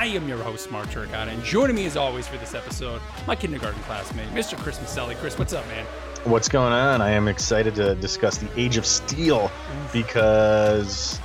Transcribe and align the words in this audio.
I 0.00 0.06
am 0.06 0.26
your 0.26 0.38
host, 0.38 0.70
Mark 0.70 0.88
Turcon, 0.88 1.28
and 1.28 1.44
joining 1.44 1.76
me 1.76 1.84
as 1.84 1.94
always 1.94 2.26
for 2.26 2.38
this 2.38 2.54
episode, 2.54 3.02
my 3.26 3.36
kindergarten 3.36 3.82
classmate, 3.82 4.30
Mr. 4.30 4.56
Chris 4.56 4.78
Maselli. 4.78 5.14
Chris, 5.16 5.38
what's 5.38 5.52
up, 5.52 5.66
man? 5.68 5.84
What's 6.24 6.48
going 6.48 6.72
on? 6.72 7.02
I 7.02 7.10
am 7.10 7.28
excited 7.28 7.74
to 7.74 7.94
discuss 7.96 8.38
the 8.38 8.48
Age 8.58 8.78
of 8.78 8.86
Steel 8.86 9.50
because 9.92 11.20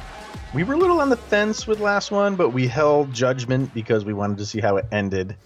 we 0.54 0.66
were 0.66 0.74
a 0.74 0.78
little 0.78 1.00
on 1.00 1.10
the 1.10 1.16
fence 1.16 1.66
with 1.66 1.80
last 1.80 2.12
one, 2.12 2.36
but 2.36 2.50
we 2.50 2.68
held 2.68 3.14
judgment 3.14 3.74
because 3.74 4.04
we 4.04 4.12
wanted 4.12 4.40
to 4.40 4.46
see 4.46 4.60
how 4.60 4.76
it 4.76 4.86
ended 4.92 5.38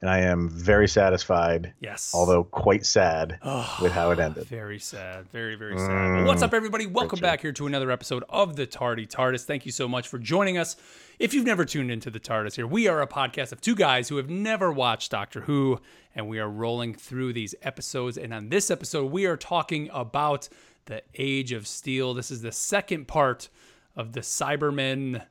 and 0.00 0.08
I 0.08 0.20
am 0.20 0.48
very 0.48 0.88
satisfied. 0.88 1.74
Yes. 1.80 2.12
Although 2.14 2.44
quite 2.44 2.86
sad 2.86 3.38
oh, 3.42 3.78
with 3.82 3.92
how 3.92 4.10
it 4.12 4.18
ended. 4.18 4.46
Very 4.46 4.78
sad. 4.78 5.28
Very, 5.30 5.56
very 5.56 5.76
sad. 5.78 5.90
Mm, 5.90 6.16
well, 6.16 6.26
what's 6.26 6.42
up, 6.42 6.54
everybody? 6.54 6.86
Welcome 6.86 7.20
back 7.20 7.42
here 7.42 7.52
to 7.52 7.66
another 7.66 7.90
episode 7.90 8.24
of 8.30 8.56
the 8.56 8.66
Tardy 8.66 9.06
TARDIS. 9.06 9.44
Thank 9.44 9.66
you 9.66 9.72
so 9.72 9.86
much 9.86 10.08
for 10.08 10.18
joining 10.18 10.56
us. 10.56 10.76
If 11.20 11.32
you've 11.34 11.46
never 11.46 11.64
tuned 11.64 11.92
into 11.92 12.10
the 12.10 12.18
TARDIS 12.18 12.56
here, 12.56 12.66
we 12.66 12.88
are 12.88 13.00
a 13.00 13.06
podcast 13.06 13.52
of 13.52 13.60
two 13.60 13.76
guys 13.76 14.08
who 14.08 14.16
have 14.16 14.28
never 14.28 14.72
watched 14.72 15.12
Doctor 15.12 15.42
Who, 15.42 15.78
and 16.14 16.28
we 16.28 16.40
are 16.40 16.48
rolling 16.48 16.94
through 16.94 17.34
these 17.34 17.54
episodes. 17.62 18.18
And 18.18 18.34
on 18.34 18.48
this 18.48 18.70
episode, 18.70 19.12
we 19.12 19.26
are 19.26 19.36
talking 19.36 19.88
about 19.92 20.48
the 20.86 21.02
Age 21.14 21.52
of 21.52 21.68
Steel. 21.68 22.14
This 22.14 22.32
is 22.32 22.42
the 22.42 22.50
second 22.50 23.06
part 23.06 23.50
of 23.94 24.14
the 24.14 24.20
Cybermen. 24.20 25.22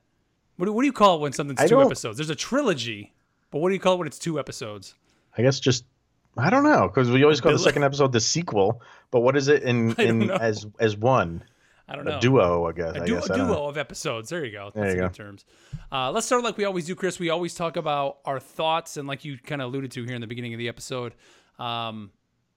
What 0.55 0.67
do, 0.67 0.73
what 0.73 0.83
do 0.83 0.85
you 0.85 0.93
call 0.93 1.17
it 1.17 1.21
when 1.21 1.33
something's 1.33 1.67
two 1.67 1.81
episodes? 1.81 2.17
There's 2.17 2.29
a 2.29 2.35
trilogy 2.35 3.13
but 3.51 3.59
what 3.59 3.69
do 3.69 3.73
you 3.73 3.79
call 3.79 3.95
it 3.95 3.97
when 3.97 4.07
it's 4.07 4.19
two 4.19 4.39
episodes? 4.39 4.95
I 5.37 5.41
guess 5.41 5.59
just 5.59 5.85
I 6.37 6.49
don't 6.49 6.63
know 6.63 6.87
because 6.87 7.09
we 7.09 7.23
always 7.23 7.41
call 7.41 7.51
the 7.51 7.59
second 7.59 7.83
episode 7.83 8.11
the 8.11 8.19
sequel. 8.19 8.81
But 9.11 9.21
what 9.21 9.35
is 9.35 9.47
it 9.47 9.63
in 9.63 9.93
in 9.99 10.31
as 10.31 10.65
as 10.79 10.95
one? 10.95 11.43
I 11.89 11.95
don't 11.95 12.05
know. 12.05 12.17
A 12.17 12.21
duo, 12.21 12.67
I 12.67 12.71
guess. 12.71 12.95
A, 12.95 13.05
du- 13.05 13.17
I 13.17 13.35
duo 13.35 13.67
of 13.67 13.77
episodes. 13.77 14.29
There 14.29 14.45
you 14.45 14.51
go. 14.51 14.71
That's 14.73 14.75
there 14.75 14.95
you 14.95 15.01
go. 15.01 15.09
terms. 15.09 15.43
Uh, 15.91 16.11
let's 16.11 16.27
start 16.27 16.43
like 16.43 16.55
we 16.55 16.65
always 16.65 16.85
do, 16.85 16.95
Chris. 16.95 17.19
We 17.19 17.29
always 17.29 17.55
talk 17.55 17.77
about 17.77 18.19
our 18.25 18.39
thoughts, 18.39 18.97
and 18.97 19.07
like 19.07 19.25
you 19.25 19.37
kind 19.37 19.61
of 19.61 19.69
alluded 19.69 19.91
to 19.91 20.05
here 20.05 20.13
in 20.13 20.21
the 20.21 20.27
beginning 20.27 20.53
of 20.53 20.59
the 20.59 20.67
episode, 20.67 21.15
um, 21.57 22.11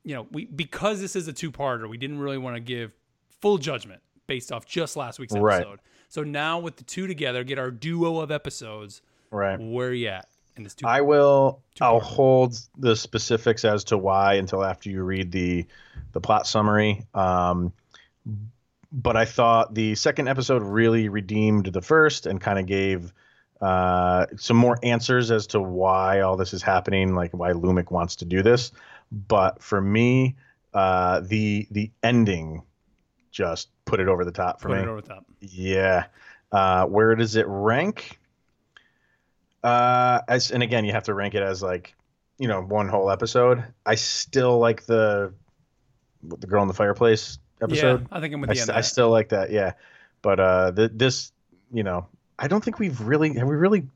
you 0.05 0.15
know, 0.15 0.27
we 0.33 0.45
because 0.45 1.01
this 1.01 1.17
is 1.17 1.29
a 1.29 1.33
two-parter, 1.33 1.89
we 1.89 1.97
didn't 1.97 2.19
really 2.19 2.39
want 2.39 2.57
to 2.57 2.61
give 2.61 2.95
full 3.41 3.57
judgment 3.57 4.03
based 4.27 4.53
off 4.53 4.67
just 4.67 4.97
last 4.97 5.19
week's 5.19 5.35
episode. 5.35 5.67
Right. 5.67 5.79
So 6.11 6.23
now 6.23 6.59
with 6.59 6.77
the 6.77 6.85
two 6.85 7.07
together, 7.07 7.43
get 7.43 7.59
our 7.59 7.71
duo 7.71 8.19
of 8.19 8.31
episodes. 8.31 9.01
Right. 9.31 9.59
Where 9.59 9.89
are 9.89 9.95
you 9.95 10.09
at? 10.09 10.29
It's 10.57 10.75
two. 10.75 10.87
I 10.87 11.01
will. 11.01 11.61
i 11.81 11.87
I'll 11.87 12.01
hold 12.01 12.59
the 12.77 12.95
specifics 12.95 13.65
as 13.65 13.85
to 13.85 13.97
why 13.97 14.35
until 14.35 14.63
after 14.63 14.91
you 14.91 15.03
read 15.03 15.33
the 15.33 15.65
the 16.13 16.21
plot 16.21 16.47
summary. 16.47 17.07
Um, 17.15 17.73
but 18.93 19.17
I 19.17 19.25
thought 19.25 19.75
the 19.75 19.95
second 19.95 20.29
episode 20.29 20.63
really 20.63 21.09
redeemed 21.09 21.67
the 21.67 21.81
first 21.81 22.27
and 22.27 22.41
kind 22.41 22.59
of 22.59 22.67
gave 22.67 23.13
uh, 23.61 24.27
some 24.37 24.57
more 24.57 24.79
answers 24.83 25.31
as 25.31 25.47
to 25.49 25.61
why 25.61 26.21
all 26.21 26.37
this 26.37 26.53
is 26.53 26.63
happening, 26.63 27.15
like 27.15 27.33
why 27.33 27.53
Lumic 27.53 27.91
wants 27.91 28.17
to 28.17 28.25
do 28.25 28.43
this. 28.43 28.71
But 29.11 29.63
for 29.63 29.81
me, 29.81 30.37
uh, 30.75 31.21
the 31.21 31.67
the 31.71 31.91
ending 32.03 32.63
just 33.31 33.69
put 33.87 33.99
it 33.99 34.09
over 34.09 34.25
the 34.25 34.33
top 34.33 34.61
for 34.61 34.69
put 34.69 34.77
me. 34.77 34.83
It 34.83 34.89
over 34.89 35.01
the 35.01 35.09
top. 35.09 35.25
Yeah. 35.41 36.07
Uh, 36.51 36.85
where 36.87 37.15
does 37.15 37.37
it 37.37 37.47
rank? 37.49 38.19
Uh, 39.65 40.21
as 40.29 40.51
and 40.51 40.63
again, 40.63 40.85
you 40.85 40.93
have 40.93 41.05
to 41.05 41.15
rank 41.15 41.35
it 41.35 41.43
as 41.43 41.63
like, 41.63 41.95
you 42.39 42.49
know, 42.49 42.61
one 42.61 42.89
whole 42.89 43.11
episode. 43.11 43.65
I 43.87 43.95
still 43.95 44.59
like 44.59 44.85
the 44.85 45.33
the 46.23 46.47
girl 46.47 46.63
in 46.63 46.69
the 46.69 46.75
fireplace 46.75 47.39
episode. 47.63 48.03
Yeah, 48.03 48.17
I 48.17 48.21
think 48.21 48.35
I'm 48.35 48.41
with 48.41 48.55
you. 48.55 48.73
I, 48.73 48.79
I 48.79 48.81
still 48.81 49.11
like 49.11 49.31
that. 49.31 49.51
Yeah, 49.51 49.73
but 50.21 50.41
uh, 50.41 50.71
the, 50.73 50.89
this, 50.89 51.33
you 51.73 51.83
know, 51.83 52.07
I 52.39 52.49
don't 52.49 52.63
think 52.63 52.79
we've 52.79 53.01
really 53.01 53.35
have 53.35 53.49
we 53.49 53.57
really 53.57 53.89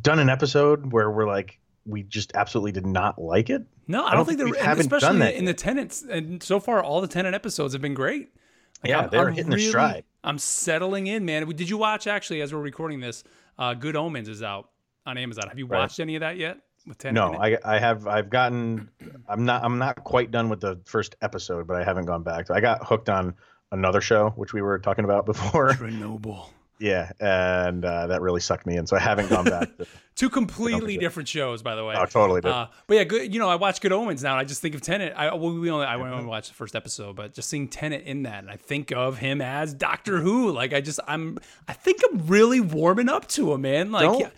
done 0.00 0.18
an 0.18 0.28
episode 0.28 0.92
where 0.92 1.10
we're 1.10 1.26
like 1.26 1.58
we 1.86 2.02
just 2.02 2.34
absolutely 2.34 2.72
did 2.72 2.86
not 2.86 3.20
like 3.20 3.50
it. 3.50 3.64
No, 3.86 4.04
I, 4.04 4.08
I 4.08 4.14
don't, 4.14 4.26
don't, 4.26 4.38
think, 4.38 4.54
think 4.54 4.56
haven't 4.56 4.86
especially 4.86 5.08
done 5.08 5.18
that 5.20 5.34
in 5.34 5.44
the 5.44 5.54
Tennants. 5.54 6.02
And 6.02 6.42
so 6.42 6.58
far, 6.58 6.82
all 6.82 7.00
the 7.00 7.08
Tennant 7.08 7.34
episodes 7.34 7.74
have 7.74 7.82
been 7.82 7.94
great. 7.94 8.30
Like, 8.82 8.90
yeah, 8.90 9.00
I'm, 9.00 9.10
they're 9.10 9.28
I'm 9.28 9.34
hitting 9.34 9.50
really, 9.50 9.64
the 9.64 9.68
stride. 9.70 10.04
I'm 10.22 10.38
settling 10.38 11.06
in, 11.06 11.24
man. 11.24 11.46
Did 11.48 11.68
you 11.68 11.76
watch 11.76 12.06
actually 12.06 12.40
as 12.40 12.52
we're 12.52 12.60
recording 12.60 13.00
this? 13.00 13.24
Uh, 13.58 13.74
Good 13.74 13.96
Omens 13.96 14.28
is 14.28 14.42
out 14.42 14.70
on 15.06 15.18
Amazon. 15.18 15.48
Have 15.48 15.58
you 15.58 15.66
right. 15.66 15.80
watched 15.80 16.00
any 16.00 16.16
of 16.16 16.20
that 16.20 16.36
yet? 16.38 16.58
With 16.86 16.98
ten 16.98 17.14
no, 17.14 17.34
I, 17.34 17.56
I 17.64 17.78
have. 17.78 18.06
I've 18.06 18.28
gotten. 18.28 18.90
I'm 19.26 19.44
not. 19.44 19.64
I'm 19.64 19.78
not 19.78 20.04
quite 20.04 20.30
done 20.30 20.48
with 20.48 20.60
the 20.60 20.80
first 20.84 21.16
episode, 21.22 21.66
but 21.66 21.76
I 21.76 21.84
haven't 21.84 22.04
gone 22.04 22.22
back. 22.22 22.50
I 22.50 22.60
got 22.60 22.86
hooked 22.86 23.08
on 23.08 23.34
another 23.72 24.00
show, 24.00 24.30
which 24.36 24.52
we 24.52 24.60
were 24.60 24.78
talking 24.78 25.04
about 25.04 25.24
before. 25.24 25.70
Chernobyl. 25.72 26.48
Yeah, 26.80 27.12
and 27.20 27.84
uh, 27.84 28.08
that 28.08 28.20
really 28.20 28.40
sucked 28.40 28.66
me 28.66 28.76
in, 28.76 28.86
so 28.86 28.96
I 28.96 29.00
haven't 29.00 29.30
gone 29.30 29.44
back. 29.44 29.76
To, 29.78 29.86
Two 30.16 30.28
completely 30.28 30.98
different 30.98 31.28
shows, 31.28 31.62
by 31.62 31.76
the 31.76 31.84
way. 31.84 31.94
Oh, 31.96 32.04
totally. 32.04 32.42
Uh, 32.42 32.66
but 32.86 32.94
yeah, 32.96 33.04
good. 33.04 33.32
You 33.32 33.40
know, 33.40 33.48
I 33.48 33.54
watch 33.54 33.80
Good 33.80 33.92
Omens 33.92 34.22
now. 34.22 34.36
I 34.36 34.44
just 34.44 34.60
think 34.60 34.74
of 34.74 34.80
Tennant. 34.80 35.14
I 35.16 35.32
well, 35.34 35.58
we 35.58 35.70
only 35.70 35.86
I 35.86 35.94
only 35.94 36.26
watched 36.26 36.48
the 36.48 36.54
first 36.54 36.76
episode, 36.76 37.16
but 37.16 37.32
just 37.32 37.48
seeing 37.48 37.68
Tennant 37.68 38.04
in 38.04 38.24
that, 38.24 38.40
and 38.40 38.50
I 38.50 38.56
think 38.56 38.92
of 38.92 39.18
him 39.18 39.40
as 39.40 39.72
Doctor 39.72 40.20
Who. 40.20 40.50
Like 40.50 40.72
I 40.72 40.80
just 40.80 41.00
I'm 41.06 41.38
I 41.68 41.72
think 41.72 42.00
I'm 42.10 42.26
really 42.26 42.60
warming 42.60 43.08
up 43.08 43.28
to 43.28 43.52
him, 43.52 43.62
man. 43.62 43.90
Like. 43.90 44.32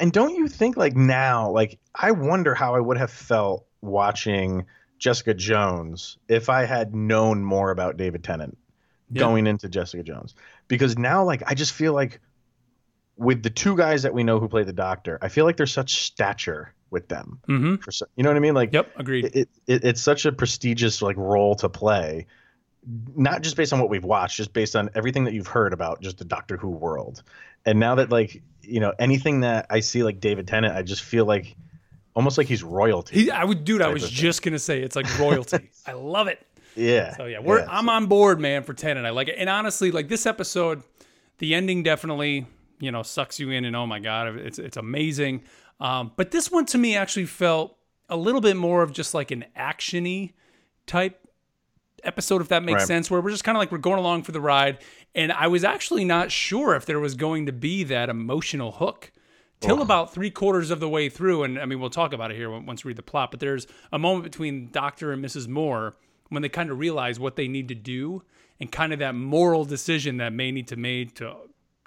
And 0.00 0.12
don't 0.12 0.34
you 0.34 0.48
think 0.48 0.76
like 0.76 0.94
now, 0.94 1.50
like 1.50 1.78
I 1.94 2.12
wonder 2.12 2.54
how 2.54 2.74
I 2.74 2.80
would 2.80 2.98
have 2.98 3.10
felt 3.10 3.66
watching 3.80 4.66
Jessica 4.98 5.34
Jones 5.34 6.18
if 6.28 6.48
I 6.48 6.64
had 6.64 6.94
known 6.94 7.42
more 7.42 7.70
about 7.70 7.96
David 7.96 8.22
Tennant 8.22 8.56
yeah. 9.10 9.20
going 9.20 9.46
into 9.46 9.68
Jessica 9.68 10.02
Jones 10.02 10.34
because 10.68 10.96
now 10.96 11.24
like 11.24 11.42
I 11.46 11.54
just 11.54 11.72
feel 11.72 11.92
like 11.92 12.20
with 13.16 13.42
the 13.42 13.50
two 13.50 13.76
guys 13.76 14.02
that 14.02 14.14
we 14.14 14.24
know 14.24 14.38
who 14.40 14.48
play 14.48 14.64
the 14.64 14.72
Doctor, 14.72 15.18
I 15.20 15.28
feel 15.28 15.44
like 15.44 15.56
there's 15.56 15.72
such 15.72 16.02
stature 16.04 16.74
with 16.90 17.08
them. 17.08 17.40
Mm-hmm. 17.48 17.76
For, 17.76 17.90
you 18.16 18.22
know 18.22 18.30
what 18.30 18.36
I 18.36 18.40
mean? 18.40 18.54
Like, 18.54 18.72
yep, 18.72 18.92
agreed. 18.96 19.26
It, 19.26 19.48
it, 19.66 19.84
it's 19.84 20.02
such 20.02 20.24
a 20.24 20.32
prestigious 20.32 21.02
like 21.02 21.16
role 21.16 21.54
to 21.56 21.68
play, 21.68 22.26
not 23.14 23.42
just 23.42 23.56
based 23.56 23.72
on 23.72 23.80
what 23.80 23.90
we've 23.90 24.04
watched, 24.04 24.36
just 24.36 24.52
based 24.52 24.76
on 24.76 24.90
everything 24.94 25.24
that 25.24 25.34
you've 25.34 25.46
heard 25.46 25.72
about 25.72 26.00
just 26.00 26.18
the 26.18 26.24
Doctor 26.24 26.56
Who 26.56 26.68
world. 26.68 27.22
And 27.64 27.78
now 27.78 27.94
that 27.96 28.10
like 28.10 28.42
you 28.62 28.80
know 28.80 28.92
anything 28.98 29.40
that 29.40 29.66
I 29.70 29.80
see 29.80 30.02
like 30.02 30.20
David 30.20 30.48
Tennant, 30.48 30.74
I 30.74 30.82
just 30.82 31.02
feel 31.02 31.24
like 31.24 31.56
almost 32.14 32.38
like 32.38 32.46
he's 32.46 32.62
royalty. 32.62 33.24
He, 33.24 33.30
I 33.30 33.44
would, 33.44 33.64
dude. 33.64 33.82
I 33.82 33.88
was 33.88 34.08
just 34.08 34.42
gonna 34.42 34.58
say 34.58 34.82
it's 34.82 34.96
like 34.96 35.18
royalty. 35.18 35.70
I 35.86 35.92
love 35.92 36.28
it. 36.28 36.44
Yeah. 36.74 37.16
So 37.16 37.26
yeah, 37.26 37.40
we're 37.40 37.60
yeah, 37.60 37.66
I'm 37.70 37.86
so. 37.86 37.92
on 37.92 38.06
board, 38.06 38.40
man, 38.40 38.62
for 38.62 38.74
Tennant. 38.74 39.06
I 39.06 39.10
like 39.10 39.28
it. 39.28 39.36
And 39.38 39.48
honestly, 39.48 39.90
like 39.90 40.08
this 40.08 40.26
episode, 40.26 40.82
the 41.38 41.54
ending 41.54 41.82
definitely, 41.82 42.46
you 42.80 42.90
know, 42.90 43.02
sucks 43.02 43.38
you 43.38 43.50
in 43.50 43.64
and 43.64 43.76
oh 43.76 43.86
my 43.86 44.00
God, 44.00 44.36
it's 44.36 44.58
it's 44.58 44.76
amazing. 44.76 45.42
Um, 45.80 46.12
but 46.16 46.30
this 46.30 46.50
one 46.50 46.66
to 46.66 46.78
me 46.78 46.96
actually 46.96 47.26
felt 47.26 47.76
a 48.08 48.16
little 48.16 48.40
bit 48.40 48.56
more 48.56 48.82
of 48.82 48.92
just 48.92 49.14
like 49.14 49.30
an 49.30 49.44
actiony 49.56 50.32
type 50.86 51.21
episode, 52.04 52.40
if 52.40 52.48
that 52.48 52.62
makes 52.62 52.80
right. 52.80 52.86
sense, 52.86 53.10
where 53.10 53.20
we're 53.20 53.30
just 53.30 53.44
kind 53.44 53.56
of 53.56 53.60
like 53.60 53.72
we're 53.72 53.78
going 53.78 53.98
along 53.98 54.22
for 54.22 54.32
the 54.32 54.40
ride. 54.40 54.78
And 55.14 55.32
I 55.32 55.48
was 55.48 55.64
actually 55.64 56.04
not 56.04 56.30
sure 56.30 56.74
if 56.74 56.86
there 56.86 57.00
was 57.00 57.14
going 57.14 57.46
to 57.46 57.52
be 57.52 57.84
that 57.84 58.08
emotional 58.08 58.72
hook 58.72 59.12
till 59.60 59.78
oh. 59.78 59.82
about 59.82 60.12
three 60.12 60.30
quarters 60.30 60.70
of 60.70 60.80
the 60.80 60.88
way 60.88 61.08
through. 61.08 61.44
And 61.44 61.58
I 61.58 61.66
mean, 61.66 61.80
we'll 61.80 61.90
talk 61.90 62.12
about 62.12 62.30
it 62.30 62.36
here 62.36 62.50
once 62.50 62.84
we 62.84 62.90
read 62.90 62.96
the 62.96 63.02
plot. 63.02 63.30
But 63.30 63.40
there's 63.40 63.66
a 63.92 63.98
moment 63.98 64.24
between 64.24 64.70
Doctor 64.70 65.12
and 65.12 65.24
Mrs. 65.24 65.48
Moore 65.48 65.96
when 66.28 66.42
they 66.42 66.48
kind 66.48 66.70
of 66.70 66.78
realize 66.78 67.20
what 67.20 67.36
they 67.36 67.48
need 67.48 67.68
to 67.68 67.74
do 67.74 68.22
and 68.60 68.70
kind 68.70 68.92
of 68.92 68.98
that 69.00 69.14
moral 69.14 69.64
decision 69.64 70.18
that 70.18 70.32
may 70.32 70.50
need 70.50 70.68
to 70.68 70.76
made 70.76 71.14
to 71.16 71.36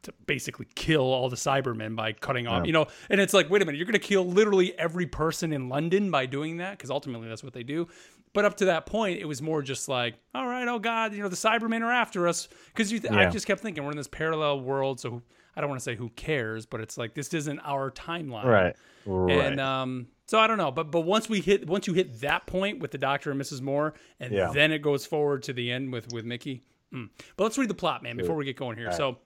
to 0.05 0.13
basically 0.27 0.67
kill 0.75 1.01
all 1.01 1.29
the 1.29 1.35
Cybermen 1.35 1.95
by 1.95 2.13
cutting 2.13 2.47
off, 2.47 2.59
yeah. 2.59 2.67
you 2.67 2.73
know. 2.73 2.85
And 3.09 3.19
it's 3.19 3.33
like, 3.33 3.49
wait 3.49 3.61
a 3.61 3.65
minute, 3.65 3.77
you're 3.77 3.87
going 3.87 3.93
to 3.93 3.99
kill 3.99 4.25
literally 4.25 4.77
every 4.77 5.07
person 5.07 5.51
in 5.51 5.67
London 5.67 6.11
by 6.11 6.27
doing 6.27 6.57
that 6.57 6.77
because 6.77 6.91
ultimately 6.91 7.27
that's 7.27 7.43
what 7.43 7.53
they 7.53 7.63
do. 7.63 7.87
But 8.35 8.45
up 8.45 8.57
to 8.57 8.65
that 8.65 8.85
point, 8.85 9.19
it 9.19 9.25
was 9.25 9.41
more 9.41 9.61
just 9.61 9.89
like, 9.89 10.15
all 10.35 10.45
right, 10.45 10.67
oh 10.67 10.77
God, 10.77 11.13
you 11.13 11.23
know, 11.23 11.29
the 11.29 11.35
Cybermen 11.35 11.81
are 11.81 11.91
after 11.91 12.27
us 12.27 12.47
because 12.67 12.89
th- 12.89 13.03
yeah. 13.05 13.17
I 13.17 13.25
just 13.27 13.47
kept 13.47 13.61
thinking 13.61 13.83
we're 13.83 13.91
in 13.91 13.97
this 13.97 14.07
parallel 14.07 14.59
world, 14.59 14.99
so 14.99 15.23
I 15.55 15.61
don't 15.61 15.69
want 15.69 15.79
to 15.79 15.83
say 15.83 15.95
who 15.95 16.09
cares, 16.09 16.65
but 16.65 16.81
it's 16.81 16.97
like 16.97 17.15
this 17.15 17.33
isn't 17.33 17.59
our 17.63 17.89
timeline, 17.89 18.43
right? 18.43 18.75
Right. 19.05 19.39
And 19.39 19.59
um, 19.59 20.07
so 20.27 20.37
I 20.37 20.47
don't 20.47 20.57
know, 20.57 20.71
but 20.71 20.91
but 20.91 21.01
once 21.01 21.29
we 21.29 21.39
hit 21.39 21.65
once 21.65 21.87
you 21.87 21.93
hit 21.93 22.21
that 22.21 22.45
point 22.45 22.79
with 22.79 22.91
the 22.91 22.97
Doctor 22.97 23.31
and 23.31 23.41
Mrs. 23.41 23.61
Moore, 23.61 23.93
and 24.19 24.33
yeah. 24.33 24.51
then 24.53 24.71
it 24.71 24.81
goes 24.81 25.05
forward 25.05 25.43
to 25.43 25.53
the 25.53 25.71
end 25.71 25.93
with 25.93 26.11
with 26.11 26.25
Mickey. 26.25 26.63
Mm. 26.93 27.09
But 27.37 27.45
let's 27.45 27.57
read 27.57 27.69
the 27.69 27.73
plot, 27.75 28.03
man, 28.03 28.17
before 28.17 28.35
we 28.35 28.45
get 28.45 28.57
going 28.57 28.77
here. 28.77 28.87
Right. 28.87 28.95
So 28.95 29.17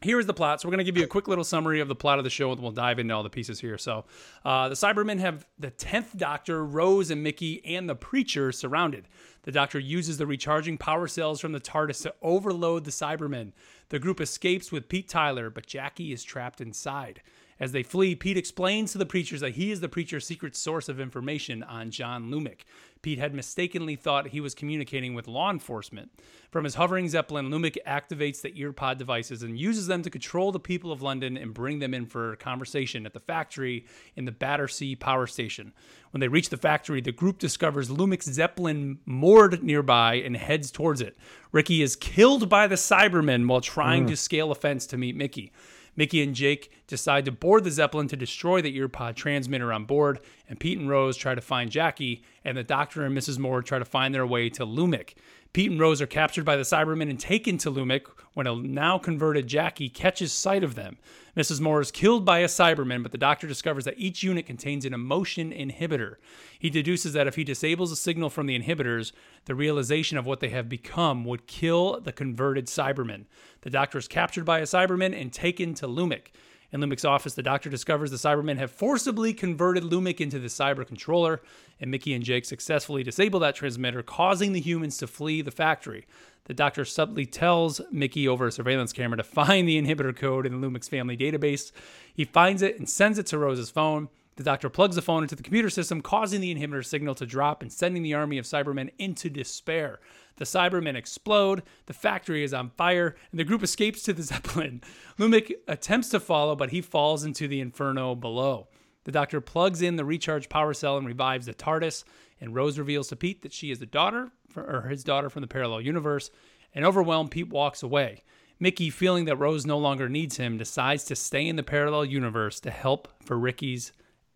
here 0.00 0.20
is 0.20 0.26
the 0.26 0.34
plot. 0.34 0.60
So 0.60 0.68
we're 0.68 0.72
going 0.72 0.84
to 0.84 0.84
give 0.84 0.96
you 0.96 1.04
a 1.04 1.08
quick 1.08 1.26
little 1.26 1.44
summary 1.44 1.80
of 1.80 1.88
the 1.88 1.94
plot 1.94 2.18
of 2.18 2.24
the 2.24 2.30
show, 2.30 2.52
and 2.52 2.60
we'll 2.60 2.70
dive 2.70 2.98
into 2.98 3.14
all 3.14 3.22
the 3.22 3.30
pieces 3.30 3.60
here. 3.60 3.76
So 3.78 4.04
uh, 4.44 4.68
the 4.68 4.76
Cybermen 4.76 5.18
have 5.18 5.44
the 5.58 5.70
tenth 5.70 6.16
Doctor, 6.16 6.64
Rose 6.64 7.10
and 7.10 7.22
Mickey, 7.22 7.64
and 7.64 7.88
the 7.88 7.96
Preacher 7.96 8.52
surrounded. 8.52 9.08
The 9.42 9.52
Doctor 9.52 9.78
uses 9.78 10.18
the 10.18 10.26
recharging 10.26 10.78
power 10.78 11.08
cells 11.08 11.40
from 11.40 11.52
the 11.52 11.60
TARDIS 11.60 12.02
to 12.02 12.14
overload 12.22 12.84
the 12.84 12.90
Cybermen. 12.90 13.52
The 13.88 13.98
group 13.98 14.20
escapes 14.20 14.70
with 14.70 14.88
Pete 14.88 15.08
Tyler, 15.08 15.50
but 15.50 15.66
Jackie 15.66 16.12
is 16.12 16.22
trapped 16.22 16.60
inside. 16.60 17.22
As 17.60 17.72
they 17.72 17.82
flee, 17.82 18.14
Pete 18.14 18.36
explains 18.36 18.92
to 18.92 18.98
the 18.98 19.06
preachers 19.06 19.40
that 19.40 19.54
he 19.54 19.72
is 19.72 19.80
the 19.80 19.88
preacher's 19.88 20.26
secret 20.26 20.54
source 20.54 20.88
of 20.88 21.00
information 21.00 21.64
on 21.64 21.90
John 21.90 22.30
Lumic. 22.30 22.60
Pete 23.02 23.18
had 23.18 23.34
mistakenly 23.34 23.96
thought 23.96 24.28
he 24.28 24.40
was 24.40 24.54
communicating 24.54 25.14
with 25.14 25.28
law 25.28 25.50
enforcement. 25.50 26.10
From 26.50 26.64
his 26.64 26.74
hovering 26.74 27.08
Zeppelin, 27.08 27.50
Lumic 27.50 27.76
activates 27.86 28.40
the 28.40 28.50
earpod 28.52 28.98
devices 28.98 29.42
and 29.42 29.58
uses 29.58 29.86
them 29.86 30.02
to 30.02 30.10
control 30.10 30.50
the 30.50 30.60
people 30.60 30.90
of 30.90 31.02
London 31.02 31.36
and 31.36 31.54
bring 31.54 31.78
them 31.78 31.94
in 31.94 32.06
for 32.06 32.32
a 32.32 32.36
conversation 32.36 33.06
at 33.06 33.12
the 33.12 33.20
factory 33.20 33.84
in 34.16 34.24
the 34.24 34.32
Battersea 34.32 34.96
power 34.96 35.26
station. 35.26 35.72
When 36.10 36.20
they 36.20 36.28
reach 36.28 36.48
the 36.48 36.56
factory, 36.56 37.00
the 37.00 37.12
group 37.12 37.38
discovers 37.38 37.90
Lumic's 37.90 38.30
Zeppelin 38.30 38.98
moored 39.04 39.62
nearby 39.62 40.14
and 40.14 40.36
heads 40.36 40.70
towards 40.70 41.00
it. 41.00 41.16
Ricky 41.52 41.82
is 41.82 41.96
killed 41.96 42.48
by 42.48 42.66
the 42.66 42.76
Cybermen 42.76 43.46
while 43.46 43.60
trying 43.60 44.04
mm. 44.04 44.08
to 44.08 44.16
scale 44.16 44.50
a 44.50 44.54
fence 44.54 44.86
to 44.86 44.96
meet 44.96 45.16
Mickey. 45.16 45.52
Mickey 45.98 46.22
and 46.22 46.32
Jake 46.32 46.70
decide 46.86 47.24
to 47.24 47.32
board 47.32 47.64
the 47.64 47.72
Zeppelin 47.72 48.06
to 48.06 48.16
destroy 48.16 48.62
the 48.62 48.78
earpod 48.78 49.16
transmitter 49.16 49.72
on 49.72 49.84
board, 49.84 50.20
and 50.48 50.60
Pete 50.60 50.78
and 50.78 50.88
Rose 50.88 51.16
try 51.16 51.34
to 51.34 51.40
find 51.40 51.72
Jackie, 51.72 52.22
and 52.44 52.56
the 52.56 52.62
Doctor 52.62 53.04
and 53.04 53.18
Mrs. 53.18 53.36
Moore 53.40 53.62
try 53.62 53.80
to 53.80 53.84
find 53.84 54.14
their 54.14 54.24
way 54.24 54.48
to 54.50 54.64
Lumic. 54.64 55.14
Pete 55.52 55.70
and 55.70 55.80
Rose 55.80 56.02
are 56.02 56.06
captured 56.06 56.44
by 56.44 56.56
the 56.56 56.62
Cybermen 56.62 57.08
and 57.08 57.18
taken 57.18 57.56
to 57.58 57.70
Lumic 57.70 58.02
when 58.34 58.46
a 58.46 58.54
now 58.54 58.98
converted 58.98 59.46
Jackie 59.46 59.88
catches 59.88 60.32
sight 60.32 60.62
of 60.62 60.74
them. 60.74 60.98
Mrs. 61.36 61.60
Moore 61.60 61.80
is 61.80 61.90
killed 61.90 62.24
by 62.24 62.40
a 62.40 62.46
Cyberman, 62.46 63.02
but 63.02 63.12
the 63.12 63.18
Doctor 63.18 63.46
discovers 63.46 63.84
that 63.84 63.98
each 63.98 64.22
unit 64.22 64.44
contains 64.44 64.84
an 64.84 64.92
emotion 64.92 65.50
inhibitor. 65.50 66.16
He 66.58 66.68
deduces 66.68 67.14
that 67.14 67.26
if 67.26 67.36
he 67.36 67.44
disables 67.44 67.90
a 67.90 67.96
signal 67.96 68.28
from 68.28 68.46
the 68.46 68.58
inhibitors, 68.58 69.12
the 69.46 69.54
realization 69.54 70.18
of 70.18 70.26
what 70.26 70.40
they 70.40 70.50
have 70.50 70.68
become 70.68 71.24
would 71.24 71.46
kill 71.46 72.00
the 72.00 72.12
converted 72.12 72.66
Cyberman. 72.66 73.24
The 73.62 73.70
Doctor 73.70 73.98
is 73.98 74.06
captured 74.06 74.44
by 74.44 74.58
a 74.58 74.64
Cyberman 74.64 75.18
and 75.18 75.32
taken 75.32 75.74
to 75.74 75.88
Lumic. 75.88 76.28
In 76.70 76.82
Lumic's 76.82 77.04
office, 77.04 77.32
the 77.32 77.42
Doctor 77.42 77.70
discovers 77.70 78.10
the 78.10 78.18
Cybermen 78.18 78.58
have 78.58 78.70
forcibly 78.70 79.32
converted 79.32 79.84
Lumic 79.84 80.20
into 80.20 80.38
the 80.38 80.48
cyber 80.48 80.86
controller, 80.86 81.40
and 81.80 81.90
Mickey 81.90 82.12
and 82.12 82.22
Jake 82.22 82.44
successfully 82.44 83.02
disable 83.02 83.40
that 83.40 83.54
transmitter, 83.54 84.02
causing 84.02 84.52
the 84.52 84.60
humans 84.60 84.98
to 84.98 85.06
flee 85.06 85.40
the 85.40 85.50
factory. 85.50 86.04
The 86.44 86.52
Doctor 86.52 86.84
subtly 86.84 87.24
tells 87.24 87.80
Mickey 87.90 88.28
over 88.28 88.46
a 88.46 88.52
surveillance 88.52 88.92
camera 88.92 89.16
to 89.16 89.22
find 89.22 89.66
the 89.66 89.80
inhibitor 89.80 90.14
code 90.14 90.44
in 90.44 90.60
Lumic's 90.60 90.88
family 90.88 91.16
database. 91.16 91.72
He 92.12 92.24
finds 92.24 92.60
it 92.60 92.78
and 92.78 92.88
sends 92.88 93.18
it 93.18 93.26
to 93.26 93.38
Rose's 93.38 93.70
phone. 93.70 94.08
The 94.38 94.44
Doctor 94.44 94.70
plugs 94.70 94.94
the 94.94 95.02
phone 95.02 95.24
into 95.24 95.34
the 95.34 95.42
computer 95.42 95.68
system, 95.68 96.00
causing 96.00 96.40
the 96.40 96.54
inhibitor 96.54 96.86
signal 96.86 97.16
to 97.16 97.26
drop 97.26 97.60
and 97.60 97.72
sending 97.72 98.04
the 98.04 98.14
army 98.14 98.38
of 98.38 98.44
Cybermen 98.44 98.90
into 98.96 99.28
despair. 99.28 99.98
The 100.36 100.44
Cybermen 100.44 100.94
explode, 100.94 101.64
the 101.86 101.92
factory 101.92 102.44
is 102.44 102.54
on 102.54 102.70
fire, 102.70 103.16
and 103.32 103.40
the 103.40 103.44
group 103.44 103.64
escapes 103.64 104.00
to 104.04 104.12
the 104.12 104.22
Zeppelin. 104.32 104.80
Lumic 105.18 105.50
attempts 105.66 106.10
to 106.10 106.20
follow, 106.20 106.54
but 106.54 106.70
he 106.70 106.80
falls 106.80 107.24
into 107.24 107.48
the 107.48 107.60
inferno 107.60 108.14
below. 108.14 108.68
The 109.02 109.10
Doctor 109.10 109.40
plugs 109.40 109.82
in 109.82 109.96
the 109.96 110.04
recharge 110.04 110.48
power 110.48 110.72
cell 110.72 110.96
and 110.96 111.04
revives 111.04 111.46
the 111.46 111.52
TARDIS, 111.52 112.04
and 112.40 112.54
Rose 112.54 112.78
reveals 112.78 113.08
to 113.08 113.16
Pete 113.16 113.42
that 113.42 113.52
she 113.52 113.72
is 113.72 113.80
the 113.80 113.86
daughter, 113.86 114.30
or 114.54 114.82
his 114.82 115.02
daughter 115.02 115.30
from 115.30 115.42
the 115.42 115.48
parallel 115.48 115.80
universe. 115.80 116.30
And 116.72 116.84
overwhelmed, 116.84 117.32
Pete 117.32 117.48
walks 117.48 117.82
away. 117.82 118.22
Mickey, 118.60 118.88
feeling 118.88 119.24
that 119.24 119.40
Rose 119.40 119.66
no 119.66 119.78
longer 119.78 120.08
needs 120.08 120.36
him, 120.36 120.58
decides 120.58 121.02
to 121.06 121.16
stay 121.16 121.48
in 121.48 121.56
the 121.56 121.64
parallel 121.64 122.04
universe 122.04 122.60
to 122.60 122.70
help 122.70 123.08
for 123.20 123.36
Ricky's 123.36 123.90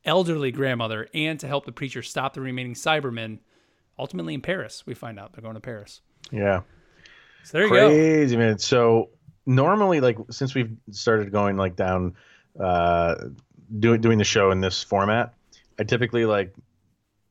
elderly 0.05 0.51
grandmother 0.51 1.09
and 1.15 1.39
to 1.41 1.47
help 1.47 1.65
the 1.67 1.73
preacher 1.73 2.03
stop 2.03 2.35
the 2.35 2.41
remaining 2.41 2.75
Cybermen. 2.75 3.39
Ultimately, 3.99 4.35
in 4.35 4.41
Paris, 4.41 4.85
we 4.87 4.95
find 4.95 5.19
out 5.19 5.33
they're 5.33 5.43
going 5.43 5.55
to 5.55 5.61
Paris. 5.61 6.01
Yeah. 6.31 6.63
So 7.45 7.59
there 7.59 7.67
you 7.67 7.73
go. 7.73 7.89
Crazy 7.89 8.37
man. 8.37 8.59
So 8.59 9.11
normally, 9.47 10.01
like 10.01 10.19
since 10.31 10.55
we've 10.55 10.75
started 10.91 11.31
going 11.31 11.57
like 11.57 11.77
down, 11.77 12.15
uh, 12.59 13.17
doing 13.79 14.01
doing 14.01 14.19
the 14.19 14.25
show 14.25 14.51
in 14.51 14.61
this 14.61 14.83
format, 14.83 15.35
I 15.79 15.85
typically 15.85 16.25
like 16.25 16.55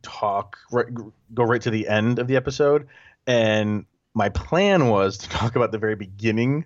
talk 0.02 0.58
right, 0.72 0.88
go 1.34 1.44
right 1.44 1.62
to 1.62 1.70
the 1.70 1.88
end 1.88 2.20
of 2.20 2.28
the 2.28 2.36
episode, 2.36 2.88
and 3.26 3.86
my 4.14 4.30
plan 4.30 4.88
was 4.88 5.18
to 5.20 5.30
talk 5.30 5.56
about 5.56 5.72
the 5.72 5.78
very 5.78 5.96
beginning 5.96 6.66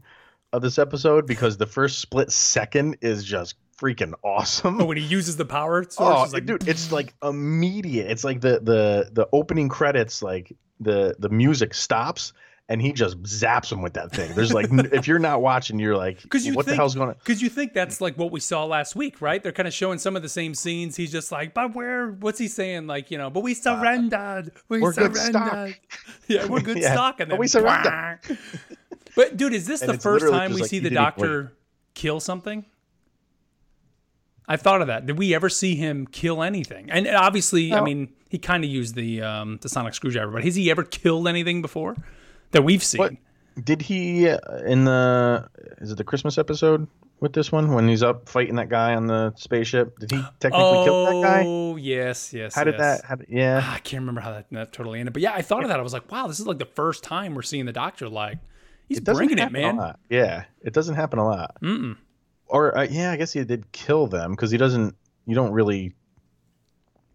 of 0.54 0.62
this 0.62 0.80
episode 0.80 1.28
because 1.28 1.58
the 1.58 1.66
first 1.66 2.00
split 2.00 2.32
second 2.32 2.98
is 3.02 3.24
just 3.24 3.56
freaking 3.80 4.14
awesome. 4.24 4.78
But 4.78 4.88
when 4.88 4.98
he 4.98 5.04
uses 5.04 5.38
the 5.38 5.46
power 5.46 5.84
source, 5.84 5.96
Oh, 6.00 6.24
it's 6.24 6.34
like, 6.34 6.46
dude, 6.46 6.68
it's 6.68 6.92
like 6.92 7.14
immediate. 7.24 8.10
It's 8.10 8.24
like 8.24 8.42
the 8.42 8.60
the 8.62 9.10
the 9.12 9.28
opening 9.34 9.70
credits, 9.70 10.22
like 10.22 10.56
the 10.80 11.16
the 11.20 11.30
music 11.30 11.74
stops 11.74 12.34
and 12.68 12.82
he 12.82 12.92
just 12.94 13.22
zaps 13.22 13.72
him 13.72 13.84
with 13.84 13.94
that 13.94 14.12
thing. 14.12 14.34
There's 14.34 14.52
like, 14.52 14.68
if 14.92 15.08
you're 15.08 15.20
not 15.20 15.40
watching, 15.42 15.78
you're 15.78 15.96
like, 15.96 16.24
Because 16.24 16.48
you 16.48 16.56
what 16.56 16.66
think, 16.66 16.74
the 16.74 16.78
hell's 16.78 16.96
going 16.96 17.10
on? 17.10 17.16
Because 17.20 17.40
you 17.40 17.48
think 17.48 17.74
that's 17.74 18.02
like 18.02 18.18
what 18.18 18.32
we 18.32 18.40
saw 18.40 18.66
last 18.66 18.96
week, 18.96 19.22
right? 19.22 19.42
They're 19.44 19.52
kind 19.52 19.68
of 19.68 19.74
showing 19.74 20.00
some 20.00 20.16
of 20.16 20.24
the 20.24 20.30
same 20.30 20.56
scenes. 20.56 20.96
He's 20.96 21.12
just 21.12 21.32
like, 21.32 21.54
but 21.54 21.76
where? 21.76 22.08
What's 22.10 22.40
he 22.40 22.48
saying? 22.48 22.88
Like, 22.88 23.12
you 23.12 23.20
know, 23.20 23.30
but 23.30 23.42
we 23.42 23.54
surrendered. 23.54 24.52
We 24.68 24.80
Uh, 24.84 24.90
good 24.92 25.16
surrendered. 25.16 25.78
Yeah, 26.28 26.48
we're 26.48 26.62
good 26.62 26.78
Yeah, 26.82 26.94
stock. 26.94 27.20
And 27.20 27.30
but 27.30 27.38
we 27.38 27.48
surrendered. 27.48 28.20
but 29.16 29.38
dude, 29.38 29.54
is 29.54 29.68
this 29.68 29.84
And 29.84 29.92
the 29.92 30.00
first 30.00 30.28
time 30.28 30.52
we 30.54 30.62
like, 30.62 30.70
see 30.70 30.80
the 30.80 30.90
doctor 30.90 31.54
kill 31.94 32.20
something? 32.20 32.66
I've 34.48 34.62
thought 34.62 34.82
of 34.82 34.88
that. 34.88 35.06
Did 35.06 35.18
we 35.18 35.34
ever 35.34 35.50
see 35.50 35.76
him 35.76 36.08
kill 36.08 36.44
anything? 36.44 36.90
And 36.92 37.08
obviously, 37.08 37.74
I 37.74 37.82
mean, 37.82 38.14
he 38.30 38.38
kind 38.38 38.64
of 38.64 38.70
used 38.70 38.96
the 38.96 39.22
um, 39.22 39.60
the 39.62 39.70
sonic 39.70 39.94
screwdriver, 39.94 40.32
but 40.32 40.44
has 40.44 40.56
he 40.56 40.70
ever 40.70 40.84
killed 40.84 41.28
anything 41.28 41.62
before 41.62 41.96
that 42.52 42.64
we've 42.64 42.84
seen? 42.84 43.00
What? 43.00 43.14
Did 43.64 43.82
he 43.82 44.28
uh, 44.28 44.38
in 44.66 44.84
the 44.84 45.50
is 45.78 45.92
it 45.92 45.98
the 45.98 46.04
Christmas 46.04 46.38
episode 46.38 46.88
with 47.22 47.34
this 47.34 47.52
one 47.52 47.74
when 47.74 47.88
he's 47.88 48.04
up 48.04 48.28
fighting 48.28 48.56
that 48.56 48.70
guy 48.70 48.94
on 48.94 49.08
the 49.08 49.34
spaceship? 49.38 49.98
Did 50.00 50.12
he 50.12 50.18
technically 50.40 50.84
kill 50.84 51.06
that 51.06 51.28
guy? 51.28 51.44
Oh 51.46 51.76
yes, 51.78 52.34
yes. 52.34 52.54
How 52.54 52.66
did 52.66 52.76
yes. 52.78 53.02
that? 53.02 53.08
How 53.08 53.16
did, 53.16 53.28
yeah, 53.30 53.64
I 53.66 53.80
can't 53.80 54.02
remember 54.02 54.22
how 54.22 54.32
that, 54.32 54.48
that 54.52 54.74
totally 54.74 55.00
ended, 55.00 55.14
but 55.14 55.22
yeah, 55.22 55.34
I 55.34 55.42
thought 55.42 55.64
of 55.64 55.70
that. 55.70 55.80
I 55.80 55.84
was 55.84 55.94
like, 55.94 56.12
wow, 56.12 56.28
this 56.28 56.40
is 56.40 56.48
like 56.48 56.60
the 56.60 56.66
first 56.66 57.04
time 57.04 57.34
we're 57.34 57.42
seeing 57.42 57.66
the 57.66 57.74
doctor. 57.74 58.10
Like, 58.10 58.40
he's 58.90 58.98
it 58.98 59.06
bringing 59.06 59.40
it, 59.40 59.52
man. 59.52 59.96
Yeah, 60.10 60.44
it 60.62 60.74
doesn't 60.74 60.96
happen 60.96 61.20
a 61.20 61.26
lot. 61.26 61.56
Mm-mm. 61.62 61.96
Or 62.48 62.78
uh, 62.78 62.88
yeah, 62.90 63.12
I 63.12 63.18
guess 63.18 63.34
he 63.34 63.44
did 63.44 63.72
kill 63.72 64.08
them 64.08 64.32
because 64.32 64.52
he 64.52 64.58
doesn't. 64.58 64.96
You 65.26 65.36
don't 65.36 65.52
really. 65.52 65.96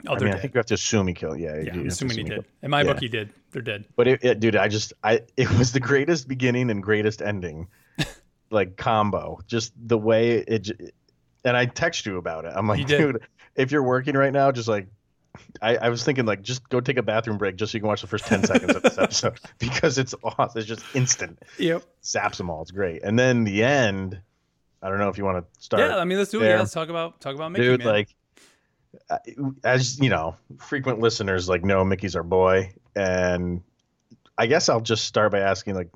Oh, 0.06 0.14
I 0.14 0.18
mean, 0.18 0.32
I 0.32 0.38
think 0.38 0.54
you 0.54 0.58
have 0.58 0.66
to 0.66 0.74
assume 0.74 1.06
he 1.08 1.14
killed. 1.14 1.38
Yeah, 1.38 1.56
yeah, 1.56 1.72
have 1.72 1.80
I'm 1.80 1.86
assuming 1.88 2.16
he 2.16 2.22
did. 2.24 2.32
killed. 2.32 2.44
In 2.62 2.70
my 2.70 2.80
Yeah. 2.82 2.92
book, 2.92 3.00
he 3.00 3.08
did. 3.08 3.30
They're 3.52 3.60
dead. 3.62 3.84
But 3.96 4.08
it, 4.08 4.24
it, 4.24 4.40
dude, 4.40 4.56
I 4.56 4.68
just, 4.68 4.94
I, 5.04 5.20
it 5.36 5.50
was 5.58 5.72
the 5.72 5.80
greatest 5.80 6.26
beginning 6.26 6.70
and 6.70 6.82
greatest 6.82 7.20
ending, 7.20 7.68
like 8.50 8.76
combo. 8.76 9.40
Just 9.46 9.72
the 9.76 9.98
way 9.98 10.38
it, 10.38 10.70
and 11.44 11.56
I 11.56 11.66
text 11.66 12.06
you 12.06 12.16
about 12.16 12.46
it. 12.46 12.52
I'm 12.56 12.66
like, 12.66 12.86
dude, 12.86 13.20
if 13.56 13.72
you're 13.72 13.82
working 13.82 14.14
right 14.16 14.32
now, 14.32 14.50
just 14.52 14.68
like, 14.68 14.88
I, 15.60 15.76
I 15.76 15.88
was 15.90 16.02
thinking 16.02 16.24
like, 16.24 16.40
just 16.42 16.66
go 16.70 16.80
take 16.80 16.96
a 16.96 17.02
bathroom 17.02 17.36
break 17.36 17.56
just 17.56 17.72
so 17.72 17.76
you 17.76 17.80
can 17.80 17.88
watch 17.88 18.00
the 18.00 18.06
first 18.06 18.24
ten 18.24 18.42
seconds 18.42 18.74
of 18.76 18.82
this 18.82 18.96
episode 18.98 19.38
because 19.58 19.98
it's 19.98 20.14
awesome. 20.24 20.58
It's 20.58 20.66
just 20.66 20.82
instant. 20.94 21.38
Yep. 21.58 21.82
Zaps 22.02 22.36
them 22.38 22.48
all. 22.48 22.62
It's 22.62 22.70
great. 22.70 23.02
And 23.02 23.18
then 23.18 23.44
the 23.44 23.62
end. 23.64 24.18
I 24.82 24.88
don't 24.88 24.98
know 24.98 25.08
if 25.08 25.18
you 25.18 25.24
want 25.24 25.44
to 25.44 25.60
start. 25.62 25.82
Yeah, 25.82 25.98
I 25.98 26.04
mean, 26.04 26.18
let's 26.18 26.30
do 26.30 26.42
it. 26.42 26.46
Yeah, 26.46 26.58
let's 26.58 26.72
talk 26.72 26.88
about 26.88 27.20
talk 27.20 27.34
about 27.34 27.52
Mickey, 27.52 27.64
dude 27.64 27.80
man. 27.80 27.88
like 27.88 28.16
as 29.64 29.98
you 30.00 30.08
know 30.08 30.36
frequent 30.58 30.98
listeners 30.98 31.48
like 31.48 31.64
know 31.64 31.84
mickey's 31.84 32.16
our 32.16 32.22
boy 32.22 32.72
and 32.96 33.62
i 34.36 34.46
guess 34.46 34.68
i'll 34.68 34.80
just 34.80 35.04
start 35.04 35.30
by 35.30 35.38
asking 35.38 35.74
like 35.74 35.90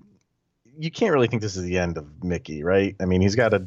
you 0.79 0.91
can't 0.91 1.13
really 1.13 1.27
think 1.27 1.43
this 1.43 1.57
is 1.57 1.65
the 1.65 1.79
end 1.79 1.99
of 1.99 2.23
mickey 2.23 2.63
right 2.63 2.95
i 3.01 3.05
mean 3.05 3.21
he's 3.21 3.35
got 3.35 3.53
a 3.53 3.67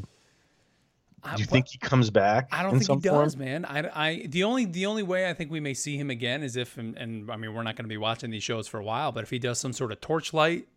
do 1.36 1.42
you 1.42 1.46
think 1.46 1.68
he 1.68 1.78
comes 1.78 2.10
back 2.10 2.48
I 2.52 2.64
don't 2.64 2.76
in 2.76 2.80
think 2.80 3.04
he 3.04 3.10
does, 3.10 3.36
form? 3.36 3.44
man. 3.44 3.66
I, 3.66 3.90
I 3.94 4.26
the 4.28 4.46
only 4.46 4.64
the 4.64 4.86
only 4.86 5.04
way 5.04 5.30
I 5.30 5.34
think 5.34 5.52
we 5.52 5.60
may 5.60 5.74
see 5.74 5.98
him 5.98 6.10
again 6.10 6.42
is 6.42 6.56
if 6.56 6.78
and, 6.78 6.98
and 6.98 7.30
I 7.30 7.36
mean 7.36 7.54
we're 7.54 7.64
not 7.64 7.76
going 7.76 7.84
to 7.84 7.90
be 7.90 7.98
watching 7.98 8.30
these 8.30 8.44
shows 8.44 8.66
for 8.66 8.80
a 8.80 8.84
while, 8.84 9.12
but 9.12 9.24
if 9.24 9.30
he 9.30 9.38
does 9.38 9.60
some 9.60 9.74
sort 9.74 9.92
of 9.92 10.00
torchlight 10.00 10.68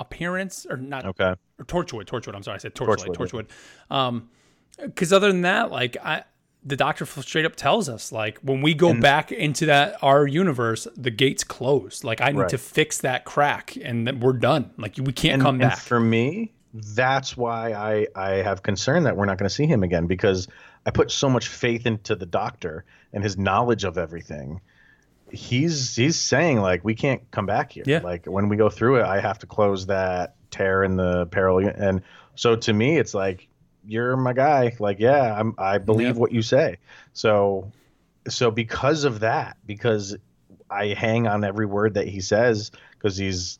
appearance 0.00 0.66
or 0.68 0.76
not 0.76 1.04
okay 1.04 1.34
or 1.58 1.64
Torchwood, 1.64 2.04
Torchwood. 2.04 2.34
I'm 2.34 2.42
sorry, 2.42 2.56
I 2.56 2.58
said 2.58 2.74
Torchlight, 2.74 3.10
Torchwood, 3.10 3.46
Torchwood. 3.90 3.94
Um, 3.94 4.30
because 4.80 5.12
other 5.12 5.26
than 5.28 5.42
that, 5.42 5.72
like 5.72 5.96
I, 6.04 6.22
the 6.64 6.76
doctor 6.76 7.04
straight 7.04 7.44
up 7.44 7.56
tells 7.56 7.88
us, 7.88 8.12
like 8.12 8.38
when 8.40 8.62
we 8.62 8.74
go 8.74 8.98
back 9.00 9.32
into 9.32 9.66
that 9.66 9.96
our 10.02 10.26
universe, 10.26 10.86
the 10.96 11.10
gates 11.10 11.42
closed. 11.42 12.04
Like 12.04 12.20
I 12.20 12.30
need 12.30 12.38
Right. 12.38 12.48
to 12.50 12.58
fix 12.58 12.98
that 12.98 13.24
crack, 13.24 13.76
and 13.82 14.06
then 14.06 14.20
we're 14.20 14.34
done. 14.34 14.70
Like 14.76 14.96
we 14.96 15.12
can't 15.12 15.34
and, 15.34 15.42
come 15.42 15.54
and 15.56 15.70
back. 15.70 15.78
for 15.78 15.98
me 15.98 16.52
that's 16.74 17.34
why 17.36 17.72
i 17.72 18.06
i 18.14 18.30
have 18.34 18.62
concern 18.62 19.02
that 19.02 19.16
we're 19.16 19.24
not 19.24 19.38
going 19.38 19.48
to 19.48 19.54
see 19.54 19.66
him 19.66 19.82
again 19.82 20.06
because 20.06 20.46
i 20.84 20.90
put 20.90 21.10
so 21.10 21.28
much 21.28 21.48
faith 21.48 21.86
into 21.86 22.14
the 22.14 22.26
doctor 22.26 22.84
and 23.14 23.24
his 23.24 23.38
knowledge 23.38 23.84
of 23.84 23.96
everything 23.96 24.60
he's 25.32 25.96
he's 25.96 26.16
saying 26.18 26.60
like 26.60 26.84
we 26.84 26.94
can't 26.94 27.22
come 27.30 27.46
back 27.46 27.72
here 27.72 27.84
Yeah. 27.86 28.00
like 28.02 28.26
when 28.26 28.48
we 28.48 28.56
go 28.56 28.68
through 28.70 28.96
it 29.00 29.04
i 29.04 29.20
have 29.20 29.38
to 29.40 29.46
close 29.46 29.86
that 29.86 30.34
tear 30.50 30.82
in 30.84 30.96
the 30.96 31.26
parallel 31.26 31.72
and 31.76 32.02
so 32.34 32.56
to 32.56 32.72
me 32.72 32.96
it's 32.98 33.14
like 33.14 33.48
you're 33.86 34.16
my 34.16 34.32
guy 34.32 34.74
like 34.78 34.98
yeah 35.00 35.38
i'm 35.38 35.54
i 35.58 35.78
believe 35.78 36.14
Yeah. 36.16 36.20
what 36.20 36.32
you 36.32 36.42
say 36.42 36.78
so 37.12 37.70
so 38.28 38.50
because 38.50 39.04
of 39.04 39.20
that 39.20 39.56
because 39.66 40.16
i 40.70 40.88
hang 40.88 41.26
on 41.26 41.44
every 41.44 41.66
word 41.66 41.94
that 41.94 42.06
he 42.08 42.20
says 42.20 42.70
because 42.92 43.16
he's 43.16 43.58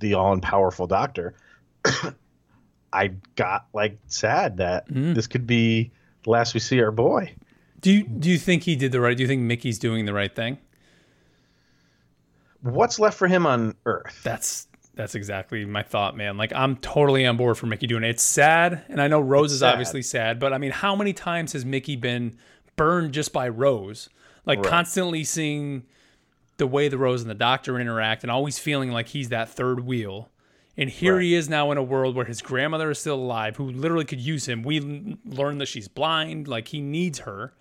the 0.00 0.14
all-powerful 0.14 0.86
doctor 0.86 1.34
i 2.92 3.08
got 3.36 3.66
like 3.72 3.98
sad 4.06 4.58
that 4.58 4.88
Mm. 4.88 5.14
this 5.14 5.26
could 5.26 5.46
be 5.46 5.90
the 6.22 6.30
last 6.30 6.54
we 6.54 6.60
see 6.60 6.80
our 6.80 6.90
boy. 6.90 7.34
Do 7.80 7.92
you 7.92 8.04
do 8.04 8.30
you 8.30 8.38
think 8.38 8.62
he 8.62 8.76
did 8.76 8.92
the 8.92 9.00
right? 9.00 9.14
Do 9.14 9.22
you 9.22 9.26
think 9.28 9.42
Mickey's 9.42 9.78
doing 9.78 10.06
the 10.06 10.14
right 10.14 10.34
thing? 10.34 10.56
What's 12.64 12.98
left 12.98 13.18
for 13.18 13.28
him 13.28 13.46
on 13.46 13.74
Earth? 13.84 14.20
That's 14.24 14.68
that's 14.94 15.14
exactly 15.14 15.64
my 15.64 15.82
thought, 15.82 16.16
man. 16.16 16.36
Like 16.38 16.52
I'm 16.54 16.76
totally 16.76 17.26
on 17.26 17.36
board 17.36 17.58
for 17.58 17.66
Mickey 17.66 17.86
doing 17.86 18.04
it. 18.04 18.08
It's 18.10 18.22
sad, 18.22 18.84
and 18.88 19.02
I 19.02 19.08
know 19.08 19.20
Rose 19.20 19.46
It's 19.46 19.54
is 19.54 19.60
sad. 19.60 19.72
obviously 19.72 20.02
sad, 20.02 20.38
but 20.38 20.52
I 20.54 20.58
mean, 20.58 20.70
how 20.70 20.96
many 20.96 21.12
times 21.12 21.52
has 21.52 21.64
Mickey 21.64 21.94
been 21.96 22.36
burned 22.76 23.12
just 23.12 23.32
by 23.32 23.48
Rose? 23.48 24.08
Like 24.46 24.60
Right. 24.60 24.68
constantly 24.68 25.24
seeing 25.24 25.84
the 26.56 26.66
way 26.66 26.88
the 26.88 26.96
Rose 26.96 27.20
and 27.20 27.30
the 27.30 27.34
Doctor 27.34 27.78
interact, 27.78 28.22
and 28.22 28.30
always 28.30 28.58
feeling 28.58 28.90
like 28.92 29.08
he's 29.08 29.28
that 29.28 29.48
third 29.50 29.80
wheel. 29.80 30.30
And 30.76 30.88
here 30.90 31.20
he 31.20 31.34
is 31.34 31.48
now 31.48 31.70
in 31.70 31.78
a 31.78 31.82
world 31.82 32.16
where 32.16 32.24
his 32.24 32.40
grandmother 32.42 32.90
is 32.90 32.98
still 32.98 33.14
alive, 33.16 33.56
who 33.56 33.70
literally 33.70 34.04
could 34.04 34.20
use 34.20 34.48
him. 34.48 34.62
We 34.62 35.18
learn 35.24 35.58
that 35.58 35.66
she's 35.66 35.86
blind, 35.86 36.48
like 36.48 36.68
he 36.68 36.80
needs 36.80 37.20
her 37.20 37.52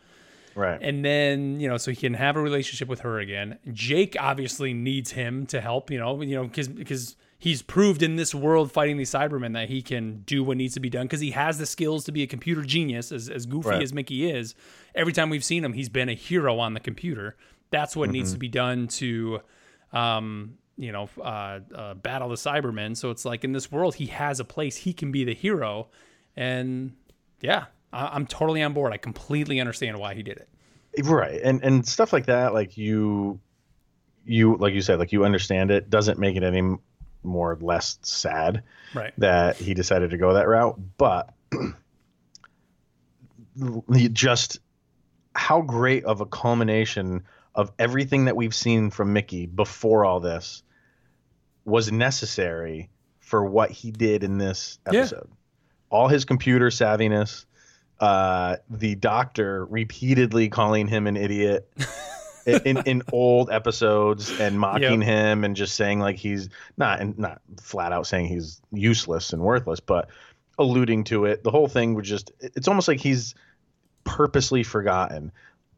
Right. 0.55 0.79
and 0.81 1.03
then 1.03 1.59
you 1.59 1.67
know 1.67 1.77
so 1.77 1.91
he 1.91 1.97
can 1.97 2.13
have 2.13 2.35
a 2.35 2.41
relationship 2.41 2.87
with 2.87 3.01
her 3.01 3.19
again. 3.19 3.57
Jake 3.71 4.15
obviously 4.19 4.73
needs 4.73 5.11
him 5.11 5.45
to 5.47 5.61
help 5.61 5.89
you 5.91 5.99
know 5.99 6.21
you 6.21 6.35
know 6.35 6.43
because 6.45 6.67
because 6.67 7.15
he's 7.39 7.61
proved 7.61 8.01
in 8.03 8.15
this 8.15 8.33
world 8.33 8.71
fighting 8.71 8.95
these 8.97 9.11
cybermen 9.11 9.53
that 9.53 9.67
he 9.69 9.81
can 9.81 10.21
do 10.25 10.43
what 10.43 10.55
needs 10.57 10.73
to 10.75 10.79
be 10.79 10.89
done 10.89 11.05
because 11.05 11.19
he 11.19 11.31
has 11.31 11.57
the 11.57 11.65
skills 11.65 12.05
to 12.05 12.11
be 12.11 12.23
a 12.23 12.27
computer 12.27 12.61
genius 12.61 13.11
as, 13.11 13.29
as 13.29 13.45
goofy 13.45 13.69
Right. 13.69 13.83
as 13.83 13.93
mickey 13.93 14.29
is. 14.29 14.55
Every 14.95 15.11
time 15.11 15.29
we've 15.29 15.43
seen 15.43 15.63
him 15.65 15.73
he's 15.73 15.89
been 15.89 16.07
a 16.09 16.13
hero 16.15 16.59
on 16.59 16.73
the 16.73 16.79
computer. 16.79 17.35
That's 17.69 17.95
what 17.95 18.09
needs 18.11 18.31
to 18.33 18.37
be 18.39 18.47
done 18.47 18.87
to 18.99 19.41
um 19.91 20.57
you 20.77 20.91
know 20.91 21.09
uh, 21.21 21.59
uh 21.75 21.93
battle 21.95 22.29
the 22.29 22.35
cybermen. 22.35 22.95
So 22.95 23.09
it's 23.11 23.25
like 23.25 23.43
in 23.43 23.51
this 23.51 23.71
world 23.71 23.95
he 23.95 24.05
has 24.07 24.39
a 24.39 24.45
place. 24.45 24.75
He 24.77 24.93
can 24.93 25.11
be 25.11 25.23
the 25.23 25.33
hero. 25.35 25.89
And 26.35 26.93
yeah 27.41 27.65
i'm 27.93 28.25
totally 28.27 28.61
on 28.63 28.73
board. 28.73 28.93
I 28.93 28.97
completely 28.97 29.59
understand 29.59 29.97
why 29.97 30.13
he 30.15 30.23
did 30.23 30.37
it. 30.37 30.49
Right. 31.03 31.41
And 31.41 31.63
and 31.63 31.87
stuff 31.87 32.13
like 32.13 32.27
that 32.27 32.53
like 32.53 32.77
you 32.77 33.39
you 34.25 34.55
like 34.57 34.73
you 34.73 34.81
said 34.81 34.99
like 34.99 35.11
you 35.11 35.25
understand 35.25 35.71
it 35.71 35.89
doesn't 35.89 36.19
make 36.19 36.35
it 36.35 36.43
any 36.43 36.61
more 37.23 37.51
or 37.53 37.57
less 37.61 37.97
sad 38.01 38.63
right. 38.93 39.13
that 39.17 39.55
he 39.55 39.73
decided 39.73 40.11
to 40.11 40.17
go 40.17 40.33
that 40.33 40.47
route. 40.47 40.79
But 40.97 41.33
just 44.11 44.59
how 45.35 45.61
great 45.61 46.05
of 46.05 46.21
a 46.21 46.25
culmination 46.25 47.23
of 47.55 47.71
everything 47.77 48.25
that 48.25 48.35
we've 48.35 48.55
seen 48.55 48.89
from 48.89 49.13
Mickey 49.13 49.45
before 49.45 50.05
all 50.05 50.19
this 50.19 50.63
was 51.65 51.91
necessary 51.91 52.89
for 53.19 53.45
what 53.45 53.71
he 53.71 53.91
did 53.91 54.23
in 54.23 54.37
this 54.37 54.79
Yeah. 54.91 54.99
episode. 54.99 55.29
All 55.89 56.07
his 56.07 56.25
computer 56.25 56.69
savviness, 56.69 57.45
uh, 57.99 58.57
the 58.69 58.95
doctor 58.95 59.65
repeatedly 59.65 60.49
calling 60.49 60.87
him 60.87 61.07
an 61.07 61.15
idiot 61.15 61.71
in, 62.45 62.77
in, 62.85 63.03
old 63.11 63.49
episodes 63.49 64.39
and 64.39 64.59
mocking 64.59 65.01
him 65.01 65.43
and 65.43 65.55
just 65.55 65.75
saying 65.75 65.99
like 65.99 66.17
he's 66.17 66.49
not 66.77 66.99
and 66.99 67.17
not 67.17 67.41
flat 67.61 67.93
out 67.93 68.07
saying 68.07 68.27
he's 68.27 68.61
useless 68.71 69.33
and 69.33 69.41
worthless, 69.41 69.79
but 69.79 70.09
alluding 70.57 71.03
to 71.05 71.25
it. 71.25 71.43
The 71.43 71.51
whole 71.51 71.67
thing 71.67 71.93
was 71.93 72.07
just 72.07 72.31
it's 72.39 72.67
almost 72.67 72.87
like 72.87 72.99
he's 72.99 73.35
purposely 74.03 74.63
forgotten. 74.63 75.31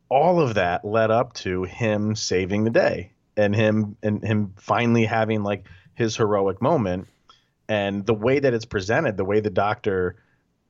All 0.10 0.40
of 0.40 0.56
that 0.56 0.86
led 0.86 1.12
up 1.12 1.34
to 1.34 1.64
him 1.64 2.16
saving 2.16 2.64
the 2.64 2.70
day 2.70 3.12
and 3.38 3.56
him 3.56 3.98
and 4.04 4.24
him 4.24 4.54
finally 4.58 5.06
having 5.06 5.44
like 5.44 5.66
his 5.94 6.16
heroic 6.16 6.62
moment. 6.62 7.08
And 7.68 8.06
the 8.06 8.14
way 8.14 8.40
that 8.40 8.54
it's 8.54 8.66
presented, 8.66 9.18
the 9.18 9.26
way 9.26 9.40
the 9.40 9.50
doctor 9.50 10.18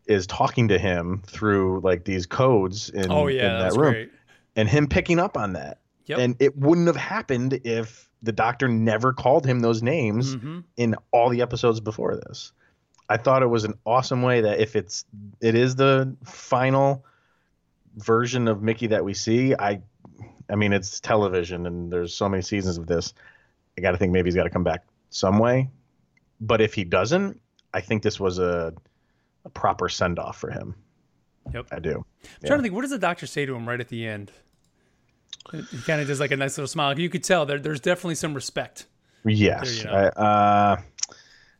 is 0.07 0.27
talking 0.27 0.67
to 0.69 0.77
him 0.77 1.24
through 1.25 1.79
like 1.81 2.05
these 2.05 2.25
codes 2.25 2.89
in, 2.89 3.12
Oh 3.12 3.27
in 3.27 3.38
that 3.38 3.74
room 3.74 3.93
great. 3.93 4.12
and 4.55 4.69
him 4.69 4.88
picking 4.88 5.19
up 5.19 5.38
on 5.38 5.53
that. 5.53 5.79
Yep. 6.05 6.19
And 6.19 6.35
it 6.39 6.55
wouldn't 6.57 6.88
have 6.88 6.95
happened 6.95 7.59
if 7.63 8.09
the 8.21 8.31
doctor 8.31 8.67
never 8.67 9.13
called 9.13 9.45
him 9.45 9.59
those 9.59 9.81
names 9.81 10.35
hmm 10.35 10.59
in 10.77 10.95
all 11.12 11.29
the 11.29 11.41
episodes 11.41 11.79
before 11.79 12.15
this. 12.15 12.51
I 13.09 13.17
thought 13.17 13.43
it 13.43 13.47
was 13.47 13.63
an 13.63 13.75
awesome 13.85 14.21
way 14.24 14.41
that 14.41 14.59
if 14.59 14.75
it's 14.75 15.05
it 15.41 15.55
is 15.55 15.75
the 15.75 16.15
final 16.24 17.05
version 17.97 18.47
of 18.47 18.62
Mickey 18.62 18.88
that 18.88 19.03
we 19.05 19.13
see, 19.13 19.53
I 19.55 19.81
I 20.50 20.55
mean 20.55 20.74
it's 20.74 21.00
television 21.00 21.65
and 21.65 21.91
there's 21.91 22.13
so 22.13 22.27
many 22.29 22.41
seasons 22.41 22.77
of 22.77 22.88
this. 22.88 23.13
I 23.77 23.81
got 23.81 23.91
to 23.91 23.97
think 23.97 24.12
maybe 24.12 24.27
he's 24.27 24.35
got 24.35 24.43
to 24.43 24.50
come 24.50 24.63
back 24.63 24.83
some 25.09 25.39
way. 25.39 25.69
But 26.41 26.62
if 26.62 26.74
he 26.74 26.83
doesn't, 26.83 27.39
I 27.74 27.81
think 27.81 28.03
this 28.03 28.19
was 28.19 28.39
a 28.39 28.74
a 29.45 29.49
proper 29.49 29.87
send 29.87 30.19
off 30.19 30.37
for 30.37 30.49
him. 30.49 30.75
Yep. 31.53 31.67
I 31.71 31.79
do. 31.79 32.03
I'm 32.23 32.47
trying 32.47 32.59
to 32.59 32.63
think, 32.63 32.73
what 32.73 32.81
does 32.81 32.91
the 32.91 32.97
doctor 32.97 33.27
say 33.27 33.45
to 33.45 33.55
him 33.55 33.69
right 33.69 33.79
at 33.79 33.87
the 33.87 34.05
end? 34.05 34.31
He 35.51 35.81
kind 35.85 36.01
of 36.01 36.07
does 36.07 36.19
like 36.19 36.31
a 36.31 36.37
nice 36.37 36.57
little 36.57 36.67
smile. 36.67 36.99
You 36.99 37.09
could 37.09 37.23
tell 37.23 37.45
there, 37.45 37.59
there's 37.59 37.79
definitely 37.79 38.15
some 38.15 38.33
respect. 38.33 38.87
Yes. 39.23 39.83
you 39.83 39.89
I, 39.89 40.07
uh, 40.07 40.81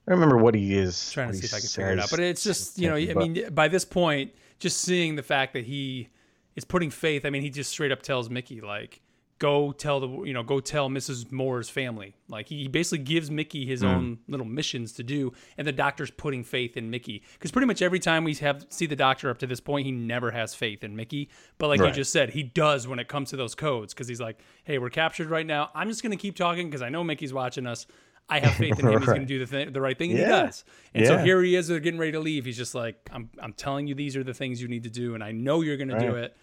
I 0.07 0.11
remember 0.11 0.37
what 0.37 0.55
he 0.55 0.75
is. 0.75 1.11
trying 1.11 1.29
to 1.29 1.35
see 1.35 1.45
if 1.45 1.53
I 1.53 1.59
can 1.59 1.67
figure 1.67 1.91
it 1.91 1.99
out. 1.99 2.09
But 2.09 2.19
it's 2.19 2.43
just, 2.43 2.79
you 2.79 2.89
know, 2.89 2.95
I 2.95 3.13
mean, 3.13 3.53
by 3.53 3.67
this 3.67 3.85
point, 3.85 4.31
just 4.59 4.81
seeing 4.81 5.15
the 5.15 5.23
fact 5.23 5.53
that 5.53 5.65
he 5.65 6.09
is 6.55 6.65
putting 6.65 6.89
faith. 6.89 7.25
I 7.25 7.29
mean, 7.29 7.43
he 7.43 7.51
just 7.51 7.69
straight 7.69 7.91
up 7.91 8.01
tells 8.01 8.29
Mickey 8.29 8.61
like, 8.61 9.01
"Go 9.39 9.71
tell 9.71 9.99
the, 9.99 10.07
you 10.23 10.33
know, 10.33 10.43
go 10.43 10.59
tell 10.59 10.89
Mrs. 10.89 11.31
Moore's 11.31 11.69
family." 11.69 12.15
Like 12.27 12.47
he, 12.49 12.67
basically 12.67 13.03
gives 13.03 13.29
Mickey 13.29 13.65
his 13.65 13.81
Hmm. 13.81 13.87
own 13.87 14.19
little 14.27 14.45
missions 14.45 14.93
to 14.93 15.03
do, 15.03 15.33
and 15.57 15.67
the 15.67 15.71
doctor's 15.71 16.09
putting 16.11 16.43
faith 16.43 16.77
in 16.77 16.89
Mickey 16.89 17.21
because 17.33 17.51
pretty 17.51 17.67
much 17.67 17.81
every 17.81 17.99
time 17.99 18.23
we 18.23 18.33
have 18.35 18.65
see 18.69 18.85
the 18.85 18.95
doctor 18.95 19.29
up 19.29 19.37
to 19.39 19.47
this 19.47 19.59
point, 19.59 19.85
he 19.85 19.91
never 19.91 20.31
has 20.31 20.55
faith 20.55 20.83
in 20.83 20.95
Mickey. 20.95 21.29
But 21.57 21.67
like 21.67 21.79
you 21.79 21.91
just 21.91 22.11
said, 22.11 22.31
he 22.31 22.43
does 22.43 22.87
when 22.87 22.99
it 22.99 23.07
comes 23.07 23.29
to 23.31 23.37
those 23.37 23.55
codes 23.55 23.93
because 23.93 24.07
he's 24.07 24.21
like, 24.21 24.39
"Hey, 24.63 24.77
we're 24.77 24.89
captured 24.89 25.29
right 25.29 25.45
now. 25.45 25.69
I'm 25.75 25.89
just 25.89 26.01
gonna 26.03 26.15
keep 26.17 26.35
talking 26.35 26.67
because 26.69 26.81
I 26.81 26.89
know 26.89 27.03
Mickey's 27.03 27.33
watching 27.33 27.65
us." 27.67 27.87
I 28.27 28.39
have 28.39 28.53
faith 28.55 28.79
in 28.79 28.87
him. 28.87 28.97
He's 28.99 29.05
going 29.05 29.19
to 29.19 29.25
do 29.27 29.37
the 29.37 29.45
th- 29.45 29.71
the 29.71 29.79
right 29.79 29.95
thing, 29.95 30.09
and 30.09 30.19
he 30.19 30.25
does. 30.25 30.65
And 30.95 31.05
so 31.05 31.17
here 31.19 31.43
he 31.43 31.55
is. 31.55 31.67
They're 31.67 31.79
getting 31.79 31.99
ready 31.99 32.13
to 32.13 32.19
leave. 32.19 32.45
He's 32.45 32.57
just 32.57 32.73
like, 32.73 32.95
I'm, 33.13 33.29
I'm 33.39 33.53
telling 33.53 33.85
you, 33.85 33.93
these 33.93 34.17
are 34.17 34.23
the 34.23 34.33
things 34.33 34.59
you 34.59 34.67
need 34.67 34.81
to 34.85 34.89
do, 34.89 35.13
and 35.13 35.23
I 35.23 35.31
know 35.31 35.61
you're 35.61 35.77
going 35.77 35.89
to 35.89 35.99
do 35.99 36.15
it. 36.15 36.35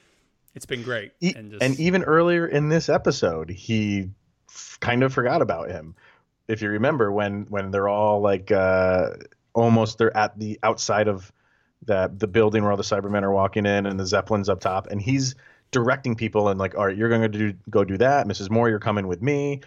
It's 0.54 0.66
been 0.66 0.82
great. 0.82 1.12
E- 1.20 1.34
and 1.36 1.56
and, 1.60 1.80
even 1.80 2.02
earlier 2.04 2.46
in 2.46 2.68
this 2.68 2.88
episode, 2.88 3.48
he 3.48 4.10
f- 4.48 4.78
kind 4.80 5.02
of 5.02 5.12
forgot 5.12 5.42
about 5.42 5.70
him. 5.70 5.94
If 6.48 6.60
you 6.62 6.68
remember 6.70 7.10
when 7.10 7.46
when 7.48 7.70
they're 7.70 7.88
all 7.88 8.20
like 8.20 8.50
uh, 8.50 9.10
almost 9.54 9.98
they're 9.98 10.16
at 10.16 10.38
the 10.38 10.58
outside 10.62 11.08
of 11.08 11.32
that 11.86 12.18
the 12.18 12.26
building 12.26 12.62
where 12.62 12.70
all 12.70 12.76
the 12.76 12.82
Cybermen 12.82 13.22
are 13.22 13.32
walking 13.32 13.66
in, 13.66 13.86
and 13.86 13.98
the 13.98 14.04
Zeppelin's 14.04 14.48
up 14.48 14.60
top, 14.60 14.88
and 14.88 15.00
he's 15.00 15.34
directing 15.70 16.14
people 16.14 16.48
and 16.48 16.60
like, 16.60 16.76
all 16.76 16.86
right, 16.86 16.96
you're 16.96 17.08
going 17.08 17.22
to 17.22 17.28
do 17.28 17.54
go 17.70 17.84
do 17.84 17.96
that, 17.98 18.26
Mrs. 18.26 18.50
Moore, 18.50 18.68
you're 18.68 18.78
coming 18.78 19.06
with 19.08 19.22
me. 19.22 19.62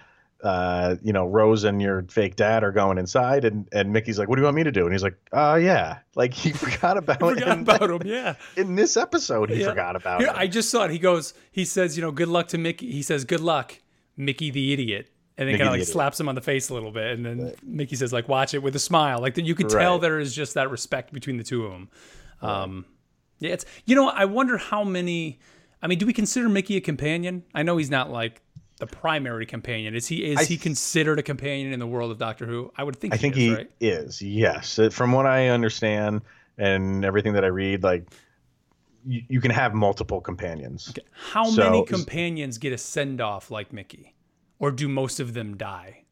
Uh, 0.46 0.96
you 1.02 1.12
know, 1.12 1.26
Rose 1.26 1.64
and 1.64 1.82
your 1.82 2.04
fake 2.08 2.36
dad 2.36 2.64
are 2.64 2.72
going 2.72 3.00
inside, 3.00 3.46
and 3.46 3.68
and 3.72 3.92
Mickey's 3.92 4.20
like, 4.20 4.30
"What 4.30 4.36
do 4.36 4.42
you 4.42 4.46
want 4.46 4.56
me 4.58 4.64
to 4.64 4.72
do?" 4.72 4.84
And 4.84 4.94
he's 4.94 5.02
like, 5.02 5.18
"Uh, 5.34 5.58
yeah." 5.60 5.98
Like 6.16 6.34
he 6.36 6.52
forgot 6.66 6.98
about 6.98 7.16
it. 7.16 7.20
forgot 7.20 7.58
in- 7.58 7.64
about 7.64 7.90
him. 7.90 8.02
Yeah. 8.06 8.36
in 8.56 8.76
this 8.76 8.96
episode. 8.96 9.50
He 9.50 9.62
Yeah. 9.62 9.70
forgot 9.70 9.96
about 9.96 10.20
Here, 10.22 10.30
it. 10.30 10.36
I 10.38 10.46
just 10.46 10.70
saw 10.70 10.84
it. 10.86 10.92
He 10.92 11.00
goes, 11.00 11.34
he 11.52 11.66
says, 11.66 11.98
you 11.98 12.04
know, 12.04 12.12
good 12.12 12.28
luck 12.28 12.48
to 12.50 12.58
Mickey. 12.60 12.92
He 12.92 13.02
says, 13.02 13.26
good 13.26 13.42
luck, 13.42 13.80
Mickey 14.18 14.52
the 14.52 14.72
idiot. 14.72 15.10
And 15.38 15.50
then 15.50 15.56
kind 15.58 15.64
of 15.68 15.72
like 15.74 15.80
idiot. 15.82 15.92
slaps 15.92 16.20
him 16.20 16.30
on 16.30 16.36
the 16.36 16.42
face 16.42 16.70
a 16.70 16.74
little 16.76 16.92
bit. 16.92 17.12
And 17.12 17.26
then 17.26 17.54
Mickey 17.64 17.96
says, 17.96 18.14
like, 18.14 18.30
watch 18.30 18.54
it 18.54 18.60
with 18.64 18.76
a 18.76 18.80
smile. 18.80 19.20
Like, 19.20 19.34
that 19.34 19.44
you 19.46 19.56
could 19.56 19.68
tell 19.70 19.94
Right. 19.96 20.02
there 20.02 20.20
is 20.20 20.34
just 20.34 20.54
that 20.54 20.70
respect 20.70 21.12
between 21.12 21.36
the 21.38 21.44
two 21.44 21.66
of 21.66 21.72
them. 21.72 21.90
Um, 22.42 22.86
yeah, 23.40 23.50
it's, 23.52 23.66
you 23.86 23.96
know, 23.96 24.08
I 24.10 24.24
wonder 24.26 24.58
how 24.58 24.84
many, 24.86 25.40
I 25.82 25.88
mean, 25.88 25.98
do 25.98 26.06
we 26.06 26.14
consider 26.14 26.48
Mickey 26.48 26.78
a 26.78 26.82
companion? 26.82 27.44
I 27.54 27.64
know 27.64 27.76
he's 27.78 27.90
not 27.90 28.10
like 28.12 28.42
the 28.86 28.96
primary 28.96 29.46
companion. 29.46 29.96
Is 29.96 30.08
he, 30.08 30.26
is 30.26 30.40
I 30.40 30.44
he 30.46 30.58
considered 30.58 31.20
a 31.20 31.24
companion 31.24 31.74
in 31.74 31.80
the 31.80 31.88
world 31.88 32.12
of 32.12 32.18
Doctor 32.18 32.46
Who? 32.46 32.72
I 32.78 32.84
would 32.84 32.96
think 32.98 33.14
I 33.14 33.18
he 33.18 33.22
think 33.22 33.36
is, 33.38 33.42
he 33.44 33.54
right? 33.54 33.72
is. 33.80 34.22
Yes, 34.22 34.80
Uh, 34.80 34.90
from 34.90 35.12
what 35.12 35.26
I 35.26 35.50
understand 35.50 36.22
and 36.58 37.04
everything 37.06 37.34
that 37.34 37.44
I 37.44 37.48
read, 37.48 37.84
like 37.84 38.10
you, 39.06 39.22
you 39.30 39.42
can 39.42 39.52
have 39.52 39.74
multiple 39.74 40.22
companions. 40.22 40.90
Okay. 40.90 41.06
How 41.12 41.46
So- 41.46 41.64
many 41.64 41.86
companions 41.86 42.58
get 42.58 42.74
a 42.74 42.78
send 42.78 43.22
off 43.22 43.52
like 43.52 43.72
Mickey? 43.74 44.14
Or 44.58 44.72
do 44.72 44.88
most 44.88 45.20
of 45.20 45.34
them 45.34 45.58
die? 45.58 46.04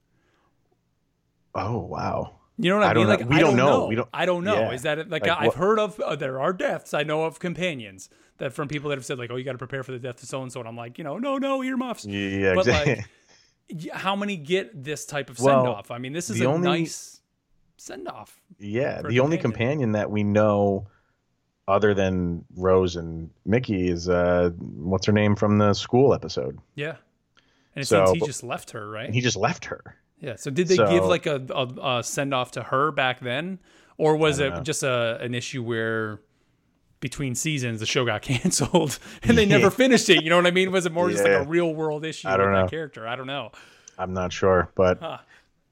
Oh 1.56 1.80
wow. 1.80 2.36
You 2.58 2.70
know 2.70 2.78
what 2.78 2.88
I, 2.88 2.92
I 2.92 2.94
mean? 2.94 3.08
don't. 3.08 3.20
Like 3.20 3.30
We 3.30 3.36
I 3.36 3.40
don't 3.40 3.50
don't 3.52 3.58
know. 3.58 3.80
know. 3.82 3.86
We 3.88 3.96
don't- 3.96 4.10
I 4.14 4.26
don't 4.26 4.44
know. 4.44 4.60
yeah. 4.60 4.72
Is 4.72 4.82
that 4.84 4.98
like, 5.10 5.26
Like, 5.26 5.38
I've 5.38 5.46
what- 5.48 5.56
heard 5.56 5.80
of? 5.80 6.00
Uh, 6.00 6.16
there 6.16 6.40
are 6.42 6.54
deaths. 6.54 6.94
I 6.94 7.04
know 7.04 7.24
of 7.24 7.40
companions 7.40 8.10
that 8.38 8.54
from 8.54 8.68
people 8.68 8.90
that 8.90 8.98
have 8.98 9.06
said 9.06 9.18
like, 9.20 9.32
"Oh, 9.32 9.36
you 9.36 9.44
got 9.44 9.52
to 9.54 9.58
prepare 9.58 9.84
for 9.84 9.92
the 9.92 10.00
death 10.00 10.22
of 10.22 10.28
so 10.30 10.42
and 10.42 10.52
so," 10.52 10.60
and 10.60 10.68
I'm 10.70 10.76
like, 10.78 10.98
you 10.98 11.04
know, 11.04 11.18
no, 11.18 11.38
no 11.38 11.64
earmuffs. 11.64 12.06
Yeah, 12.06 12.54
But 12.56 12.68
exactly. 12.68 12.96
like, 13.72 13.92
how 13.94 14.16
many 14.16 14.36
get 14.38 14.84
this 14.84 15.06
type 15.06 15.30
of 15.30 15.38
send 15.38 15.64
Well, 15.64 15.74
off? 15.74 15.92
I 15.92 15.98
mean, 15.98 16.14
this 16.14 16.30
is 16.30 16.40
the 16.40 16.46
a 16.46 16.50
only- 16.50 16.68
nice 16.68 17.22
send 17.78 18.08
off. 18.08 18.40
yeah, 18.60 19.02
the 19.02 19.20
only 19.20 19.38
companion. 19.38 19.92
that 19.94 20.10
we 20.12 20.24
know 20.24 20.88
other 21.68 21.94
than 21.94 22.44
Rose 22.56 22.96
and 22.98 23.30
Mickey 23.46 23.88
is 23.88 24.10
uh 24.10 24.50
what's 24.60 25.06
her 25.06 25.14
name 25.14 25.36
from 25.36 25.58
the 25.60 25.74
school 25.74 26.14
episode. 26.14 26.60
Yeah. 26.76 26.96
And 27.76 27.82
it 27.84 27.86
So- 27.86 28.06
seems 28.08 28.20
he 28.20 28.26
just 28.26 28.44
left 28.44 28.72
her, 28.72 28.90
right? 28.90 29.06
And 29.06 29.16
he 29.16 29.22
just 29.22 29.38
left 29.38 29.66
her. 29.66 29.96
yeah. 30.20 30.36
So 30.36 30.52
did 30.52 30.68
they 30.68 30.76
give 30.78 31.06
like 31.06 31.26
a, 31.26 31.42
a, 31.50 31.98
a 32.00 32.04
send 32.04 32.34
off 32.34 32.52
to 32.52 32.64
her 32.64 32.92
back 32.92 33.20
then, 33.22 33.60
or 33.98 34.16
was 34.18 34.40
it 34.40 34.50
know. 34.54 34.62
just 34.62 34.84
a 34.84 35.18
an 35.22 35.34
issue 35.34 35.64
where 35.64 36.20
between 37.04 37.36
seasons 37.36 37.80
the 37.80 37.86
show 37.86 38.04
got 38.06 38.22
canceled 38.24 38.98
and 39.22 39.38
they 39.38 39.46
never 39.46 39.70
finished 39.70 40.10
it. 40.10 40.24
You 40.24 40.32
know 40.32 40.38
what 40.38 40.48
I 40.48 40.52
mean? 40.52 40.72
Was 40.72 40.88
it 40.88 40.92
more 40.92 41.12
just 41.12 41.24
like 41.24 41.34
a 41.34 41.44
real 41.44 41.76
world 41.76 42.04
issue 42.06 42.28
I 42.28 42.38
don't 42.38 42.52
that 42.54 42.62
know. 42.62 42.68
character? 42.68 43.08
I 43.08 43.16
don't 43.16 43.28
know. 43.28 43.52
I'm 44.00 44.14
not 44.14 44.34
sure, 44.34 44.72
but 44.74 44.98
Huh. 45.00 45.18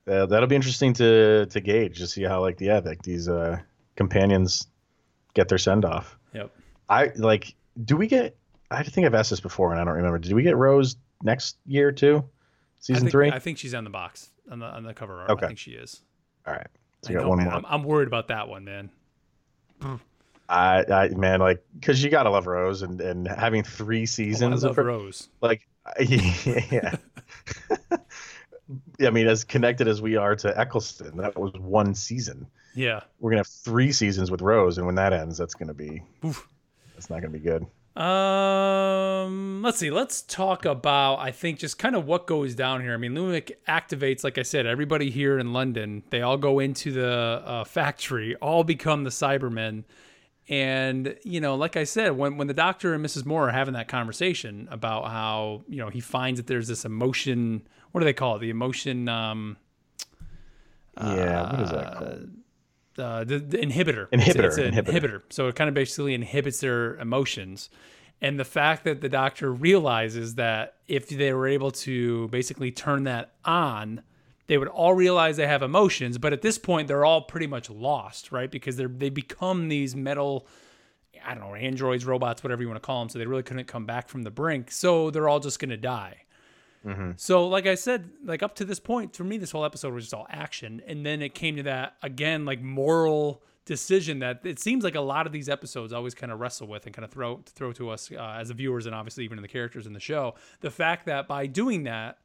uh, 0.08 0.26
that'll 0.28 0.48
be 0.48 0.56
interesting 0.56 0.94
to 0.94 1.48
to 1.48 1.60
gauge 1.62 1.98
to 2.00 2.06
see 2.08 2.24
how 2.24 2.42
like 2.42 2.62
yeah 2.62 2.80
like 2.84 3.02
these 3.02 3.28
uh 3.28 3.58
companions 3.96 4.68
get 5.34 5.48
their 5.48 5.58
send 5.58 5.86
off. 5.86 6.18
Yep. 6.34 6.52
I 6.90 7.12
like. 7.16 7.56
Do 7.84 7.96
we 7.98 8.06
get? 8.08 8.36
I 8.70 8.84
think 8.84 9.06
I've 9.08 9.16
asked 9.16 9.30
this 9.32 9.40
before 9.40 9.72
and 9.72 9.80
I 9.82 9.84
don't 9.86 9.96
remember. 9.96 10.20
Did 10.20 10.34
we 10.34 10.44
get 10.44 10.56
Rose 10.58 10.98
next 11.24 11.58
year 11.66 11.92
too? 11.92 12.24
Season 12.80 12.98
I 12.98 13.00
think, 13.06 13.12
three. 13.12 13.32
I 13.32 13.40
think 13.40 13.58
she's 13.58 13.74
on 13.74 13.84
the 13.86 13.90
box 13.90 14.30
on 14.52 14.60
the 14.60 14.66
on 14.66 14.84
the 14.84 14.94
cover 14.94 15.20
art. 15.22 15.30
Okay. 15.30 15.46
I 15.46 15.48
think 15.48 15.60
she 15.60 15.72
is. 15.72 16.02
All 16.46 16.54
right. 16.54 16.68
So 17.04 17.10
I 17.10 17.14
you 17.14 17.18
got 17.18 17.24
know, 17.24 17.30
one 17.30 17.38
man. 17.40 17.48
more. 17.48 17.56
I'm, 17.56 17.66
I'm 17.68 17.84
worried 17.84 18.08
about 18.08 18.28
that 18.28 18.48
one, 18.50 18.64
man. 18.66 18.90
I, 20.52 20.84
I 21.06 21.10
man, 21.10 21.40
like, 21.40 21.64
cause 21.82 22.04
you 22.04 22.10
gotta 22.10 22.30
love 22.30 22.46
Rose, 22.48 22.82
and 22.82 23.00
and 23.02 23.28
having 23.28 23.64
three 23.64 24.00
Oh, 24.00 24.02
I 24.02 24.06
seasons 24.06 24.64
love 24.64 24.72
of 24.72 24.76
her, 24.78 24.84
Rose. 24.84 25.30
like, 25.42 25.68
yeah. 26.00 26.96
yeah, 29.00 29.08
I 29.08 29.12
mean, 29.12 29.28
as 29.28 29.44
connected 29.44 29.88
as 29.88 30.02
we 30.02 30.16
are 30.16 30.36
to 30.36 30.58
Eccleston, 30.60 31.18
that 31.18 31.38
was 31.38 31.54
one 31.54 31.96
season. 31.96 32.48
Yeah. 32.76 33.02
We're 33.20 33.32
gonna 33.32 33.40
have 33.40 33.48
three 33.48 33.92
seasons 33.92 34.30
with 34.32 34.42
Rose, 34.42 34.78
and 34.78 34.86
when 34.86 34.96
that 34.96 35.14
ends, 35.14 35.38
that's 35.38 35.54
gonna 35.54 35.74
be, 35.74 36.04
Oof. 36.26 36.48
that's 36.94 37.10
not 37.10 37.22
gonna 37.22 37.34
be 37.34 37.40
good. 37.40 37.66
Um, 37.94 39.62
let's 39.64 39.78
see. 39.78 39.92
Let's 39.92 40.22
talk 40.22 40.66
about. 40.66 41.16
I 41.18 41.32
think 41.32 41.60
just 41.60 41.78
kind 41.78 41.96
of 41.96 42.06
what 42.08 42.26
goes 42.26 42.56
down 42.56 42.82
here. 42.82 42.94
I 42.94 42.98
mean, 42.98 43.14
Lumic 43.14 43.52
activates, 43.68 44.24
like 44.24 44.38
I 44.38 44.44
said, 44.44 44.66
everybody 44.66 45.10
here 45.10 45.38
in 45.38 45.52
London. 45.52 46.04
They 46.10 46.22
all 46.22 46.38
go 46.38 46.60
into 46.60 46.92
the 46.94 47.42
uh, 47.46 47.64
factory, 47.66 48.36
all 48.38 48.64
become 48.64 49.04
the 49.04 49.10
Cybermen, 49.10 49.84
and 50.52 51.16
you 51.24 51.40
know, 51.42 51.56
like 51.56 51.76
I 51.78 51.86
said, 51.86 52.12
when 52.18 52.38
when 52.38 52.46
the 52.48 52.54
Doctor 52.54 52.94
and 52.94 53.04
Mrs. 53.04 53.26
Moore 53.26 53.48
are 53.50 53.52
having 53.52 53.74
that 53.74 53.88
conversation 53.88 54.68
about 54.70 55.06
how 55.10 55.64
you 55.68 55.78
know 55.78 55.90
he 55.90 56.02
finds 56.02 56.40
that 56.40 56.46
there's 56.48 56.68
this 56.68 56.86
emotion. 56.86 57.64
What 57.92 58.02
do 58.02 58.06
they 58.06 58.14
call 58.14 58.36
it? 58.36 58.40
The 58.40 58.50
emotion. 58.52 59.10
Um, 59.10 59.58
Yeah, 61.02 61.52
what 61.52 61.62
is 61.62 61.72
that 61.72 61.94
called? 61.96 62.30
uh, 62.98 63.24
the, 63.24 63.40
the 63.40 63.58
inhibitor. 63.58 64.10
Inhibitor, 64.10 64.46
It's, 64.46 64.58
it's 64.58 64.58
an 64.58 64.74
inhibitor. 64.74 64.86
inhibitor. 65.02 65.22
So 65.30 65.48
it 65.48 65.56
kind 65.56 65.68
of 65.70 65.74
basically 65.74 66.14
inhibits 66.14 66.60
their 66.60 66.96
emotions. 66.98 67.70
And 68.22 68.40
the 68.40 68.46
fact 68.46 68.84
that 68.84 69.02
the 69.02 69.10
doctor 69.10 69.52
realizes 69.52 70.36
that 70.36 70.76
if 70.88 71.08
they 71.10 71.34
were 71.34 71.48
able 71.48 71.72
to 71.72 72.28
basically 72.28 72.70
turn 72.72 73.06
that 73.06 73.34
on, 73.46 74.04
they 74.52 74.58
would 74.58 74.68
all 74.68 74.94
realize 74.94 75.38
they 75.38 75.48
have 75.48 75.64
emotions. 75.64 76.18
But 76.18 76.34
at 76.34 76.42
this 76.42 76.58
point, 76.58 76.90
they're 76.90 77.06
all 77.06 77.22
pretty 77.22 77.48
much 77.48 77.70
lost, 77.70 78.34
right? 78.34 78.52
Because 78.52 78.76
they're 78.76 78.90
they 78.90 79.10
become 79.10 79.70
these 79.70 79.96
metal, 79.96 80.46
I 81.26 81.34
don't 81.34 81.44
know, 81.44 81.56
androids, 81.56 82.04
robots, 82.04 82.44
whatever 82.44 82.62
you 82.62 82.68
want 82.68 82.76
to 82.76 82.86
call 82.86 83.00
them. 83.00 83.08
So 83.08 83.18
they 83.18 83.26
really 83.26 83.44
couldn't 83.44 83.68
come 83.68 83.86
back 83.86 84.10
from 84.10 84.24
the 84.24 84.30
brink. 84.30 84.70
So 84.70 85.10
they're 85.10 85.30
all 85.30 85.40
just 85.40 85.58
gonna 85.60 85.78
die. 85.78 86.26
So, 87.16 87.48
like 87.48 87.66
I 87.66 87.76
said, 87.76 88.10
like 88.26 88.44
up 88.44 88.56
to 88.56 88.66
this 88.66 88.78
point, 88.82 89.16
for 89.16 89.24
me, 89.24 89.38
this 89.38 89.52
whole 89.52 89.64
episode 89.64 89.94
was 89.94 90.04
just 90.04 90.14
all 90.14 90.28
action, 90.30 90.82
and 90.86 91.06
then 91.06 91.22
it 91.22 91.34
came 91.34 91.56
to 91.56 91.64
that 91.64 91.96
again, 92.04 92.44
like 92.44 92.62
moral 92.62 93.44
decision 93.64 94.20
that 94.20 94.42
it 94.44 94.60
seems 94.60 94.84
like 94.84 94.96
a 94.96 95.02
lot 95.02 95.26
of 95.26 95.32
these 95.32 95.48
episodes 95.48 95.94
always 95.94 96.14
kind 96.14 96.30
of 96.30 96.42
wrestle 96.42 96.68
with 96.68 96.88
and 96.88 96.94
kind 96.94 97.06
of 97.06 97.12
throw 97.12 97.40
throw 97.46 97.72
to 97.72 97.90
us 97.90 98.12
uh, 98.12 98.36
as 98.38 98.50
the 98.50 98.54
viewers, 98.54 98.86
and 98.86 98.94
obviously 98.94 99.24
even 99.24 99.38
in 99.38 99.44
the 99.44 99.48
characters 99.48 99.88
in 99.88 99.94
the 99.94 100.00
show. 100.02 100.36
The 100.60 100.72
fact 100.72 101.06
that 101.06 101.30
by 101.30 101.46
doing 101.46 101.84
that, 101.84 102.18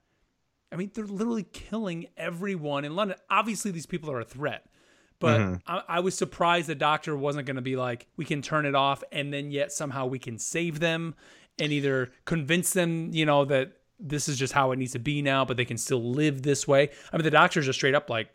I 0.73 0.77
mean, 0.77 0.91
they're 0.95 1.07
literally 1.07 1.45
killing 1.53 2.07
everyone 2.17 2.85
in 2.85 2.97
London. 2.97 3.17
Obviously, 3.31 3.71
these 3.71 3.87
people 3.87 4.11
are 4.11 4.21
a 4.21 4.25
threat. 4.25 4.67
But 5.19 5.41
mm-hmm. 5.41 5.55
I, 5.67 5.83
I 5.89 6.01
was 6.01 6.15
surprised 6.17 6.69
the 6.69 6.75
doctor 6.75 7.17
wasn't 7.17 7.47
going 7.47 7.57
to 7.57 7.63
be 7.63 7.77
like, 7.77 8.07
we 8.17 8.25
can 8.25 8.43
turn 8.43 8.67
it 8.67 8.75
off, 8.75 9.03
and 9.13 9.33
then 9.33 9.51
yet 9.51 9.73
somehow 9.73 10.07
we 10.07 10.19
can 10.19 10.39
save 10.39 10.81
them 10.81 11.15
and 11.59 11.73
either 11.73 12.11
convince 12.27 12.73
them, 12.75 13.11
you 13.13 13.25
know, 13.25 13.45
that 13.47 13.73
this 13.99 14.29
is 14.29 14.39
just 14.39 14.53
how 14.53 14.73
it 14.73 14.77
needs 14.77 14.93
to 14.93 14.99
be 14.99 15.23
now, 15.23 15.45
but 15.45 15.57
they 15.57 15.65
can 15.65 15.79
still 15.79 16.03
live 16.03 16.43
this 16.43 16.69
way. 16.69 16.91
I 17.13 17.17
mean, 17.17 17.25
the 17.25 17.31
doctor's 17.31 17.65
just 17.65 17.79
straight 17.79 17.95
up 17.95 18.11
like, 18.11 18.29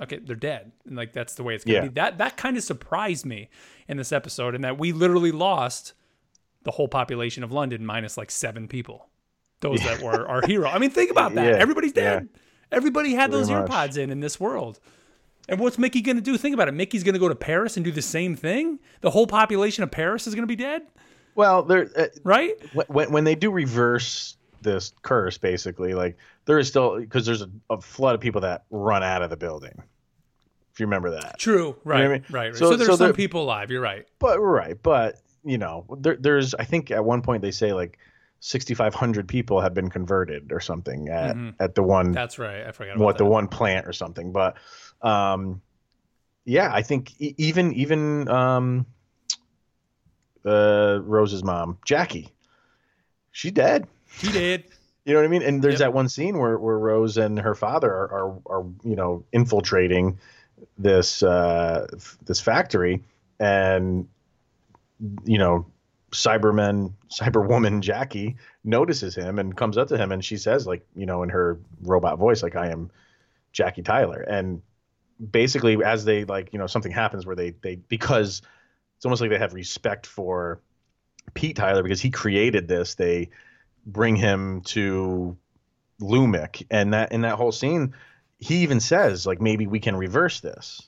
okay, 0.00 0.18
they're 0.18 0.36
dead, 0.36 0.72
and 0.84 0.96
like 0.96 1.12
that's 1.14 1.36
the 1.36 1.42
way 1.42 1.54
it's 1.54 1.64
gonna 1.64 1.76
Yeah. 1.76 1.82
be. 1.84 1.88
That 1.88 2.18
that 2.18 2.36
kind 2.36 2.58
of 2.58 2.64
surprised 2.64 3.24
me 3.24 3.48
in 3.88 3.96
this 3.96 4.12
episode, 4.12 4.54
and 4.54 4.62
that 4.62 4.78
we 4.78 4.92
literally 4.92 5.32
lost 5.32 5.94
the 6.64 6.72
whole 6.72 6.88
population 6.88 7.42
of 7.44 7.52
London 7.52 7.86
minus 7.86 8.18
like 8.18 8.30
seven 8.30 8.68
people. 8.68 9.08
Those 9.64 9.80
that 9.80 10.00
were 10.02 10.28
our 10.28 10.42
hero. 10.46 10.68
I 10.68 10.78
mean, 10.78 10.90
think 10.90 11.10
about 11.10 11.34
that. 11.34 11.44
Yeah, 11.46 11.56
Everybody's 11.56 11.92
dead. 11.92 12.28
Everybody 12.70 13.14
had 13.14 13.30
those 13.30 13.50
much. 13.50 13.68
earpods 13.68 13.96
in 13.98 14.10
in 14.10 14.20
this 14.20 14.38
world. 14.38 14.78
And 15.48 15.60
what's 15.60 15.76
Mickey 15.78 16.00
going 16.00 16.16
to 16.16 16.22
do? 16.22 16.36
Think 16.38 16.54
about 16.54 16.68
it. 16.68 16.72
Mickey's 16.72 17.02
going 17.04 17.12
to 17.14 17.18
go 17.18 17.28
to 17.28 17.34
Paris 17.34 17.76
and 17.76 17.84
do 17.84 17.90
the 17.92 18.00
same 18.02 18.34
thing. 18.34 18.78
The 19.02 19.10
whole 19.10 19.26
population 19.26 19.82
of 19.84 19.90
Paris 19.90 20.26
is 20.26 20.34
going 20.34 20.42
to 20.44 20.46
be 20.48 20.56
dead, 20.56 20.82
Well, 21.34 21.62
there, 21.62 21.90
uh, 21.96 22.06
right? 22.24 22.52
when 22.88 23.10
when 23.12 23.24
they 23.24 23.34
do 23.34 23.50
reverse 23.50 24.36
this 24.62 24.92
curse, 25.02 25.36
basically, 25.36 25.92
like 25.92 26.16
there 26.46 26.58
is 26.58 26.68
still 26.68 26.98
because 26.98 27.26
there's 27.26 27.42
a, 27.42 27.50
a 27.70 27.80
flood 27.80 28.14
of 28.14 28.20
people 28.22 28.40
that 28.40 28.64
run 28.70 29.02
out 29.02 29.20
of 29.22 29.28
the 29.30 29.36
building. 29.36 29.82
If 30.72 30.80
you 30.80 30.86
remember 30.86 31.10
that, 31.10 31.38
True. 31.38 31.76
Right. 31.84 31.98
what 31.98 32.04
I 32.04 32.08
mean? 32.08 32.24
Right. 32.30 32.46
right. 32.48 32.56
So, 32.56 32.70
So- 32.70 32.76
there's 32.76 32.88
so 32.88 32.96
some 32.96 33.12
people 33.12 33.42
alive. 33.42 33.70
You're 33.70 33.80
right. 33.82 34.06
but 34.18 34.40
right, 34.40 34.76
but 34.82 35.16
you 35.44 35.58
know, 35.58 35.84
there, 36.00 36.16
there's 36.16 36.54
I 36.54 36.64
think 36.64 36.90
at 36.90 37.04
one 37.04 37.20
point 37.22 37.42
they 37.42 37.50
say 37.50 37.72
like 37.74 37.98
6,500 38.44 39.26
people 39.26 39.62
have 39.62 39.72
been 39.72 39.88
converted 39.88 40.52
or 40.52 40.60
something 40.60 41.08
at 41.08 41.34
at 41.58 41.74
the 41.74 41.82
one 41.82 42.12
That's 42.12 42.38
right. 42.38 42.66
I 42.66 42.72
forgot 42.72 42.98
what 42.98 43.16
the 43.16 43.24
one 43.24 43.48
plant 43.48 43.86
or 43.86 43.94
something, 43.94 44.32
but 44.32 44.58
um, 45.00 45.62
yeah, 46.44 46.70
I 46.70 46.82
think 46.82 47.18
even 47.18 47.72
even 47.72 48.28
um, 48.28 48.84
uh, 50.44 50.98
Rose's 51.02 51.42
mom, 51.42 51.78
Jackie, 51.86 52.34
she 53.32 53.50
dead. 53.50 53.86
She 54.18 54.30
did. 54.30 54.64
You 55.06 55.14
know 55.14 55.20
what 55.20 55.24
I 55.24 55.28
mean? 55.28 55.42
And 55.42 55.62
there's 55.62 55.80
Yep. 55.80 55.80
that 55.80 55.92
one 55.94 56.10
scene 56.10 56.36
where, 56.36 56.58
where 56.58 56.78
Rose 56.78 57.16
and 57.16 57.38
her 57.38 57.54
father 57.54 57.90
are, 57.90 58.12
are, 58.12 58.58
are 58.58 58.66
you 58.84 58.94
know, 58.94 59.24
infiltrating 59.32 60.18
this 60.76 61.22
uh, 61.22 61.86
f- 61.94 62.18
this 62.26 62.40
factory, 62.40 63.04
and 63.40 64.06
you 65.24 65.38
know, 65.38 65.64
Cyberman, 66.14 66.92
Cyberwoman 67.12 67.80
Jackie 67.80 68.36
notices 68.62 69.14
him 69.14 69.38
and 69.38 69.56
comes 69.56 69.76
up 69.76 69.88
to 69.88 69.98
him, 69.98 70.12
and 70.12 70.24
she 70.24 70.36
says, 70.36 70.66
like, 70.66 70.86
you 70.94 71.06
know, 71.06 71.22
in 71.22 71.28
her 71.28 71.58
robot 71.82 72.18
voice, 72.18 72.42
like, 72.42 72.56
I 72.56 72.68
am 72.68 72.90
Jackie 73.52 73.82
Tyler, 73.82 74.20
and 74.20 74.62
basically, 75.30 75.82
as 75.84 76.04
they 76.04 76.24
like, 76.24 76.52
you 76.52 76.58
know, 76.58 76.66
something 76.66 76.92
happens 76.92 77.26
where 77.26 77.36
they 77.36 77.50
they 77.62 77.76
because 77.76 78.42
it's 78.96 79.04
almost 79.04 79.20
like 79.20 79.30
they 79.30 79.38
have 79.38 79.54
respect 79.54 80.06
for 80.06 80.60
Pete 81.34 81.56
Tyler 81.56 81.82
because 81.82 82.00
he 82.00 82.10
created 82.10 82.68
this. 82.68 82.94
They 82.94 83.30
bring 83.86 84.16
him 84.16 84.62
to 84.62 85.36
Lumic, 86.00 86.66
and 86.70 86.94
that 86.94 87.12
in 87.12 87.22
that 87.22 87.36
whole 87.36 87.52
scene, 87.52 87.94
he 88.38 88.62
even 88.62 88.80
says 88.80 89.26
like 89.26 89.40
maybe 89.40 89.66
we 89.66 89.80
can 89.80 89.96
reverse 89.96 90.40
this. 90.40 90.82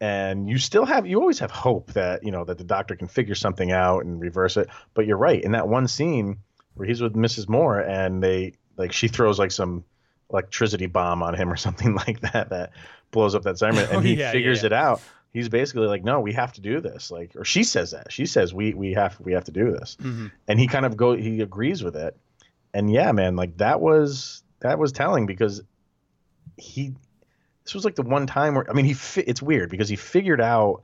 And 0.00 0.48
you 0.48 0.58
still 0.58 0.84
have 0.84 1.06
you 1.06 1.20
always 1.20 1.40
have 1.40 1.50
hope 1.50 1.92
that 1.94 2.22
you 2.24 2.30
know 2.30 2.44
that 2.44 2.56
the 2.58 2.64
doctor 2.64 2.94
can 2.94 3.08
figure 3.08 3.34
something 3.34 3.72
out 3.72 4.04
and 4.04 4.20
reverse 4.20 4.56
it. 4.56 4.68
But 4.94 5.06
you're 5.06 5.16
right 5.16 5.42
in 5.42 5.52
that 5.52 5.66
one 5.68 5.88
scene 5.88 6.38
where 6.74 6.86
he's 6.86 7.00
with 7.02 7.14
Mrs. 7.14 7.48
Moore 7.48 7.80
and 7.80 8.22
they 8.22 8.52
like 8.76 8.92
she 8.92 9.08
throws 9.08 9.38
like 9.40 9.50
some 9.50 9.82
electricity 10.30 10.86
bomb 10.86 11.22
on 11.22 11.34
him 11.34 11.50
or 11.52 11.56
something 11.66 11.94
like 11.96 12.20
that 12.20 12.50
that 12.50 12.70
blows 13.10 13.34
up 13.34 13.42
that 13.42 13.60
Oh, 13.62 13.96
and 13.96 14.06
he 14.06 14.14
yeah, 14.14 14.30
figures 14.30 14.62
yeah. 14.62 14.66
it 14.66 14.72
out. 14.72 15.00
He's 15.32 15.48
basically 15.48 15.86
like, 15.88 16.04
no, 16.04 16.20
we 16.20 16.32
have 16.32 16.52
to 16.54 16.60
do 16.60 16.80
this. 16.80 17.10
Like, 17.10 17.32
or 17.36 17.44
she 17.44 17.62
says 17.64 17.90
that. 17.90 18.10
She 18.12 18.24
says 18.24 18.54
we 18.54 18.74
we 18.74 18.92
have 18.94 19.18
we 19.20 19.32
have 19.32 19.44
to 19.44 19.52
do 19.52 19.72
this 19.72 19.96
Mhm. 20.00 20.30
and 20.46 20.60
he 20.60 20.68
kind 20.68 20.86
of 20.86 20.96
go 20.96 21.16
he 21.16 21.40
agrees 21.40 21.82
with 21.82 21.96
it 21.96 22.16
and 22.72 22.90
yeah 22.92 23.10
man 23.12 23.34
like 23.34 23.56
that 23.56 23.80
was 23.80 24.42
that 24.60 24.78
was 24.78 24.92
telling 24.92 25.26
because 25.26 25.62
he 26.56 26.92
this 27.68 27.74
was 27.74 27.84
like 27.84 27.96
the 27.96 28.02
one 28.02 28.26
time 28.26 28.54
where 28.54 28.68
i 28.70 28.72
mean 28.72 28.86
he 28.86 28.94
fi- 28.94 29.24
it's 29.26 29.42
weird 29.42 29.68
because 29.68 29.90
he 29.90 29.96
figured 29.96 30.40
out 30.40 30.82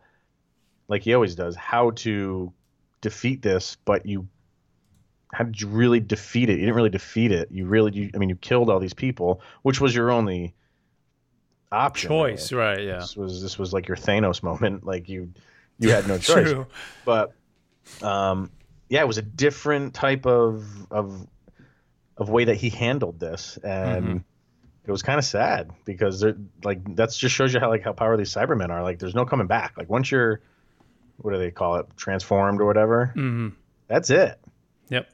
like 0.87 1.03
he 1.03 1.15
always 1.15 1.35
does 1.35 1.57
how 1.57 1.91
to 1.93 2.53
defeat 3.01 3.41
this 3.41 3.79
but 3.87 4.05
you 4.05 4.29
how 5.33 5.45
did 5.45 5.59
you 5.59 5.67
really 5.67 5.99
defeat 5.99 6.51
it 6.51 6.55
you 6.55 6.61
didn't 6.61 6.75
really 6.75 6.91
defeat 6.91 7.33
it 7.33 7.51
you 7.51 7.65
really 7.65 7.91
you, 7.93 8.11
i 8.15 8.19
mean 8.19 8.29
you 8.29 8.37
killed 8.37 8.69
all 8.69 8.79
these 8.79 8.93
people 8.93 9.41
which 9.63 9.81
was 9.81 9.95
your 9.95 10.11
only 10.11 10.55
option 11.73 12.09
Choice. 12.09 12.53
Right. 12.53 12.83
Yeah. 12.83 12.99
this 12.99 13.17
was 13.17 13.41
this 13.41 13.59
was 13.59 13.73
like 13.73 13.89
your 13.89 13.97
thanos 13.97 14.43
moment 14.43 14.85
like 14.93 15.09
you 15.09 15.33
you 15.79 15.91
had 15.91 16.07
no 16.07 16.19
choice 16.19 16.51
True. 16.51 16.67
but 17.07 17.33
um, 18.03 18.51
yeah, 18.91 19.01
it 19.01 19.07
was 19.09 19.19
a 19.19 19.23
different 19.23 19.95
type 19.95 20.27
of 20.27 20.67
of 20.91 21.27
of 22.17 22.29
way 22.29 22.45
that 22.45 22.57
he 22.57 22.69
handled 22.71 23.19
this, 23.19 23.59
and 23.65 24.05
Mm-hmm. 24.05 24.19
It 24.87 24.91
was 24.91 25.03
kind 25.03 25.19
of 25.19 25.25
sad 25.25 25.71
because 25.85 26.21
they're 26.21 26.37
like 26.63 26.97
that 26.97 27.11
just 27.13 27.35
shows 27.35 27.55
you 27.55 27.61
how 27.61 27.69
like 27.71 27.83
how 27.83 27.93
powerful 27.93 28.19
these 28.19 28.33
Cybermen 28.35 28.71
are. 28.71 28.83
Like, 28.83 28.99
there's 28.99 29.15
no 29.15 29.25
coming 29.25 29.47
back. 29.47 29.75
Like 29.79 29.89
once 29.89 30.11
you're 30.11 30.41
what 31.19 31.33
do 31.33 31.39
they 31.39 31.51
call 31.51 31.77
it, 31.77 31.87
transformed 31.97 32.61
or 32.61 32.67
whatever, 32.67 33.07
hmm 33.15 33.49
that's 33.89 34.11
it. 34.11 34.39
Yep. 34.89 35.11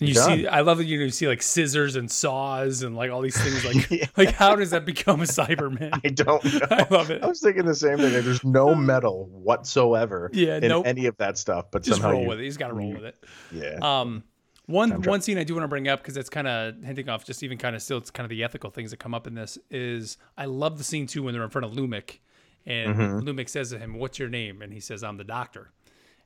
You 0.00 0.14
Done. 0.14 0.38
see, 0.38 0.46
I 0.46 0.60
love 0.60 0.78
that 0.78 0.84
you, 0.84 1.10
see 1.10 1.26
like 1.26 1.42
scissors 1.42 1.96
and 1.96 2.08
saws 2.08 2.84
and 2.84 2.94
like 2.96 3.10
all 3.10 3.20
these 3.20 3.36
things. 3.36 3.64
Like, 3.64 4.16
like 4.16 4.30
how 4.32 4.54
does 4.54 4.70
that 4.70 4.84
become 4.84 5.20
a 5.20 5.24
Cyberman? 5.24 5.90
I 6.04 6.08
don't 6.10 6.44
know. 6.54 6.60
I 6.70 6.86
love 6.88 7.10
it. 7.10 7.20
I 7.22 7.26
was 7.26 7.40
thinking 7.40 7.66
the 7.66 7.74
same 7.74 7.98
thing. 7.98 8.14
Like, 8.14 8.22
there's 8.24 8.44
no 8.44 8.76
metal 8.76 9.26
whatsoever 9.32 10.30
Yeah, 10.32 10.58
in 10.58 10.68
nope. 10.68 10.86
any 10.86 11.06
of 11.06 11.16
that 11.16 11.36
stuff, 11.36 11.66
but 11.72 11.82
Just 11.82 12.00
somehow 12.00 12.12
roll 12.12 12.22
you, 12.22 12.28
with 12.28 12.38
it. 12.38 12.44
He's 12.44 12.56
got 12.56 12.68
to 12.68 12.74
roll 12.74 12.92
with 12.92 13.04
it. 13.06 13.24
yeah. 13.50 13.78
Um, 13.82 14.22
one 14.68 15.02
one 15.02 15.20
scene 15.20 15.36
I 15.38 15.42
do 15.44 15.54
want 15.54 15.64
to 15.64 15.68
bring 15.68 15.88
up 15.88 15.98
because 16.00 16.16
it's 16.16 16.30
kind 16.30 16.46
of 16.46 16.80
hinting 16.84 17.08
off 17.08 17.24
just 17.24 17.42
even 17.42 17.58
kind 17.58 17.74
of 17.74 17.82
still 17.82 17.98
it's 17.98 18.10
kind 18.12 18.24
of 18.24 18.30
the 18.30 18.44
ethical 18.44 18.70
things 18.70 18.90
that 18.92 18.98
come 18.98 19.14
up 19.14 19.26
in 19.26 19.34
this 19.34 19.58
is 19.70 20.16
I 20.36 20.44
love 20.44 20.78
the 20.78 20.84
scene 20.84 21.06
too 21.08 21.22
when 21.24 21.34
they're 21.34 21.42
in 21.42 21.50
front 21.50 21.64
of 21.64 21.72
Lumic 21.72 22.18
and 22.66 22.94
Mm-hmm. 22.94 23.26
Lumic 23.28 23.48
says 23.48 23.70
to 23.70 23.78
him, 23.78 23.94
"What's 23.98 24.18
your 24.18 24.28
name?" 24.28 24.60
and 24.62 24.72
he 24.72 24.80
says, 24.80 25.02
"I'm 25.02 25.16
the 25.16 25.24
doctor." 25.24 25.70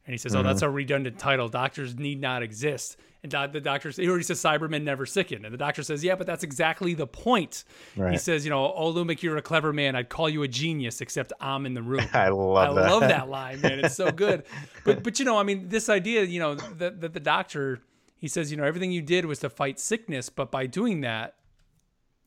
And 0.05 0.13
he 0.13 0.19
says, 0.19 0.35
"Oh, 0.35 0.39
Mm-hmm. 0.39 0.49
that's 0.49 0.63
a 0.63 0.69
redundant 0.71 1.19
title. 1.19 1.49
Doctors 1.49 1.97
need 1.97 2.21
not 2.21 2.43
exist." 2.43 2.97
And 3.23 3.31
the 3.31 3.61
doctor 3.61 3.91
he 3.91 4.09
already 4.09 4.25
says 4.25 4.43
Cybermen 4.43 4.83
never 4.83 5.07
sicken. 5.07 5.45
And 5.45 5.55
the 5.55 5.59
doctor 5.59 5.85
says, 5.85 6.03
"Yeah, 6.03 6.17
but 6.17 6.27
that's 6.27 6.43
exactly 6.43 6.95
the 6.95 7.07
point." 7.07 7.63
He 8.11 8.17
says, 8.19 8.45
"You 8.45 8.51
know, 8.51 8.73
oh 8.75 8.93
Lumic, 8.93 9.23
you're 9.23 9.37
a 9.37 9.43
clever 9.43 9.73
man. 9.73 9.95
I'd 9.95 10.09
call 10.09 10.29
you 10.29 10.43
a 10.43 10.49
genius, 10.49 11.01
except 11.01 11.33
I'm 11.41 11.65
in 11.67 11.75
the 11.75 11.83
room." 11.83 12.01
I 12.13 12.25
I 12.25 12.29
love 12.31 12.75
that. 12.75 12.91
love 12.91 13.01
that 13.03 13.29
line, 13.29 13.61
man. 13.61 13.79
It's 13.79 13.95
so 13.95 14.11
good. 14.11 14.43
But 14.85 15.05
but 15.05 15.21
you 15.21 15.25
know, 15.25 15.39
I 15.39 15.45
mean, 15.45 15.69
this 15.69 15.89
idea, 15.89 16.25
you 16.25 16.41
know, 16.41 16.57
that, 16.57 17.01
that 17.03 17.13
the 17.13 17.21
doctor 17.21 17.79
he 18.23 18.29
says, 18.29 18.51
you 18.53 18.57
know, 18.57 18.63
everything 18.65 18.93
you 18.93 19.03
did 19.03 19.27
was 19.27 19.41
to 19.41 19.51
fight 19.51 19.81
sickness, 19.81 20.29
but 20.31 20.51
by 20.53 20.67
doing 20.67 21.01
that, 21.01 21.35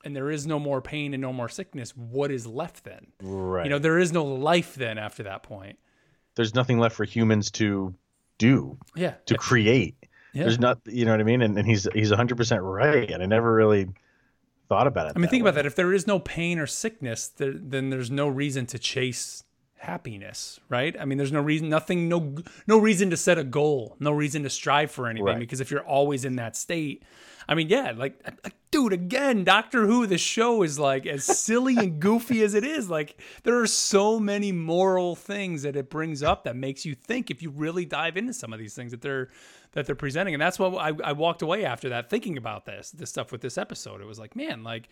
and 0.04 0.14
there 0.16 0.30
is 0.30 0.46
no 0.46 0.60
more 0.60 0.82
pain 0.82 1.14
and 1.14 1.22
no 1.22 1.32
more 1.34 1.48
sickness, 1.50 1.96
what 1.96 2.30
is 2.32 2.46
left 2.46 2.84
then? 2.84 3.08
Right. 3.24 3.64
You 3.64 3.70
know, 3.70 3.80
there 3.80 3.98
is 3.98 4.12
no 4.12 4.26
life 4.26 4.76
then 4.76 4.98
after 4.98 5.24
that 5.24 5.42
point. 5.44 5.80
there's 6.36 6.54
nothing 6.54 6.80
left 6.80 6.96
for 6.98 7.06
humans 7.06 7.50
to 7.52 7.96
do, 8.38 8.78
Yeah. 8.94 9.14
to 9.28 9.38
create. 9.38 9.96
yeah. 10.34 10.44
There's 10.44 10.60
not, 10.60 10.80
you 10.86 11.06
know 11.06 11.12
what 11.12 11.22
I 11.22 11.24
mean? 11.24 11.42
And, 11.42 11.58
and 11.58 11.66
he's 11.66 11.88
he's 11.94 12.12
100% 12.12 12.60
right. 12.62 13.10
And 13.10 13.24
I 13.24 13.26
never 13.26 13.54
really 13.54 13.88
thought 14.68 14.86
about 14.86 15.08
it. 15.08 15.14
I 15.16 15.20
mean, 15.20 15.30
think 15.30 15.40
about 15.42 15.56
that. 15.56 15.66
If 15.66 15.76
there 15.76 15.94
is 15.94 16.06
no 16.06 16.20
pain 16.20 16.60
or 16.60 16.68
sickness, 16.68 17.30
there, 17.30 17.54
then 17.56 17.90
there's 17.90 18.12
no 18.12 18.28
reason 18.28 18.66
to 18.68 18.78
chase 18.78 19.44
happiness, 19.86 20.60
right? 20.70 20.96
I 21.00 21.06
mean, 21.06 21.18
there's 21.18 21.32
no 21.32 21.42
reason, 21.42 21.70
nothing, 21.70 22.10
no, 22.10 22.36
no 22.68 22.78
reason 22.80 23.10
to 23.12 23.18
set 23.18 23.38
a 23.38 23.44
goal, 23.44 23.96
no 24.00 24.12
reason 24.12 24.44
to 24.44 24.50
strive 24.50 24.92
for 24.92 25.08
anything 25.08 25.26
Right. 25.26 25.40
because 25.40 25.62
if 25.62 25.72
you're 25.72 25.86
always 25.86 26.26
in 26.26 26.36
that 26.38 26.56
state, 26.56 27.04
I 27.48 27.54
mean, 27.54 27.70
yeah, 27.70 27.94
like, 27.96 28.20
like, 28.44 28.56
dude, 28.72 28.92
again, 28.92 29.44
Doctor 29.44 29.86
Who, 29.86 30.08
the 30.08 30.18
show 30.18 30.64
is 30.64 30.80
like 30.80 31.06
as 31.06 31.24
silly 31.46 31.78
and 31.78 32.00
goofy 32.00 32.42
as 32.42 32.56
it 32.56 32.64
is. 32.64 32.90
Like, 32.90 33.22
there 33.44 33.60
are 33.62 33.68
so 33.68 34.20
many 34.20 34.52
moral 34.52 35.16
things 35.16 35.62
that 35.62 35.76
it 35.76 35.90
brings 35.92 36.24
up 36.24 36.44
that 36.46 36.56
makes 36.56 36.86
you 36.86 36.96
think 36.96 37.30
if 37.30 37.44
you 37.44 37.52
really 37.52 37.86
dive 37.86 38.18
into 38.18 38.34
some 38.34 38.52
of 38.52 38.60
these 38.60 38.74
things 38.74 38.92
that 38.92 39.02
they're 39.02 39.30
that 39.74 39.86
they're 39.86 39.94
presenting, 39.94 40.34
and 40.34 40.42
that's 40.42 40.58
what 40.58 40.74
I, 40.76 40.94
I 41.04 41.12
walked 41.12 41.42
away 41.42 41.66
after 41.66 41.90
that 41.90 42.10
thinking 42.10 42.38
about 42.38 42.66
this, 42.66 42.92
this 42.92 43.10
stuff 43.10 43.32
with 43.32 43.42
this 43.42 43.58
episode. 43.58 44.00
It 44.02 44.08
was 44.08 44.18
like, 44.18 44.36
man, 44.36 44.64
like 44.64 44.88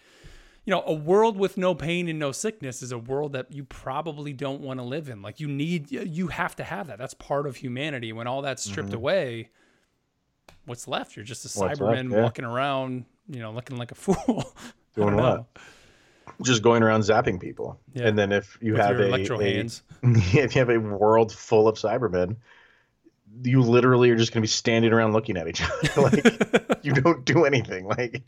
you 0.66 0.72
know, 0.72 0.84
a 0.86 0.94
world 0.94 1.38
with 1.38 1.58
no 1.58 1.76
pain 1.76 2.08
and 2.08 2.18
no 2.20 2.32
sickness 2.32 2.82
is 2.82 2.92
a 2.92 2.98
world 2.98 3.34
that 3.34 3.52
you 3.52 3.64
probably 3.66 4.32
don't 4.34 4.62
want 4.62 4.80
to 4.80 4.84
live 4.84 5.10
in. 5.10 5.22
Like 5.22 5.40
you 5.40 5.48
need, 5.48 5.92
you 5.92 6.28
have 6.28 6.56
to 6.58 6.64
have 6.64 6.88
that. 6.88 6.98
That's 6.98 7.14
part 7.14 7.46
of 7.48 7.58
humanity. 7.58 8.14
When 8.14 8.28
all 8.28 8.42
that's 8.42 8.64
stripped 8.64 8.94
away, 8.94 9.50
what's 10.66 10.88
left? 10.88 11.16
You're 11.16 11.26
just 11.26 11.44
a 11.46 11.48
Mm-hmm. 11.50 11.60
What's 11.68 11.80
Cyberman 11.80 12.04
left, 12.04 12.12
yeah. 12.12 12.24
walking 12.24 12.46
around, 12.46 13.06
you 13.30 13.40
know, 13.40 13.52
looking 13.52 13.78
like 13.78 13.92
a 13.92 13.96
fool. 13.96 14.54
Doing 14.96 15.16
what? 15.18 15.46
Just 16.42 16.64
going 16.64 16.82
around 16.82 17.02
zapping 17.02 17.40
people. 17.40 17.80
Yeah. 17.94 18.08
And 18.08 18.18
then 18.18 18.32
if 18.32 18.58
you 18.62 18.74
With 18.74 18.82
have 18.82 19.00
a, 19.00 19.08
electro 19.08 19.40
a- 19.40 19.44
hands. 19.44 19.84
if 20.04 20.56
you 20.56 20.60
have 20.60 20.70
a 20.70 20.80
world 20.80 21.34
full 21.34 21.68
of 21.68 21.76
Cybermen, 21.76 22.38
you 23.44 23.62
literally 23.62 24.10
are 24.12 24.16
just 24.16 24.32
going 24.32 24.42
to 24.42 24.44
be 24.44 24.48
standing 24.48 24.94
around 24.94 25.12
looking 25.12 25.36
at 25.38 25.48
each 25.48 25.62
other. 25.98 26.02
like 26.04 26.80
you 26.84 26.94
don't 26.94 27.26
do 27.26 27.44
anything. 27.46 27.86
Like 27.86 28.24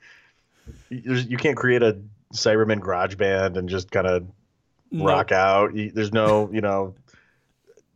you 0.90 1.38
can't 1.38 1.56
create 1.56 1.84
a 1.84 1.98
Cyberman 2.34 2.80
garage 2.80 3.16
band 3.16 3.58
and 3.58 3.70
just 3.70 3.92
kind 3.92 4.08
of 4.08 4.26
No. 4.92 5.06
rock 5.06 5.32
out. 5.32 5.72
There's 5.74 6.14
no, 6.14 6.50
you 6.52 6.62
know, 6.62 6.96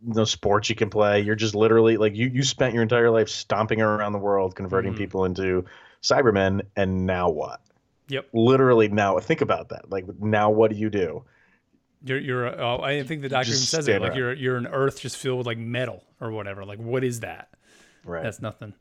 no 0.02 0.24
sports 0.24 0.70
you 0.70 0.76
can 0.76 0.90
play. 0.90 1.22
You're 1.22 1.36
just 1.36 1.56
literally 1.56 1.98
like 1.98 2.16
you. 2.16 2.28
You 2.28 2.44
spent 2.44 2.74
your 2.74 2.84
entire 2.84 3.10
life 3.12 3.30
stomping 3.30 3.82
around 3.82 4.14
the 4.14 4.20
world, 4.20 4.56
converting 4.56 4.94
Mhm. 4.94 4.98
people 4.98 5.26
into 5.26 5.66
Cybermen, 6.02 6.62
and 6.76 7.06
now 7.06 7.30
what? 7.30 7.60
Yep. 8.08 8.28
Literally 8.34 8.88
now. 8.88 9.20
Think 9.20 9.42
about 9.42 9.70
that. 9.70 9.90
Like 9.90 10.06
now, 10.20 10.50
what 10.50 10.72
do 10.72 10.78
you 10.78 10.90
do? 10.90 11.24
You're, 12.02 12.18
you're, 12.18 12.62
oh, 12.62 12.80
I 12.82 13.04
think 13.04 13.22
the 13.24 13.30
doctor 13.30 13.50
even 13.50 13.60
says 13.60 13.90
it. 13.90 14.02
Like 14.02 14.12
around. 14.12 14.18
you're, 14.18 14.34
you're 14.34 14.56
an 14.58 14.68
earth 14.68 15.02
just 15.02 15.18
filled 15.18 15.40
with 15.40 15.48
like 15.48 15.58
metal 15.58 16.04
or 16.22 16.32
whatever. 16.32 16.64
Like, 16.64 16.80
what 16.80 17.04
is 17.04 17.20
that? 17.20 17.50
Right. 18.06 18.24
That's 18.24 18.42
nothing. 18.42 18.74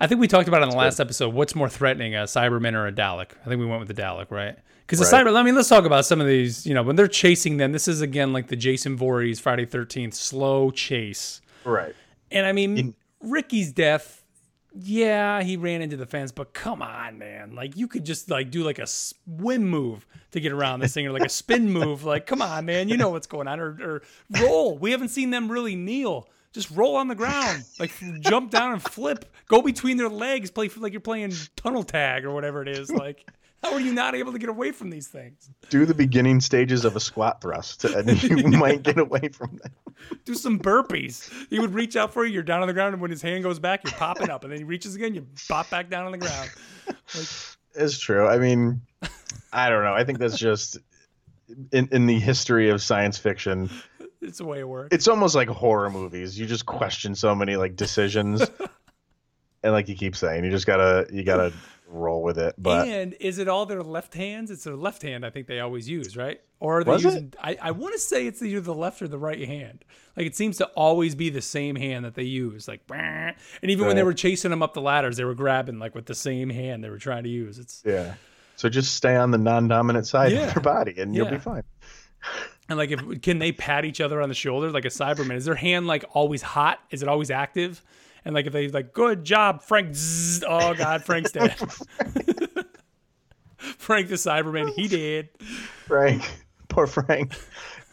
I 0.00 0.08
think 0.08 0.20
we 0.20 0.26
talked 0.26 0.48
about 0.48 0.60
it 0.60 0.64
in 0.64 0.70
the 0.70 0.76
last 0.76 0.98
episode. 0.98 1.32
What's 1.34 1.54
more 1.54 1.68
threatening, 1.68 2.16
a 2.16 2.24
Cyberman 2.24 2.72
or 2.74 2.88
a 2.88 2.92
Dalek? 2.92 3.30
I 3.46 3.48
think 3.48 3.60
we 3.60 3.66
went 3.66 3.78
with 3.86 3.94
the 3.94 4.02
Dalek, 4.02 4.32
right? 4.32 4.58
Because 4.86 4.98
the 4.98 5.16
Right. 5.16 5.24
Cyber. 5.26 5.36
I 5.36 5.42
mean, 5.42 5.54
let's 5.54 5.68
talk 5.68 5.84
about 5.84 6.04
some 6.04 6.20
of 6.20 6.26
these. 6.26 6.66
You 6.66 6.74
know, 6.74 6.82
when 6.82 6.96
they're 6.96 7.08
chasing 7.08 7.56
them, 7.56 7.72
this 7.72 7.88
is 7.88 8.00
again 8.00 8.32
like 8.32 8.48
the 8.48 8.56
Jason 8.56 8.96
Voorhees 8.96 9.40
Friday 9.40 9.64
Thirteenth 9.66 10.14
slow 10.14 10.70
chase. 10.70 11.40
right. 11.64 11.94
And 12.30 12.46
I 12.46 12.52
mean, 12.52 12.76
In- 12.78 12.94
Ricky's 13.20 13.72
death. 13.72 14.20
Yeah, 14.76 15.40
he 15.44 15.56
ran 15.56 15.82
into 15.82 15.96
the 15.96 16.04
fence, 16.04 16.32
but 16.32 16.52
come 16.52 16.82
on, 16.82 17.16
man! 17.16 17.54
Like 17.54 17.76
you 17.76 17.86
could 17.86 18.04
just 18.04 18.28
like 18.28 18.50
do 18.50 18.64
like 18.64 18.80
a 18.80 18.88
swim 18.88 19.64
move 19.68 20.04
to 20.32 20.40
get 20.40 20.50
around 20.50 20.80
this 20.80 20.92
thing, 20.92 21.06
or 21.06 21.12
like 21.12 21.22
a 21.22 21.28
spin 21.28 21.70
move. 21.70 22.02
Like, 22.04 22.26
come 22.26 22.42
on, 22.42 22.64
man! 22.66 22.88
You 22.88 22.96
know 22.96 23.10
what's 23.10 23.28
going 23.28 23.46
on, 23.46 23.60
or, 23.60 23.68
or 23.80 24.02
roll. 24.40 24.76
We 24.76 24.90
haven't 24.90 25.10
seen 25.10 25.30
them 25.30 25.48
really 25.48 25.76
kneel. 25.76 26.28
Just 26.52 26.72
roll 26.72 26.96
on 26.96 27.06
the 27.06 27.14
ground, 27.14 27.62
like 27.78 27.92
jump 28.20 28.50
down 28.50 28.72
and 28.72 28.82
flip. 28.82 29.24
Go 29.46 29.62
between 29.62 29.96
their 29.96 30.08
legs, 30.08 30.50
play 30.50 30.68
like 30.76 30.92
you're 30.92 31.00
playing 31.00 31.32
tunnel 31.54 31.84
tag 31.84 32.24
or 32.24 32.32
whatever 32.32 32.60
it 32.60 32.68
is. 32.68 32.90
Like, 32.90 33.28
how 33.64 33.72
are 33.72 33.80
you 33.80 33.92
not 33.92 34.14
able 34.14 34.32
to 34.32 34.38
get 34.38 34.48
away 34.48 34.72
from 34.72 34.90
these 34.90 35.08
things? 35.08 35.50
do 35.70 35.86
the 35.86 35.94
beginning 35.94 36.40
stages 36.40 36.84
of 36.84 36.96
a 36.96 37.00
squat 37.00 37.40
thrust 37.40 37.84
and 37.84 38.22
you 38.22 38.36
might 38.58 38.82
get 38.82 38.98
away 38.98 39.28
from 39.28 39.58
that. 39.62 39.72
do 40.24 40.34
some 40.34 40.58
burpees. 40.58 41.32
He 41.48 41.58
would 41.58 41.74
reach 41.74 41.96
out 41.96 42.12
for 42.12 42.24
you. 42.24 42.34
You're 42.34 42.42
down 42.42 42.60
on 42.60 42.68
the 42.68 42.74
ground, 42.74 42.94
and 42.94 43.00
when 43.02 43.10
his 43.10 43.22
hand 43.22 43.42
goes 43.42 43.58
back, 43.58 43.82
you're 43.84 43.92
popping 43.92 44.30
up, 44.30 44.44
and 44.44 44.52
then 44.52 44.58
he 44.58 44.64
reaches 44.64 44.94
again, 44.94 45.14
you 45.14 45.26
pop 45.48 45.70
back 45.70 45.88
down 45.88 46.06
on 46.06 46.12
the 46.12 46.18
ground. 46.18 46.50
It's 47.74 47.98
true. 47.98 48.26
I 48.26 48.38
mean, 48.38 48.82
I 49.52 49.68
don't 49.68 49.84
know. 49.84 49.94
I 49.94 50.04
think 50.04 50.18
that's 50.18 50.38
just 50.38 50.78
in 51.72 51.88
in 51.92 52.06
the 52.06 52.18
history 52.18 52.70
of 52.70 52.82
science 52.82 53.18
fiction. 53.18 53.70
It's 54.20 54.38
the 54.38 54.44
way 54.44 54.60
it 54.60 54.68
works. 54.68 54.88
It's 54.94 55.08
almost 55.08 55.34
like 55.34 55.48
horror 55.48 55.90
movies. 55.90 56.38
You 56.38 56.46
just 56.46 56.66
question 56.66 57.14
so 57.14 57.34
many 57.34 57.56
like 57.56 57.76
decisions, 57.76 58.42
and 59.62 59.72
like 59.72 59.88
you 59.88 59.96
keep 59.96 60.16
saying, 60.16 60.44
you 60.44 60.50
just 60.50 60.66
gotta 60.66 61.06
you 61.12 61.24
gotta 61.24 61.52
roll 61.94 62.22
with 62.22 62.38
it. 62.38 62.54
But 62.58 62.88
and 62.88 63.14
is 63.20 63.38
it 63.38 63.48
all 63.48 63.66
their 63.66 63.82
left 63.82 64.14
hands? 64.14 64.50
It's 64.50 64.64
their 64.64 64.76
left 64.76 65.02
hand. 65.02 65.24
I 65.24 65.30
think 65.30 65.46
they 65.46 65.60
always 65.60 65.88
use, 65.88 66.16
right? 66.16 66.40
Or 66.60 66.80
are 66.80 66.84
they 66.84 66.90
Was 66.92 67.04
it? 67.04 67.08
using? 67.08 67.34
I, 67.40 67.56
I 67.60 67.70
want 67.70 67.94
to 67.94 67.98
say 68.00 68.26
it's 68.26 68.42
either 68.42 68.60
the 68.60 68.74
left 68.74 69.00
or 69.02 69.08
the 69.08 69.18
right 69.18 69.46
hand. 69.46 69.84
Like 70.16 70.26
it 70.26 70.36
seems 70.36 70.56
to 70.58 70.66
always 70.68 71.14
be 71.14 71.30
the 71.30 71.42
same 71.42 71.76
hand 71.76 72.04
that 72.04 72.14
they 72.14 72.22
use. 72.22 72.66
Like, 72.68 72.80
and 72.90 73.34
even 73.62 73.86
when 73.86 73.96
they 73.96 74.02
were 74.02 74.14
chasing 74.14 74.50
them 74.50 74.62
up 74.62 74.74
the 74.74 74.80
ladders, 74.80 75.16
they 75.16 75.24
were 75.24 75.34
grabbing 75.34 75.78
like 75.78 75.94
with 75.94 76.06
the 76.06 76.14
same 76.14 76.50
hand 76.50 76.82
they 76.84 76.90
were 76.90 76.98
trying 76.98 77.24
to 77.24 77.30
use. 77.30 77.58
It's 77.58 77.82
yeah, 77.84 78.14
so 78.56 78.68
just 78.68 78.94
stay 78.96 79.16
on 79.16 79.30
the 79.30 79.38
non-dominant 79.38 80.06
side 80.06 80.32
Yeah. 80.32 80.48
of 80.48 80.54
your 80.54 80.62
body, 80.62 80.94
and 80.98 81.14
you'll 81.14 81.30
be 81.30 81.38
fine. 81.38 81.64
And 82.68 82.78
like, 82.78 82.90
if 82.90 83.20
can 83.20 83.38
they 83.38 83.52
pat 83.52 83.84
each 83.84 84.00
other 84.00 84.22
on 84.22 84.30
the 84.30 84.34
shoulder 84.34 84.70
like 84.70 84.86
a 84.86 84.88
Cyberman? 84.88 85.34
Is 85.36 85.44
their 85.44 85.54
hand 85.54 85.86
like 85.86 86.04
always 86.12 86.40
hot? 86.40 86.78
Is 86.90 87.02
it 87.02 87.08
always 87.08 87.30
active? 87.30 87.82
And 88.24 88.34
like, 88.34 88.46
if 88.46 88.52
they 88.52 88.68
like, 88.68 88.92
good 88.92 89.24
job, 89.24 89.62
Frank. 89.62 89.94
Zzz, 89.94 90.44
oh 90.48 90.74
God, 90.74 91.04
Frank's 91.04 91.32
dead. 91.32 91.56
Frank 93.56 94.08
the 94.08 94.14
Cyberman, 94.14 94.72
he 94.74 94.88
did. 94.88 95.28
Frank, 95.86 96.22
poor 96.68 96.86
Frank. 96.86 97.32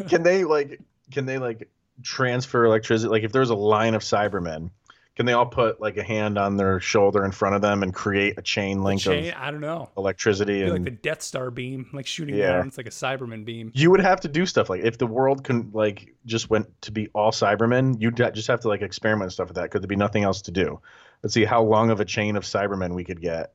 Can 0.08 0.24
they 0.24 0.44
like? 0.44 0.80
Can 1.12 1.26
they 1.26 1.38
like 1.38 1.70
transfer 2.04 2.66
electricity? 2.66 3.10
Like, 3.10 3.24
if 3.24 3.32
there's 3.32 3.50
a 3.50 3.56
line 3.56 3.94
of 3.94 4.02
Cybermen, 4.02 4.72
can 5.16 5.26
they 5.26 5.34
all 5.34 5.46
put 5.46 5.82
like 5.82 5.98
a 5.98 6.04
hand 6.04 6.38
on 6.38 6.56
their 6.58 6.80
shoulder 6.80 7.26
in 7.26 7.32
front 7.32 7.54
of 7.56 7.62
them 7.62 7.84
and 7.84 7.94
create 7.94 8.38
a 8.38 8.42
chain 8.42 8.82
link 8.82 9.02
Chain, 9.02 9.30
of 9.34 9.36
I 9.40 9.52
don't 9.52 9.60
know. 9.62 9.90
electricity? 9.98 10.64
Be 10.64 10.70
like 10.70 10.78
And 10.78 10.86
the 10.88 10.92
Death 10.92 11.22
Star 11.22 11.52
beam, 11.52 11.90
like 11.94 12.08
shooting 12.08 12.36
Yeah. 12.36 12.58
down. 12.58 12.68
It's 12.68 12.78
like 12.78 12.88
a 12.88 12.92
Cyberman 12.92 13.44
beam. 13.44 13.72
you 13.76 13.92
would 13.92 14.00
have 14.00 14.22
to 14.22 14.28
do 14.30 14.46
stuff 14.46 14.70
like 14.70 14.82
if 14.84 14.98
the 14.98 15.08
world 15.08 15.44
can 15.44 15.70
like 15.74 16.16
just 16.26 16.50
went 16.50 16.68
to 16.84 16.92
be 16.92 17.10
all 17.14 17.32
Cybermen, 17.32 18.00
you'd 18.02 18.16
just 18.16 18.48
have 18.48 18.62
to 18.62 18.68
like 18.70 18.82
experiment 18.82 19.24
and 19.24 19.34
stuff 19.34 19.48
with 19.50 19.56
that. 19.58 19.70
Could 19.72 19.82
there 19.84 19.88
be 19.88 19.96
nothing 19.98 20.24
else 20.24 20.42
to 20.44 20.52
do? 20.52 20.80
Let's 21.24 21.34
see 21.34 21.46
how 21.46 21.62
long 21.62 21.90
of 21.92 22.00
a 22.00 22.06
chain 22.06 22.36
of 22.36 22.44
Cybermen 22.44 22.96
we 22.96 23.04
could 23.04 23.22
get 23.22 23.54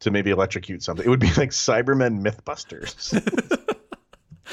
to 0.00 0.10
maybe 0.10 0.30
electrocute 0.30 0.82
something. 0.82 1.04
It 1.04 1.08
would 1.08 1.20
be 1.20 1.32
like 1.34 1.50
Cybermen 1.50 2.20
Mythbusters. 2.22 3.10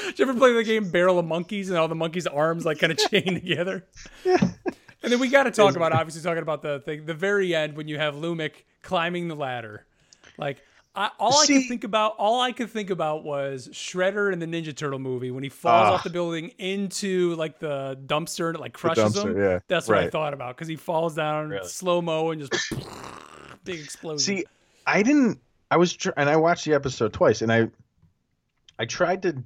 Did 0.08 0.20
you 0.20 0.28
ever 0.28 0.34
play 0.38 0.52
the 0.54 0.64
game 0.64 0.90
Barrel 0.90 1.20
of 1.20 1.26
Monkeys 1.26 1.70
and 1.70 1.78
all 1.78 1.88
the 1.88 1.96
monkeys' 1.96 2.26
arms 2.28 2.66
like 2.66 2.80
kind 2.80 2.92
of 2.92 2.98
chained 2.98 3.36
together? 3.42 3.86
And 5.04 5.12
then 5.12 5.20
we 5.20 5.28
got 5.30 5.44
to 5.44 5.52
talk 5.52 5.76
about 5.76 5.92
obviously 5.92 6.22
talking 6.22 6.42
about 6.42 6.62
the 6.62 6.80
thing, 6.80 7.06
the 7.06 7.14
very 7.14 7.54
end 7.54 7.76
when 7.76 7.88
you 7.88 7.98
have 7.98 8.16
Lumic 8.16 8.52
climbing 8.82 9.28
the 9.28 9.36
ladder. 9.36 9.86
Like 10.38 10.62
I, 10.96 11.10
all 11.20 11.34
I 11.42 11.46
could 11.46 11.68
think 11.68 11.84
about, 11.84 12.16
all 12.18 12.40
I 12.42 12.52
could 12.52 12.70
think 12.70 12.90
about 12.90 13.24
was 13.24 13.68
Shredder 13.74 14.32
in 14.32 14.40
the 14.40 14.46
Ninja 14.46 14.76
Turtle 14.76 15.00
movie 15.00 15.32
when 15.32 15.44
he 15.44 15.50
falls 15.50 15.88
Ah. 15.90 15.94
off 15.96 16.04
the 16.04 16.10
building 16.10 16.50
into 16.58 17.36
like 17.36 17.60
the 17.60 18.00
dumpster 18.06 18.48
and 18.48 18.56
it 18.56 18.62
like 18.62 18.74
crushes 18.74 19.14
dumpster, 19.16 19.32
him. 19.32 19.38
yeah, 19.44 19.60
That's 19.68 19.88
what 19.88 19.98
I 19.98 20.10
thought 20.10 20.34
about 20.34 20.56
because 20.56 20.68
he 20.68 20.76
falls 20.76 21.16
down 21.16 21.50
Really? 21.50 21.68
slow 21.68 22.02
mo 22.02 22.32
and 22.32 22.42
just 22.50 22.74
big 23.64 23.80
explosion. 23.80 24.20
See, 24.20 24.46
I 24.88 25.04
didn't. 25.04 25.40
I 25.72 25.78
was 25.78 25.94
tr- 25.94 26.12
and 26.16 26.30
I 26.30 26.36
watched 26.36 26.66
the 26.66 26.74
episode 26.76 27.12
twice, 27.14 27.42
and 27.42 27.52
I, 27.52 27.70
I 28.78 28.86
tried 28.86 29.24
to. 29.24 29.44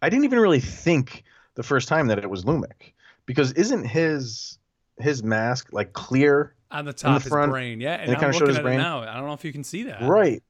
I 0.00 0.08
didn't 0.08 0.24
even 0.24 0.38
really 0.38 0.60
think 0.60 1.24
the 1.56 1.62
first 1.62 1.88
time 1.88 2.06
that 2.08 2.18
it 2.18 2.30
was 2.30 2.44
Lumic, 2.44 2.92
because 3.26 3.52
isn't 3.52 3.84
his 3.84 4.58
his 4.98 5.22
mask 5.22 5.68
like 5.72 5.92
clear 5.92 6.54
on 6.70 6.84
the 6.84 6.92
top 6.92 7.18
the 7.18 7.24
his 7.24 7.28
front, 7.28 7.50
brain, 7.52 7.80
yeah, 7.80 7.94
and 7.94 8.02
and 8.02 8.12
it 8.12 8.18
kinda 8.20 8.32
showed 8.36 8.48
his 8.48 8.58
brain? 8.58 8.78
it 8.78 8.82
now. 8.82 9.00
I 9.02 9.14
don't 9.14 9.26
know 9.26 9.32
if 9.34 9.44
you 9.44 9.52
can 9.52 9.64
see 9.64 9.84
that. 9.84 10.02
right? 10.02 10.42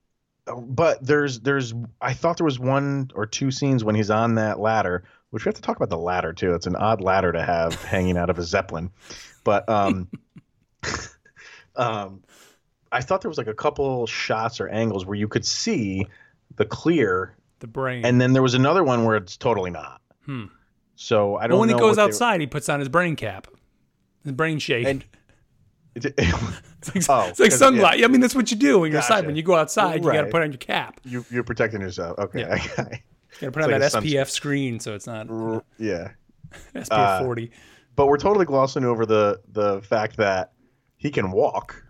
But 0.46 1.04
there's 1.04 1.40
there's 1.40 1.72
I 2.00 2.12
thought 2.12 2.36
there 2.36 2.44
was 2.44 2.58
one 2.58 3.10
or 3.14 3.24
two 3.26 3.50
scenes 3.50 3.82
when 3.84 3.94
he's 3.94 4.10
on 4.10 4.34
that 4.34 4.60
ladder, 4.60 5.04
which 5.30 5.44
we 5.44 5.48
have 5.48 5.54
to 5.56 5.62
talk 5.62 5.76
about 5.76 5.88
the 5.90 5.98
ladder 5.98 6.32
too. 6.34 6.52
It's 6.54 6.66
an 6.66 6.76
odd 6.76 7.00
ladder 7.00 7.32
to 7.32 7.42
have 7.42 7.74
hanging 7.84 8.18
out 8.18 8.28
of 8.30 8.38
a 8.38 8.42
zeppelin, 8.42 8.90
but 9.42 9.66
um, 9.68 10.08
um, 11.76 12.22
I 12.92 13.00
thought 13.00 13.22
there 13.22 13.28
was 13.28 13.38
like 13.38 13.46
a 13.46 13.54
couple 13.54 14.06
shots 14.06 14.60
or 14.60 14.68
angles 14.68 15.04
where 15.06 15.16
you 15.16 15.28
could 15.28 15.44
see 15.44 16.06
the 16.56 16.64
clear, 16.64 17.36
The 17.60 17.66
brain. 17.66 18.04
and 18.04 18.20
then 18.20 18.32
there 18.32 18.42
was 18.42 18.54
another 18.54 18.84
one 18.84 19.04
where 19.04 19.16
it's 19.16 19.36
totally 19.36 19.70
not. 19.70 20.00
Hmm. 20.26 20.44
So 20.94 21.36
I 21.36 21.46
don't. 21.46 21.56
But 21.56 21.60
when 21.60 21.68
he 21.70 21.74
goes 21.74 21.98
outside, 21.98 22.40
he 22.40 22.46
puts 22.46 22.68
on 22.68 22.78
his 22.80 22.88
brain 22.88 23.16
cap, 23.16 23.48
his 24.24 24.32
brain 24.32 24.58
shade. 24.58 24.86
And- 24.86 25.04
it's 25.96 26.06
like, 26.06 27.04
Oh, 27.08 27.28
it's 27.28 27.38
like 27.38 27.52
sunlight. 27.52 28.02
I 28.02 28.08
mean, 28.08 28.20
that's 28.20 28.34
what 28.34 28.50
you 28.50 28.56
do 28.56 28.80
when 28.80 28.90
you're 28.90 29.00
outside. 29.00 29.26
When 29.26 29.36
you 29.36 29.42
go 29.44 29.54
outside, 29.54 30.04
you 30.04 30.10
got 30.12 30.22
to 30.22 30.26
put 30.28 30.42
on 30.42 30.50
your 30.50 30.58
cap. 30.58 31.00
you 31.04 31.24
you're 31.30 31.44
protecting 31.44 31.80
yourself. 31.80 32.18
Okay. 32.18 32.40
Yeah. 32.40 32.54
okay. 32.78 33.02
You 33.40 33.40
got 33.40 33.46
to 33.46 33.50
put 33.52 33.58
It's 33.60 33.64
on 33.66 33.70
like 33.80 33.80
that 33.92 34.02
SPF 34.02 34.28
screen 34.30 34.80
so 34.80 34.94
it's 34.94 35.06
not 35.06 35.28
yeah. 35.78 36.10
SPF 36.74 36.86
Uh, 36.90 37.22
40. 37.24 37.50
but 37.94 38.06
we're 38.06 38.16
totally 38.16 38.44
glossing 38.44 38.84
over 38.84 39.06
the 39.06 39.40
the 39.52 39.80
fact 39.82 40.16
that 40.16 40.52
he 40.96 41.10
can 41.10 41.30
walk. 41.30 41.80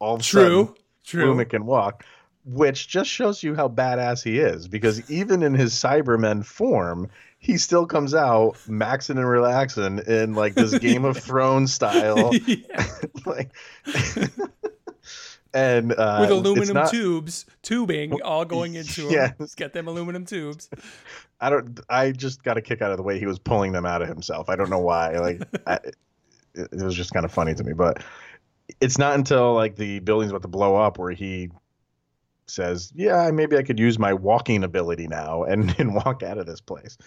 All 0.00 0.18
True. 0.18 0.64
sudden, 0.66 0.74
True. 1.04 1.34
Lumic 1.34 1.50
can 1.50 1.66
walk, 1.66 2.04
which 2.44 2.88
just 2.88 3.10
shows 3.10 3.42
you 3.42 3.54
how 3.54 3.68
badass 3.68 4.22
he 4.22 4.38
is. 4.38 4.68
Because 4.68 5.08
even 5.10 5.42
in 5.42 5.54
his 5.54 5.72
Cybermen 5.74 6.44
form, 6.44 7.08
he 7.46 7.58
still 7.58 7.86
comes 7.86 8.12
out 8.12 8.56
maxing 8.66 9.10
and 9.18 9.28
relaxing 9.28 10.00
in 10.00 10.34
like 10.34 10.54
this 10.54 10.76
Game 10.78 11.04
of 11.04 11.16
Thrones 11.22 11.72
style, 11.72 12.32
like. 13.24 13.52
and 15.54 15.92
uh, 15.92 16.18
With 16.22 16.30
aluminum 16.30 16.74
not- 16.74 16.90
tubes, 16.90 17.46
tubing 17.62 18.20
all 18.22 18.44
going 18.44 18.74
into 18.74 19.02
him. 19.02 19.12
Yes. 19.12 19.34
Let's 19.38 19.54
get 19.54 19.72
them 19.72 19.86
aluminum 19.86 20.26
tubes. 20.26 20.68
I 21.40 21.50
don't. 21.50 21.78
I 21.88 22.10
just 22.10 22.42
got 22.42 22.56
a 22.56 22.60
kick 22.60 22.82
out 22.82 22.90
of 22.90 22.96
the 22.96 23.04
way 23.04 23.20
he 23.20 23.26
was 23.26 23.38
pulling 23.38 23.70
them 23.70 23.86
out 23.86 24.02
of 24.02 24.08
himself. 24.08 24.48
I 24.48 24.56
don't 24.56 24.68
know 24.70 24.80
why. 24.80 25.12
Like, 25.12 25.42
I, 25.68 25.74
it, 25.74 25.94
it 26.72 26.82
was 26.82 26.96
just 26.96 27.12
kind 27.12 27.24
of 27.24 27.30
funny 27.30 27.54
to 27.54 27.62
me. 27.62 27.74
But 27.74 28.02
it's 28.80 28.98
not 28.98 29.14
until 29.14 29.54
like 29.54 29.76
the 29.76 30.00
building's 30.00 30.32
about 30.32 30.42
to 30.42 30.48
blow 30.48 30.74
up 30.74 30.98
where 30.98 31.12
he 31.12 31.50
says, 32.46 32.92
"Yeah, 32.96 33.30
maybe 33.30 33.56
I 33.56 33.62
could 33.62 33.78
use 33.78 34.00
my 34.00 34.14
walking 34.14 34.64
ability 34.64 35.06
now 35.06 35.44
and 35.44 35.72
and 35.78 35.94
walk 35.94 36.24
out 36.24 36.38
of 36.38 36.46
this 36.46 36.60
place." 36.60 36.98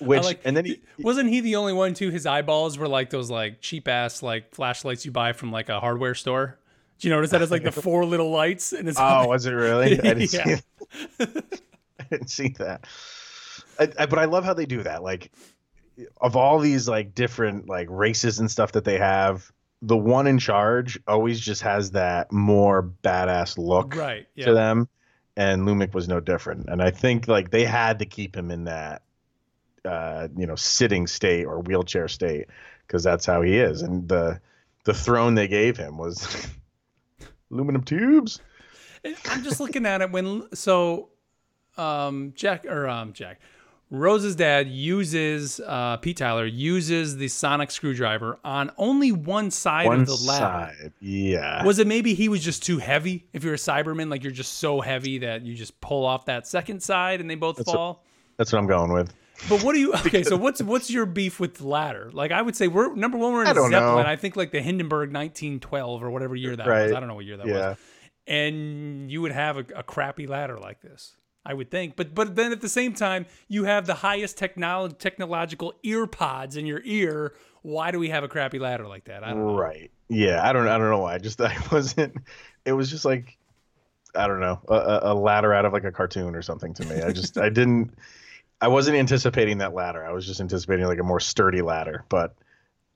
Which 0.00 0.22
like, 0.22 0.40
and 0.44 0.56
then 0.56 0.64
he, 0.64 0.80
wasn't 0.98 1.30
he 1.30 1.40
the 1.40 1.56
only 1.56 1.72
one 1.72 1.94
too? 1.94 2.10
His 2.10 2.26
eyeballs 2.26 2.78
were 2.78 2.88
like 2.88 3.10
those 3.10 3.30
like 3.30 3.60
cheap 3.60 3.88
ass 3.88 4.22
like 4.22 4.54
flashlights 4.54 5.04
you 5.04 5.10
buy 5.10 5.32
from 5.32 5.50
like 5.50 5.68
a 5.68 5.80
hardware 5.80 6.14
store. 6.14 6.58
Do 6.98 7.08
you 7.08 7.14
notice 7.14 7.30
that 7.30 7.42
it's 7.42 7.50
like 7.50 7.64
the 7.64 7.72
four 7.82 8.04
little 8.04 8.30
lights 8.30 8.72
and 8.72 8.88
it's 8.88 8.98
oh, 9.00 9.28
was 9.28 9.46
it 9.46 9.52
really? 9.52 9.98
I 9.98 10.14
didn't 10.14 10.32
Yeah. 10.32 10.56
see. 10.56 10.62
I 12.00 12.04
didn't 12.10 12.30
see 12.30 12.48
that. 12.58 12.86
I, 13.78 13.88
I, 13.98 14.06
but 14.06 14.18
I 14.18 14.24
love 14.24 14.44
how 14.44 14.54
they 14.54 14.66
do 14.66 14.82
that. 14.82 15.02
Like, 15.02 15.30
of 16.20 16.36
all 16.36 16.58
these 16.58 16.88
like 16.88 17.14
different 17.14 17.68
like 17.68 17.88
races 17.90 18.38
and 18.38 18.50
stuff 18.50 18.72
that 18.72 18.84
they 18.84 18.98
have, 18.98 19.50
the 19.82 19.96
one 19.96 20.26
in 20.26 20.38
charge 20.38 20.98
always 21.06 21.38
just 21.40 21.62
has 21.62 21.92
that 21.92 22.32
more 22.32 22.90
badass 23.04 23.58
look 23.58 23.94
right. 23.94 24.26
to 24.40 24.52
them, 24.52 24.88
and 25.36 25.62
Lumic 25.62 25.94
was 25.94 26.08
no 26.08 26.20
different. 26.20 26.68
And 26.68 26.82
I 26.82 26.90
think 26.90 27.28
like 27.28 27.50
they 27.50 27.64
had 27.64 27.98
to 28.00 28.06
keep 28.06 28.36
him 28.36 28.50
in 28.50 28.64
that, 28.64 29.02
uh, 29.88 30.28
you 30.36 30.46
know, 30.46 30.54
sitting 30.54 31.06
state 31.06 31.44
or 31.44 31.60
wheelchair 31.60 32.08
state 32.08 32.46
because 32.86 33.02
that's 33.02 33.26
how 33.26 33.42
he 33.42 33.56
is. 33.58 33.82
And 33.82 34.08
the 34.08 34.40
the 34.84 34.94
throne 34.94 35.34
they 35.34 35.48
gave 35.48 35.76
him 35.76 35.96
was 35.98 36.46
aluminum 37.50 37.82
tubes. 37.82 38.40
I'm 39.26 39.42
just 39.42 39.60
looking 39.60 39.86
at 39.86 40.02
it 40.02 40.10
when 40.10 40.44
so 40.54 41.10
um 41.76 42.32
Jack 42.34 42.66
or 42.66 42.88
um 42.88 43.12
Jack 43.12 43.40
Rose's 43.90 44.34
dad 44.34 44.68
uses 44.68 45.60
uh 45.60 45.96
Pete 45.98 46.16
Tyler 46.16 46.44
uses 46.44 47.16
the 47.16 47.28
sonic 47.28 47.70
screwdriver 47.70 48.38
on 48.44 48.70
only 48.76 49.12
one 49.12 49.50
side 49.50 49.86
One 49.86 50.00
of 50.00 50.06
the 50.06 50.14
ladder. 50.16 50.74
side, 50.74 50.92
yeah. 51.00 51.64
Was 51.64 51.78
it 51.78 51.86
maybe 51.86 52.14
he 52.14 52.28
was 52.28 52.42
just 52.44 52.62
too 52.62 52.78
heavy? 52.78 53.26
If 53.32 53.44
you're 53.44 53.54
a 53.54 53.58
Cyberman, 53.58 54.10
like 54.10 54.22
you're 54.22 54.32
just 54.32 54.54
so 54.54 54.80
heavy 54.80 55.18
that 55.18 55.42
you 55.42 55.54
just 55.54 55.80
pull 55.80 56.04
off 56.04 56.26
that 56.26 56.46
second 56.46 56.82
side 56.82 57.20
and 57.20 57.30
they 57.30 57.36
both 57.36 57.56
That's 57.56 57.72
fall. 57.72 58.04
That's 58.36 58.52
what 58.52 58.58
I'm 58.58 58.66
going 58.66 58.92
with. 58.92 59.12
But 59.48 59.62
what 59.62 59.74
do 59.74 59.80
you? 59.80 59.92
Okay, 59.94 60.24
so 60.24 60.36
what's 60.36 60.60
what's 60.62 60.90
your 60.90 61.06
beef 61.06 61.38
with 61.38 61.54
the 61.58 61.66
ladder? 61.66 62.10
Like 62.12 62.32
I 62.32 62.42
would 62.42 62.56
say 62.56 62.66
we're 62.66 62.94
number 62.94 63.18
one. 63.18 63.32
We're 63.32 63.42
in 63.42 63.48
I 63.48 63.52
Zeppelin. 63.54 63.70
know. 63.72 63.98
I 63.98 64.16
think 64.16 64.34
like 64.36 64.50
the 64.50 64.60
Hindenburg 64.60 65.12
1912 65.12 66.02
or 66.02 66.10
whatever 66.10 66.34
year 66.34 66.56
that 66.56 66.66
was. 66.66 66.92
I 66.92 66.98
don't 66.98 67.08
know 67.08 67.14
what 67.14 67.24
year 67.24 67.36
that 67.36 67.46
Yeah. 67.46 67.68
was. 67.70 67.78
And 68.26 69.10
you 69.10 69.22
would 69.22 69.32
have 69.32 69.56
a, 69.56 69.64
a 69.76 69.82
crappy 69.82 70.26
ladder 70.26 70.58
like 70.58 70.80
this. 70.80 71.14
I 71.46 71.54
would 71.54 71.70
think, 71.70 71.96
but 71.96 72.14
but 72.14 72.36
then 72.36 72.52
at 72.52 72.60
the 72.60 72.68
same 72.68 72.92
time, 72.92 73.24
you 73.48 73.64
have 73.64 73.86
the 73.86 73.94
highest 73.94 74.36
technology 74.36 74.96
technological 74.98 75.72
ear 75.82 76.06
pods 76.06 76.56
in 76.56 76.66
your 76.66 76.82
ear. 76.84 77.32
Why 77.62 77.90
do 77.90 77.98
we 77.98 78.10
have 78.10 78.22
a 78.24 78.28
crappy 78.28 78.58
ladder 78.58 78.86
like 78.86 79.04
that? 79.04 79.24
I 79.24 79.30
don't 79.30 79.46
know. 79.46 79.56
Right. 79.56 79.90
Yeah. 80.08 80.46
I 80.46 80.52
don't. 80.52 80.68
I 80.68 80.76
don't 80.76 80.90
know 80.90 80.98
why. 80.98 81.16
Just 81.18 81.40
I 81.40 81.56
wasn't. 81.72 82.16
It 82.66 82.72
was 82.72 82.90
just 82.90 83.04
like, 83.06 83.38
I 84.14 84.26
don't 84.26 84.40
know, 84.40 84.60
a, 84.68 85.00
a 85.04 85.14
ladder 85.14 85.54
out 85.54 85.64
of 85.64 85.72
like 85.72 85.84
a 85.84 85.92
cartoon 85.92 86.34
or 86.34 86.42
something 86.42 86.74
to 86.74 86.84
me. 86.84 87.00
I 87.00 87.12
just 87.12 87.38
I 87.38 87.48
didn't. 87.48 87.94
I 88.60 88.68
wasn't 88.68 88.96
anticipating 88.96 89.58
that 89.58 89.74
ladder. 89.74 90.04
I 90.04 90.12
was 90.12 90.26
just 90.26 90.40
anticipating 90.40 90.86
like 90.86 90.98
a 90.98 91.04
more 91.04 91.20
sturdy 91.20 91.62
ladder. 91.62 92.04
But 92.08 92.34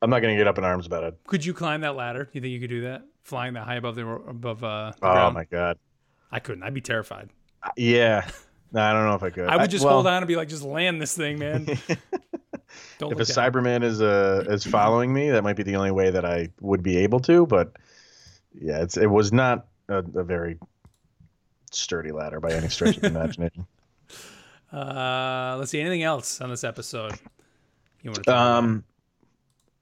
I'm 0.00 0.10
not 0.10 0.20
gonna 0.20 0.36
get 0.36 0.46
up 0.48 0.58
in 0.58 0.64
arms 0.64 0.86
about 0.86 1.04
it. 1.04 1.14
Could 1.26 1.44
you 1.44 1.54
climb 1.54 1.82
that 1.82 1.94
ladder? 1.96 2.28
You 2.32 2.40
think 2.40 2.52
you 2.52 2.60
could 2.60 2.70
do 2.70 2.82
that? 2.82 3.02
Flying 3.22 3.54
that 3.54 3.64
high 3.64 3.76
above 3.76 3.94
the 3.94 4.06
above 4.06 4.64
uh, 4.64 4.90
the 5.00 5.06
Oh 5.06 5.12
ground? 5.12 5.34
my 5.34 5.44
god. 5.44 5.78
I 6.30 6.40
couldn't. 6.40 6.62
I'd 6.64 6.74
be 6.74 6.80
terrified. 6.80 7.30
Yeah. 7.76 8.28
No, 8.72 8.82
I 8.82 8.92
don't 8.92 9.06
know 9.06 9.14
if 9.14 9.22
I 9.22 9.30
could. 9.30 9.48
I 9.48 9.58
would 9.58 9.70
just 9.70 9.84
well, 9.84 9.94
hold 9.94 10.06
on 10.06 10.16
and 10.22 10.26
be 10.26 10.34
like, 10.34 10.48
just 10.48 10.62
land 10.64 11.00
this 11.00 11.14
thing, 11.14 11.38
man. 11.38 11.66
Don't 12.98 13.12
If 13.12 13.20
a 13.20 13.32
down. 13.32 13.52
Cyberman 13.52 13.82
is 13.84 14.00
uh 14.00 14.44
is 14.48 14.64
following 14.64 15.12
me, 15.12 15.30
that 15.30 15.44
might 15.44 15.56
be 15.56 15.62
the 15.62 15.76
only 15.76 15.90
way 15.90 16.10
that 16.10 16.24
I 16.24 16.48
would 16.60 16.82
be 16.82 16.96
able 16.98 17.20
to. 17.20 17.46
But 17.46 17.76
yeah, 18.58 18.82
it's 18.82 18.96
it 18.96 19.06
was 19.06 19.30
not 19.32 19.66
a, 19.88 19.98
a 19.98 20.24
very 20.24 20.58
sturdy 21.70 22.12
ladder 22.12 22.40
by 22.40 22.52
any 22.52 22.68
stretch 22.68 22.96
of 22.96 23.02
the 23.02 23.08
imagination. 23.18 23.66
Uh, 24.72 25.56
let's 25.58 25.70
see. 25.70 25.80
Anything 25.80 26.02
else 26.02 26.40
on 26.40 26.50
this 26.50 26.64
episode? 26.64 27.12
You 28.02 28.10
want 28.10 28.24
to 28.24 28.30
talk 28.30 28.34
Um, 28.36 28.84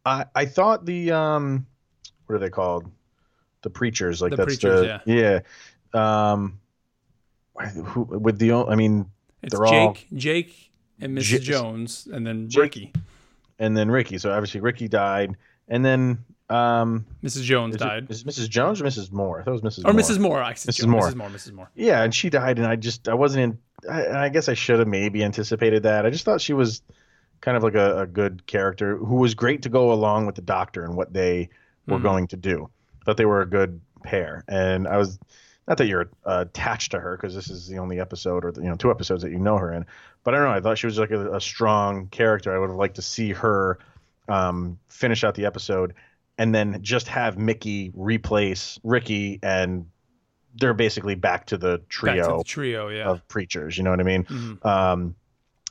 I 0.04 0.24
I 0.34 0.44
thought 0.46 0.84
the 0.84 1.12
um, 1.12 1.66
what 2.26 2.36
are 2.36 2.38
they 2.38 2.50
called? 2.50 2.90
The 3.62 3.70
preachers, 3.70 4.20
like 4.22 4.30
The 4.30 4.36
that's 4.36 4.46
preachers, 4.56 5.00
the 5.04 5.42
yeah. 5.94 6.32
Um, 6.32 6.58
who 7.84 8.02
with 8.04 8.38
the 8.38 8.52
I 8.52 8.74
mean, 8.74 9.06
It's 9.42 9.54
they're 9.54 9.66
all- 9.66 9.92
Jake, 9.94 10.06
Jake, 10.14 10.70
and 11.00 11.16
Mrs. 11.16 11.22
J- 11.22 11.38
Jones, 11.40 12.08
and 12.10 12.26
then 12.26 12.48
Jake- 12.48 12.62
Ricky. 12.62 12.92
and 13.58 13.76
then 13.76 13.90
Ricky. 13.90 14.16
So 14.18 14.32
obviously 14.32 14.60
Ricky 14.60 14.88
died, 14.88 15.36
and 15.68 15.84
then 15.84 16.24
um, 16.48 17.04
Mrs. 17.22 17.42
Jones 17.42 17.74
is, 17.74 17.80
died, 17.80 18.10
is 18.10 18.24
Mrs. 18.24 18.48
Jones 18.48 18.80
or 18.80 18.84
Mrs. 18.84 19.12
Moore? 19.12 19.40
I 19.40 19.44
thought 19.44 19.54
it 19.56 19.62
was 19.62 19.78
Mrs. 19.78 19.84
or 19.84 19.92
Moore. 19.92 20.02
Mrs. 20.02 20.18
Moore. 20.18 20.42
I 20.42 20.52
Mrs. 20.54 20.74
Jones, 20.76 20.86
Moore. 20.88 21.02
Mrs. 21.10 21.14
Moore. 21.16 21.28
Mrs. 21.28 21.52
Moore. 21.52 21.70
Yeah, 21.74 22.02
and 22.02 22.14
she 22.14 22.30
died, 22.30 22.58
and 22.58 22.66
I 22.66 22.76
just 22.76 23.08
I 23.08 23.14
wasn't 23.14 23.42
in. 23.44 23.58
I, 23.88 24.24
I 24.24 24.28
guess 24.28 24.48
I 24.48 24.54
should 24.54 24.78
have 24.78 24.88
maybe 24.88 25.22
anticipated 25.22 25.84
that. 25.84 26.04
I 26.06 26.10
just 26.10 26.24
thought 26.24 26.40
she 26.40 26.52
was 26.52 26.82
kind 27.40 27.56
of 27.56 27.62
like 27.62 27.74
a, 27.74 28.00
a 28.00 28.06
good 28.06 28.46
character 28.46 28.96
who 28.96 29.16
was 29.16 29.34
great 29.34 29.62
to 29.62 29.68
go 29.68 29.92
along 29.92 30.26
with 30.26 30.34
the 30.34 30.42
doctor 30.42 30.84
and 30.84 30.94
what 30.96 31.12
they 31.12 31.48
were 31.86 31.98
Mhm. 31.98 32.02
going 32.02 32.26
to 32.28 32.36
do. 32.36 32.68
thought 33.06 33.16
they 33.16 33.24
were 33.24 33.40
a 33.40 33.46
good 33.48 33.80
pair, 34.02 34.44
and 34.46 34.86
I 34.86 34.98
was 34.98 35.18
not 35.66 35.78
that 35.78 35.86
you're 35.86 36.10
uh, 36.26 36.44
attached 36.48 36.90
to 36.90 37.00
her 37.00 37.16
because 37.16 37.34
this 37.34 37.48
is 37.48 37.66
the 37.68 37.78
only 37.78 37.98
episode 38.00 38.44
or 38.44 38.52
the, 38.52 38.60
you 38.60 38.68
know 38.68 38.74
two 38.76 38.90
episodes 38.90 39.22
that 39.22 39.30
you 39.30 39.38
know 39.38 39.56
her 39.56 39.72
in. 39.72 39.86
But 40.22 40.34
I 40.34 40.38
don't 40.38 40.46
know. 40.48 40.54
I 40.54 40.60
thought 40.60 40.76
she 40.78 40.86
was 40.86 40.98
like 40.98 41.10
a, 41.12 41.36
a 41.36 41.40
strong 41.40 42.08
character. 42.08 42.54
I 42.54 42.58
would 42.58 42.68
have 42.68 42.76
liked 42.78 42.96
to 42.96 43.02
see 43.02 43.32
her 43.32 43.78
um, 44.28 44.78
finish 44.88 45.24
out 45.24 45.34
the 45.34 45.46
episode 45.46 45.94
and 46.38 46.54
then 46.54 46.82
just 46.82 47.08
have 47.08 47.38
Mickey 47.38 47.90
replace 47.94 48.78
Ricky 48.84 49.38
and 49.42 49.86
they're 50.58 50.74
basically 50.74 51.14
back 51.14 51.46
to 51.46 51.56
the 51.56 51.78
Back 51.78 51.80
to 51.80 51.86
trio 51.88 52.38
the 52.38 52.44
trio. 52.44 52.88
Yeah. 52.88 53.08
of 53.08 53.26
preachers. 53.28 53.76
You 53.78 53.84
know 53.84 53.90
what 53.90 54.00
I 54.00 54.04
mean? 54.04 54.24
Mhm. 54.24 54.64
Um, 54.66 55.14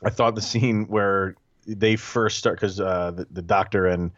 I 0.02 0.10
thought 0.10 0.34
the 0.34 0.40
scene 0.42 0.86
where 0.86 1.34
they 1.66 1.96
first 1.96 2.38
start 2.38 2.56
because 2.56 2.80
uh, 2.80 3.10
the, 3.12 3.26
the 3.30 3.42
doctor 3.42 3.86
and 3.86 4.10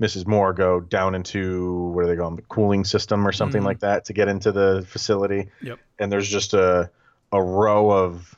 Mrs. 0.00 0.26
Moore 0.26 0.52
go 0.52 0.80
down 0.80 1.14
into 1.14 1.90
what 1.94 2.04
are 2.04 2.06
they 2.08 2.16
going 2.16 2.36
the 2.36 2.42
cooling 2.42 2.84
system 2.84 3.26
or 3.26 3.32
something 3.32 3.62
Mhm. 3.62 3.66
like 3.66 3.80
that 3.80 4.04
to 4.06 4.12
get 4.12 4.28
into 4.28 4.52
the 4.52 4.84
facility. 4.88 5.48
Yep. 5.62 5.78
And 5.98 6.10
there's 6.12 6.28
just 6.28 6.54
a 6.54 6.90
a 7.32 7.42
row 7.42 7.90
of 7.90 8.34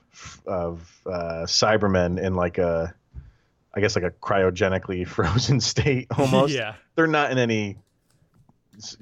of 0.47 1.01
uh, 1.07 1.45
Cybermen 1.47 2.21
in 2.21 2.35
like 2.35 2.59
a 2.59 2.95
I 3.75 3.81
guess 3.81 3.95
like 3.95 4.05
a 4.05 4.11
cryogenically 4.11 5.07
frozen 5.17 5.61
state 5.61 6.09
almost. 6.19 6.53
yeah. 6.55 6.75
They're 6.97 7.07
not 7.07 7.31
in 7.31 7.39
any 7.39 7.77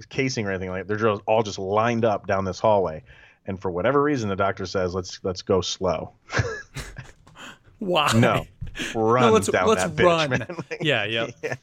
casing 0.09 0.47
or 0.47 0.51
anything 0.51 0.71
like. 0.71 0.87
They're 0.87 0.97
just 0.97 1.23
all 1.27 1.43
just 1.43 1.59
lined 1.59 2.05
up 2.05 2.27
down 2.27 2.45
this 2.45 2.59
hallway, 2.61 3.03
and 3.47 3.61
for 3.61 3.71
whatever 3.71 4.03
reason, 4.03 4.29
the 4.29 4.37
doctor 4.37 4.67
says, 4.67 4.95
"Let's 4.95 5.21
let's 5.23 5.43
go 5.43 5.61
slow." 5.61 6.13
Why? 7.79 8.11
No, 8.15 8.47
run 8.95 9.27
No, 9.27 9.33
let's 9.33 9.49
down 9.49 9.69
let's 9.69 9.85
that 9.85 9.97
bitch, 9.97 10.31
man. 10.31 10.47
Like, 10.71 10.83
yeah, 10.83 11.05
yeah. 11.05 11.29
yeah. 11.43 11.55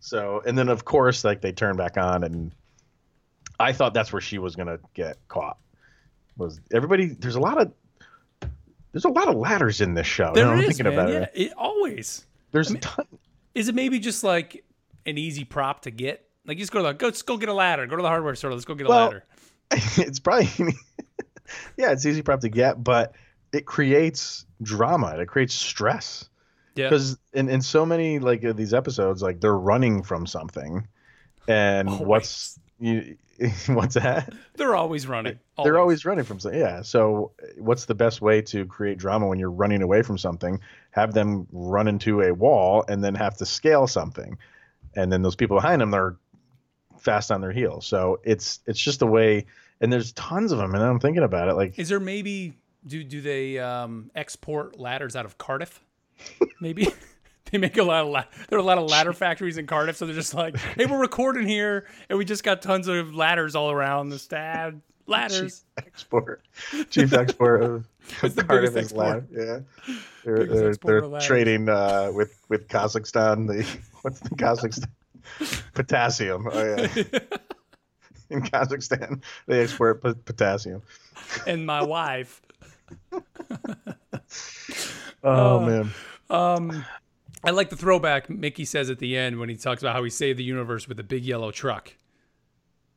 So, 0.00 0.42
and 0.46 0.56
then 0.56 0.68
of 0.68 0.84
course, 0.84 1.24
like 1.24 1.40
they 1.40 1.52
turn 1.52 1.76
back 1.76 1.96
on, 1.96 2.24
and 2.24 2.52
I 3.58 3.72
thought 3.72 3.94
that's 3.94 4.12
where 4.12 4.22
she 4.22 4.38
was 4.38 4.56
gonna 4.56 4.78
get 4.94 5.16
caught. 5.28 5.58
Was 6.36 6.60
everybody? 6.72 7.06
There's 7.06 7.34
a 7.34 7.40
lot 7.40 7.60
of 7.60 7.72
there's 8.92 9.04
a 9.04 9.10
lot 9.10 9.28
of 9.28 9.36
ladders 9.36 9.80
in 9.80 9.94
this 9.94 10.06
show. 10.06 10.32
There 10.34 10.54
is, 10.56 10.66
thinking 10.66 10.84
man. 10.84 10.92
about 10.92 11.08
yeah, 11.10 11.20
it. 11.22 11.30
it 11.34 11.52
always. 11.56 12.24
There's 12.52 12.68
I 12.68 12.70
a 12.70 12.74
mean- 12.74 12.80
ton. 12.80 13.06
Is 13.54 13.68
it 13.68 13.74
maybe 13.74 13.98
just 13.98 14.22
like 14.22 14.64
an 15.06 15.18
easy 15.18 15.44
prop 15.44 15.82
to 15.82 15.90
get? 15.90 16.24
Like 16.50 16.58
you 16.58 16.62
just 16.62 16.72
go 16.72 16.80
to 16.80 16.82
the 16.88 16.92
go, 16.94 17.10
just 17.10 17.26
go 17.26 17.36
get 17.36 17.48
a 17.48 17.54
ladder. 17.54 17.86
Go 17.86 17.94
to 17.94 18.02
the 18.02 18.08
hardware 18.08 18.34
store. 18.34 18.50
Let's 18.52 18.64
go 18.64 18.74
get 18.74 18.88
a 18.88 18.90
Well, 18.90 19.04
ladder. 19.06 19.24
it's 19.70 20.18
probably 20.18 20.48
yeah, 21.76 21.92
it's 21.92 22.04
easy 22.04 22.22
prop 22.22 22.40
to 22.40 22.48
get, 22.48 22.82
but 22.82 23.14
it 23.52 23.66
creates 23.66 24.46
drama. 24.60 25.16
It 25.16 25.26
creates 25.28 25.54
stress. 25.54 26.28
Yeah. 26.74 26.88
because 26.88 27.18
in, 27.32 27.48
in 27.48 27.62
so 27.62 27.86
many 27.86 28.18
like 28.18 28.42
of 28.42 28.56
these 28.56 28.74
episodes 28.74 29.22
like 29.22 29.40
they're 29.40 29.56
running 29.56 30.02
from 30.02 30.26
something 30.26 30.86
and 31.46 31.88
Always. 31.88 32.06
what's 32.06 32.58
you 32.80 33.16
what's 33.66 33.94
that 33.94 34.32
They're 34.54 34.74
always 34.76 35.06
running. 35.06 35.38
they're 35.62 35.78
always 35.78 36.04
running 36.04 36.24
from 36.24 36.38
something 36.40 36.58
yeah 36.60 36.82
so 36.82 37.32
what's 37.58 37.84
the 37.86 37.94
best 37.94 38.22
way 38.22 38.40
to 38.42 38.64
create 38.66 38.98
drama 38.98 39.26
when 39.26 39.38
you're 39.38 39.50
running 39.50 39.82
away 39.82 40.02
from 40.02 40.16
something 40.16 40.60
have 40.92 41.12
them 41.12 41.46
run 41.52 41.88
into 41.88 42.22
a 42.22 42.32
wall 42.32 42.84
and 42.88 43.02
then 43.04 43.14
have 43.16 43.36
to 43.38 43.46
scale 43.46 43.86
something 43.88 44.38
and 44.94 45.12
then 45.12 45.22
those 45.22 45.36
people 45.36 45.56
behind 45.56 45.80
them 45.82 45.90
they're 45.90 46.16
fast 47.00 47.30
on 47.32 47.40
their 47.40 47.52
heels 47.52 47.86
so 47.86 48.20
it's 48.24 48.60
it's 48.66 48.78
just 48.80 49.02
a 49.02 49.06
way 49.06 49.46
and 49.80 49.92
there's 49.92 50.12
tons 50.12 50.52
of 50.52 50.58
them 50.58 50.74
and 50.74 50.82
i'm 50.84 50.98
thinking 51.00 51.22
about 51.22 51.48
it 51.48 51.54
like 51.54 51.78
Is 51.78 51.88
there 51.88 52.00
maybe 52.00 52.54
do 52.86 53.04
do 53.04 53.20
they 53.20 53.58
um, 53.58 54.10
export 54.14 54.78
ladders 54.78 55.14
out 55.16 55.24
of 55.26 55.36
Cardiff? 55.38 55.80
Maybe 56.60 56.88
they 57.52 57.58
make 57.58 57.76
a 57.76 57.82
lot 57.82 58.04
of 58.04 58.08
la- 58.08 58.24
there 58.48 58.58
are 58.58 58.62
a 58.62 58.64
lot 58.64 58.78
of 58.78 58.88
ladder 58.88 59.12
factories 59.12 59.58
in 59.58 59.66
Cardiff, 59.66 59.96
so 59.96 60.06
they're 60.06 60.14
just 60.14 60.34
like, 60.34 60.56
hey, 60.56 60.86
we're 60.86 60.98
recording 60.98 61.46
here, 61.46 61.86
and 62.08 62.18
we 62.18 62.24
just 62.24 62.42
got 62.44 62.62
tons 62.62 62.88
of 62.88 63.14
ladders 63.14 63.54
all 63.54 63.70
around 63.70 64.08
the 64.08 64.18
stab 64.18 64.80
ladders. 65.06 65.64
export 65.76 66.42
chief 66.88 67.12
export 67.12 67.62
of 67.62 67.86
It's 68.22 68.34
the 68.34 68.44
Cardiff 68.44 68.74
biggest 68.74 68.94
loud. 68.94 69.26
Yeah, 69.30 69.60
they're, 70.24 70.46
they're, 70.46 70.74
they're 70.76 71.20
trading 71.20 71.68
uh, 71.68 72.12
with 72.14 72.40
with 72.48 72.68
Kazakhstan. 72.68 73.46
The 73.46 73.66
what's 74.02 74.20
the 74.20 74.30
Kazakhstan 74.30 74.88
potassium? 75.74 76.48
Oh 76.50 76.62
yeah, 76.64 76.86
in 78.30 78.42
Kazakhstan 78.42 79.22
they 79.46 79.60
export 79.62 80.02
p- 80.02 80.14
potassium. 80.24 80.82
and 81.46 81.66
my 81.66 81.82
wife. 81.82 82.42
Oh 85.22 85.58
Uh, 85.58 85.66
man, 85.66 85.90
Um, 86.30 86.84
I 87.44 87.50
like 87.50 87.68
the 87.70 87.76
throwback 87.76 88.30
Mickey 88.30 88.64
says 88.64 88.88
at 88.90 88.98
the 88.98 89.16
end 89.16 89.38
when 89.38 89.48
he 89.48 89.56
talks 89.56 89.82
about 89.82 89.94
how 89.94 90.02
he 90.02 90.10
saved 90.10 90.38
the 90.38 90.44
universe 90.44 90.88
with 90.88 90.98
a 90.98 91.02
big 91.02 91.24
yellow 91.24 91.50
truck. 91.50 91.94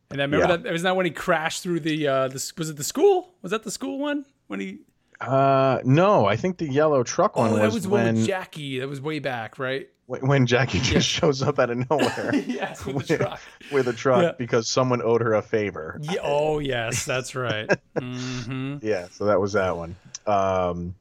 And 0.10 0.22
I 0.22 0.26
remember 0.26 0.48
Yeah. 0.48 0.58
that 0.58 0.72
was 0.72 0.84
that 0.84 0.96
when 0.96 1.06
he 1.06 1.12
crashed 1.12 1.64
through 1.64 1.82
the 1.82 2.08
uh 2.08 2.28
the, 2.30 2.52
was 2.58 2.70
it 2.70 2.78
the 2.78 2.84
school? 2.84 3.34
Was 3.42 3.52
that 3.52 3.64
the 3.64 3.72
school 3.72 4.00
one? 4.00 4.26
When 4.48 4.60
he 4.60 4.80
uh, 5.22 5.80
no, 5.86 6.26
I 6.26 6.36
think 6.36 6.58
the 6.58 6.68
yellow 6.70 7.02
truck 7.04 7.38
one 7.38 7.52
Oh, 7.52 7.56
that 7.56 7.66
was, 7.66 7.74
was 7.76 7.88
when 7.88 8.16
with 8.16 8.26
Jackie. 8.26 8.80
That 8.80 8.90
was 8.90 9.00
way 9.00 9.20
back, 9.20 9.58
right? 9.58 9.88
When 10.08 10.46
Jackie 10.46 10.80
just 10.80 11.08
shows 11.08 11.42
up 11.42 11.60
out 11.60 11.70
of 11.70 11.90
nowhere 11.90 12.36
yes, 12.48 12.86
with 12.86 13.08
the 13.08 13.18
truck. 13.18 13.42
with 13.72 13.88
a 13.88 13.94
truck 13.94 14.22
Yeah. 14.24 14.32
because 14.38 14.68
someone 14.70 15.02
owed 15.02 15.22
her 15.22 15.34
a 15.34 15.42
favor. 15.42 15.98
Yeah, 16.02 16.20
oh 16.24 16.60
yes, 16.60 17.06
that's 17.06 17.36
right. 17.36 17.70
hmm 17.98 18.78
Yeah, 18.82 19.08
so 19.12 19.26
that 19.26 19.40
was 19.40 19.54
that 19.54 19.76
one. 19.78 19.96
Um, 20.28 20.96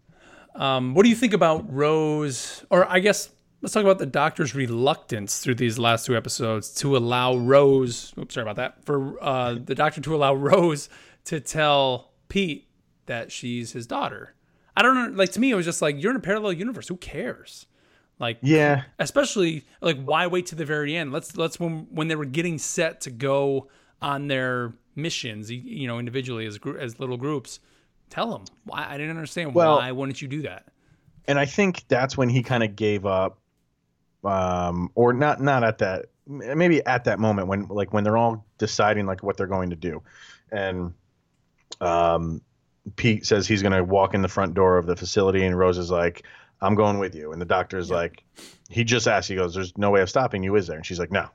Um, 0.55 0.95
what 0.95 1.03
do 1.03 1.09
you 1.09 1.17
think 1.17 1.33
about 1.33 1.73
Rose? 1.73 2.65
Or 2.71 2.89
I 2.91 3.01
guess 3.01 3.31
let's 3.61 3.73
talk 3.75 3.83
about 3.85 3.99
the 3.99 4.07
Doctor's 4.07 4.55
reluctance 4.55 5.39
through 5.41 5.55
these 5.57 5.79
last 5.79 6.07
two 6.07 6.17
episodes 6.17 6.73
to 6.75 6.97
allow 6.97 7.37
Rose. 7.37 8.13
Oops, 8.19 8.33
sorry 8.35 8.43
about 8.43 8.57
that. 8.57 8.85
For 8.85 9.23
uh, 9.23 9.55
the 9.65 9.75
Doctor 9.75 10.01
to 10.03 10.15
allow 10.15 10.35
Rose 10.35 10.89
to 11.25 11.41
tell 11.41 12.13
Pete 12.29 12.69
that 13.07 13.33
she's 13.33 13.73
his 13.73 13.87
daughter. 13.87 14.35
I 14.77 14.83
don't 14.83 14.95
know. 14.95 15.17
Like 15.19 15.33
to 15.33 15.41
me, 15.41 15.51
it 15.51 15.55
was 15.55 15.65
just 15.67 15.83
like 15.83 16.01
you're 16.01 16.11
in 16.13 16.17
a 16.17 16.21
parallel 16.21 16.53
universe. 16.53 16.89
Who 16.89 16.97
cares? 16.97 17.67
Like 18.23 18.39
yeah, 18.41 18.85
especially 19.01 19.65
like 19.81 20.01
why 20.03 20.29
wait 20.29 20.47
to 20.47 20.55
the 20.55 20.65
very 20.65 20.97
end? 20.97 21.13
Let's 21.13 21.37
let's 21.37 21.59
when 21.59 21.89
when 21.91 22.07
they 22.07 22.15
were 22.15 22.25
getting 22.25 22.57
set 22.59 23.01
to 23.03 23.11
go 23.11 23.69
on 24.01 24.29
their 24.29 24.73
missions 24.95 25.51
you 25.51 25.87
know 25.89 25.99
individually 25.99 26.47
as 26.47 26.59
gr- 26.59 26.79
as 26.79 27.01
little 27.01 27.17
groups 27.17 27.59
tell 28.11 28.31
them. 28.31 28.45
Why 28.65 28.87
i 28.89 28.97
didn't 28.97 29.11
understand 29.17 29.55
Well- 29.55 29.77
why 29.79 29.91
wouldn't 29.91 30.23
you 30.23 30.29
do 30.29 30.43
that? 30.43 30.67
and 31.27 31.39
I 31.39 31.47
think 31.47 31.85
that's 31.89 32.17
when 32.17 32.29
he 32.29 32.43
kind 32.43 32.63
of 32.65 32.75
gave 32.75 33.07
up, 33.07 33.39
um, 34.25 34.91
or 34.95 35.13
not 35.13 35.41
not 35.41 35.65
at 35.65 35.79
that 35.79 36.07
maybe 36.27 36.85
at 36.87 37.05
that 37.05 37.19
moment 37.19 37.49
when 37.49 37.67
like 37.69 37.93
when 37.93 38.05
they're 38.05 38.17
all 38.17 38.47
deciding 38.59 39.07
like 39.07 39.23
what 39.25 39.37
they're 39.37 39.47
going 39.49 39.71
to 39.71 39.77
do, 39.77 40.01
and 40.53 40.95
um, 41.81 42.41
Pete 42.97 43.27
says 43.27 43.49
he's 43.49 43.63
going 43.63 43.73
to 43.73 43.83
walk 43.83 44.15
in 44.15 44.23
the 44.23 44.29
front 44.29 44.55
door 44.55 44.79
of 44.79 44.87
the 44.87 44.95
facility, 44.97 45.45
and 45.45 45.59
Rose 45.59 45.79
is 45.79 45.91
like, 45.91 46.25
"I'm 46.63 46.75
going 46.75 46.99
with 46.99 47.15
you," 47.15 47.33
and 47.33 47.41
the 47.41 47.47
doctor 47.47 47.77
is 47.79 47.91
Yeah. 47.91 47.97
like, 47.97 48.25
he 48.71 48.85
just 48.85 49.07
asked, 49.09 49.29
he 49.29 49.35
goes, 49.35 49.55
"There's 49.55 49.77
no 49.77 49.91
way 49.91 50.01
of 50.01 50.09
stopping 50.09 50.43
you, 50.43 50.55
is 50.57 50.67
there?" 50.67 50.77
And 50.77 50.87
she's 50.87 50.99
like, 50.99 51.13
"No." 51.13 51.29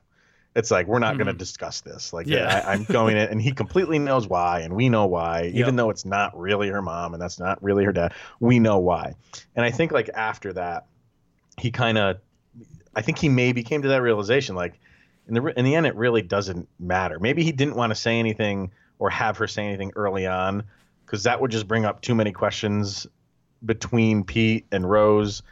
It's 0.56 0.70
like 0.72 0.88
we're 0.88 0.98
not 0.98 1.16
going 1.18 1.26
to 1.28 1.34
discuss 1.34 1.82
this. 1.82 2.12
Like, 2.12 2.26
Mm-hmm. 2.26 2.34
Yeah. 2.34 2.62
I, 2.66 2.72
I'm 2.72 2.82
going 2.84 3.16
in, 3.16 3.28
and 3.28 3.40
he 3.40 3.52
completely 3.52 3.98
knows 4.00 4.26
why, 4.26 4.60
and 4.60 4.74
we 4.74 4.88
know 4.88 5.06
why, 5.06 5.42
Yep. 5.42 5.54
even 5.54 5.76
though 5.76 5.90
it's 5.90 6.04
not 6.06 6.36
really 6.36 6.68
her 6.70 6.82
mom 6.82 7.12
and 7.12 7.22
that's 7.22 7.38
not 7.38 7.62
really 7.62 7.84
her 7.84 7.92
dad. 7.92 8.12
We 8.40 8.58
know 8.58 8.78
why. 8.78 9.14
And 9.54 9.64
I 9.64 9.70
think 9.70 9.92
like 9.92 10.08
after 10.14 10.54
that, 10.54 10.86
he 11.60 11.70
kind 11.70 11.96
of, 11.98 12.16
I 12.96 13.02
think 13.02 13.18
he 13.18 13.28
maybe 13.28 13.62
came 13.62 13.82
to 13.82 13.88
that 13.88 14.02
realization. 14.02 14.56
Like 14.56 14.80
in 15.28 15.34
the 15.34 15.44
in 15.56 15.64
the 15.64 15.74
end, 15.76 15.86
it 15.86 15.94
really 15.94 16.22
doesn't 16.22 16.66
matter. 16.80 17.20
Maybe 17.20 17.44
he 17.44 17.52
didn't 17.52 17.76
want 17.76 17.90
to 17.90 17.94
say 17.94 18.18
anything 18.18 18.72
or 18.98 19.10
have 19.10 19.36
her 19.36 19.46
say 19.46 19.64
anything 19.64 19.92
early 19.94 20.26
on, 20.26 20.64
because 21.04 21.22
that 21.24 21.40
would 21.40 21.52
just 21.52 21.68
bring 21.68 21.84
up 21.84 22.00
too 22.00 22.14
many 22.16 22.32
questions 22.32 23.06
between 23.64 24.24
Pete 24.24 24.66
and 24.72 24.88
Rose, 24.88 25.42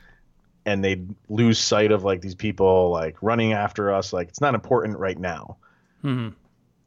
and 0.64 0.82
they'd 0.84 1.08
lose 1.28 1.58
sight 1.58 1.92
of 1.92 2.04
like 2.04 2.20
these 2.20 2.34
people 2.34 2.90
like 2.90 3.16
running 3.22 3.52
after 3.52 3.92
us. 3.92 4.12
Like 4.12 4.28
it's 4.28 4.40
not 4.40 4.54
important 4.54 4.98
right 4.98 5.18
now. 5.18 5.56
hmm 6.02 6.28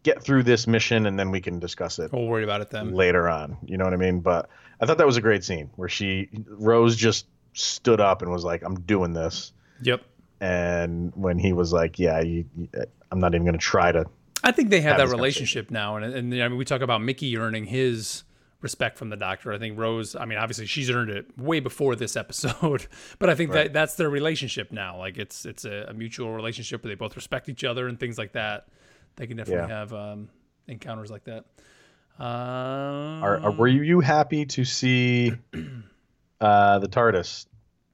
Get 0.04 0.24
through 0.24 0.44
this 0.44 0.66
mission, 0.66 1.06
and 1.06 1.20
then 1.20 1.30
we 1.30 1.42
can 1.42 1.60
discuss 1.60 2.00
it 2.00 2.14
we'll 2.14 2.26
worry 2.26 2.44
about 2.46 2.62
it 2.62 2.70
then 2.70 2.94
later 2.94 3.28
on. 3.28 3.58
You 3.66 3.78
know 3.78 3.84
what 3.84 3.94
I 3.94 3.98
mean? 3.98 4.22
But 4.22 4.50
I 4.80 4.86
thought 4.86 4.98
that 4.98 5.06
was 5.06 5.18
a 5.18 5.22
great 5.22 5.44
scene 5.44 5.70
where 5.76 5.90
she 5.90 6.30
Rose 6.48 6.96
just 6.96 7.26
stood 7.54 8.00
up 8.00 8.22
and 8.22 8.32
was 8.32 8.46
like, 8.46 8.64
"I'm 8.64 8.80
doing 8.82 9.12
this." 9.14 9.52
yep 9.82 10.02
And 10.40 11.12
when 11.16 11.38
he 11.38 11.52
was 11.52 11.74
like, 11.74 12.00
"Yeah, 12.00 12.22
you, 12.22 12.46
you- 12.56 12.70
I'm 13.12 13.20
not 13.20 13.34
even 13.36 13.44
going 13.46 13.60
to 13.60 13.66
try 13.66 13.92
to." 13.92 14.06
i 14.42 14.52
think 14.54 14.70
they 14.70 14.80
have 14.80 14.98
Have 14.98 15.10
that 15.10 15.14
relationship 15.14 15.70
now 15.70 15.98
and, 15.98 16.06
and 16.06 16.34
i 16.42 16.48
mean 16.48 16.58
we 16.58 16.64
talk 16.64 16.80
about 16.80 17.02
mickey 17.02 17.36
earning 17.38 17.66
his 17.66 18.24
respect 18.62 18.98
from 18.98 19.10
the 19.10 19.16
doctor. 19.18 19.54
I 19.54 19.58
think 19.58 19.78
rose 19.80 20.16
i 20.16 20.26
mean 20.26 20.38
obviously 20.38 20.66
she's 20.66 20.90
earned 20.90 21.10
it 21.10 21.26
way 21.38 21.60
before 21.62 21.96
this 21.96 22.16
episode 22.18 22.88
but 23.20 23.30
i 23.30 23.36
think 23.36 23.52
that 23.54 23.72
that's 23.74 23.96
their 23.96 24.10
relationship 24.10 24.72
now. 24.72 24.98
Like 24.98 25.18
it's 25.18 25.46
it's 25.46 25.64
a, 25.66 25.86
a 25.90 25.94
mutual 25.94 26.34
relationship 26.34 26.84
where 26.84 26.90
they 26.90 26.96
both 26.96 27.16
respect 27.16 27.48
each 27.50 27.64
other 27.64 27.88
and 27.88 28.00
things 28.00 28.18
like 28.18 28.34
that. 28.34 28.68
They 29.16 29.28
can 29.28 29.38
definitely 29.38 29.70
Yeah. 29.70 29.80
have 29.80 29.94
um, 29.94 30.30
encounters 30.68 31.10
like 31.12 31.24
that. 31.26 31.46
Um, 32.20 33.24
Are, 33.24 33.40
are, 33.40 33.52
were 33.52 33.68
you 33.68 34.02
happy 34.02 34.46
to 34.48 34.66
see 34.66 35.32
uh, 36.42 36.80
the 36.80 36.88
TARDIS 36.88 37.46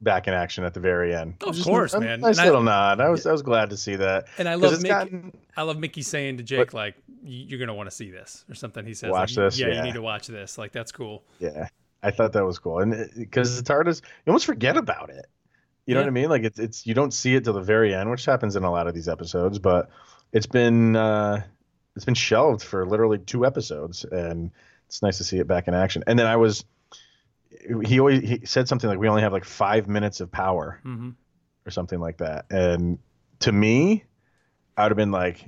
back 0.05 0.29
in 0.29 0.33
action 0.33 0.63
at 0.63 0.73
the 0.73 0.79
very 0.79 1.13
end? 1.13 1.33
Of 1.41 1.55
Just 1.55 1.67
course, 1.67 1.93
a, 1.93 1.97
a 1.97 1.99
man. 1.99 2.21
Nice 2.21 2.37
And 2.37 2.45
I- 2.45 2.49
little 2.49 2.63
nod. 2.63 3.01
I 3.01 3.09
was 3.09 3.25
I 3.25 3.33
was 3.33 3.41
glad 3.41 3.71
to 3.71 3.77
see 3.77 3.97
that. 3.97 4.27
and 4.37 4.47
i 4.47 4.53
'Cause 4.53 4.61
love 4.71 4.81
mickey 4.81 4.87
gotten- 4.87 5.37
i 5.57 5.61
love 5.63 5.77
mickey 5.77 6.01
saying 6.01 6.37
to 6.37 6.43
jake 6.43 6.73
like 6.73 6.95
you're 7.23 7.59
gonna 7.59 7.73
want 7.73 7.89
to 7.89 7.95
see 7.95 8.09
this 8.11 8.45
or 8.49 8.55
something 8.55 8.85
he 8.85 8.93
says 8.93 9.09
Watch 9.11 9.35
like, 9.35 9.47
this, 9.47 9.59
yeah, 9.59 9.75
you 9.75 9.81
need 9.81 9.95
to 9.95 10.01
watch 10.01 10.27
this 10.27 10.57
like 10.57 10.71
that's 10.71 10.91
cool 10.93 11.23
Yeah, 11.39 11.67
I 12.01 12.11
thought 12.11 12.31
that 12.33 12.45
was 12.45 12.59
cool, 12.59 12.79
and 12.79 13.09
because 13.17 13.61
the 13.61 13.73
TARDIS, 13.73 14.01
you 14.25 14.29
almost 14.31 14.45
forget 14.45 14.77
about 14.77 15.09
it. 15.09 15.25
You 15.87 15.93
know 15.95 15.99
Yeah. 16.01 16.05
what 16.05 16.09
I 16.09 16.13
mean? 16.13 16.29
Like 16.29 16.43
it's 16.43 16.59
it's 16.59 16.87
you 16.87 16.93
don't 16.93 17.13
see 17.13 17.35
it 17.35 17.43
till 17.43 17.53
the 17.53 17.61
very 17.61 17.93
end, 17.93 18.09
which 18.11 18.25
happens 18.25 18.55
in 18.55 18.63
a 18.63 18.71
lot 18.71 18.87
of 18.87 18.93
these 18.95 19.07
episodes. 19.07 19.57
But 19.59 19.89
it's 20.31 20.45
been 20.47 20.95
uh, 20.95 21.43
it's 21.95 22.05
been 22.05 22.13
shelved 22.15 22.61
for 22.63 22.85
literally 22.85 23.17
two 23.19 23.45
episodes, 23.45 24.03
and 24.05 24.51
it's 24.87 25.01
nice 25.01 25.17
to 25.17 25.23
see 25.23 25.37
it 25.39 25.47
back 25.47 25.67
in 25.67 25.73
action. 25.73 26.03
And 26.07 26.17
then 26.19 26.25
I 26.27 26.35
was, 26.37 26.63
he 27.85 27.99
always 27.99 28.21
he 28.21 28.45
said 28.45 28.67
something 28.67 28.89
like 28.89 28.99
we 28.99 29.07
only 29.07 29.21
have 29.21 29.33
like 29.33 29.45
five 29.45 29.87
minutes 29.87 30.19
of 30.21 30.31
power 30.31 30.79
hmm 30.83 31.11
or 31.67 31.71
something 31.71 31.99
like 31.99 32.17
that, 32.19 32.45
and 32.51 32.99
to 33.39 33.51
me, 33.51 34.03
I 34.77 34.83
would 34.83 34.91
have 34.91 34.97
been 34.97 35.11
like, 35.11 35.43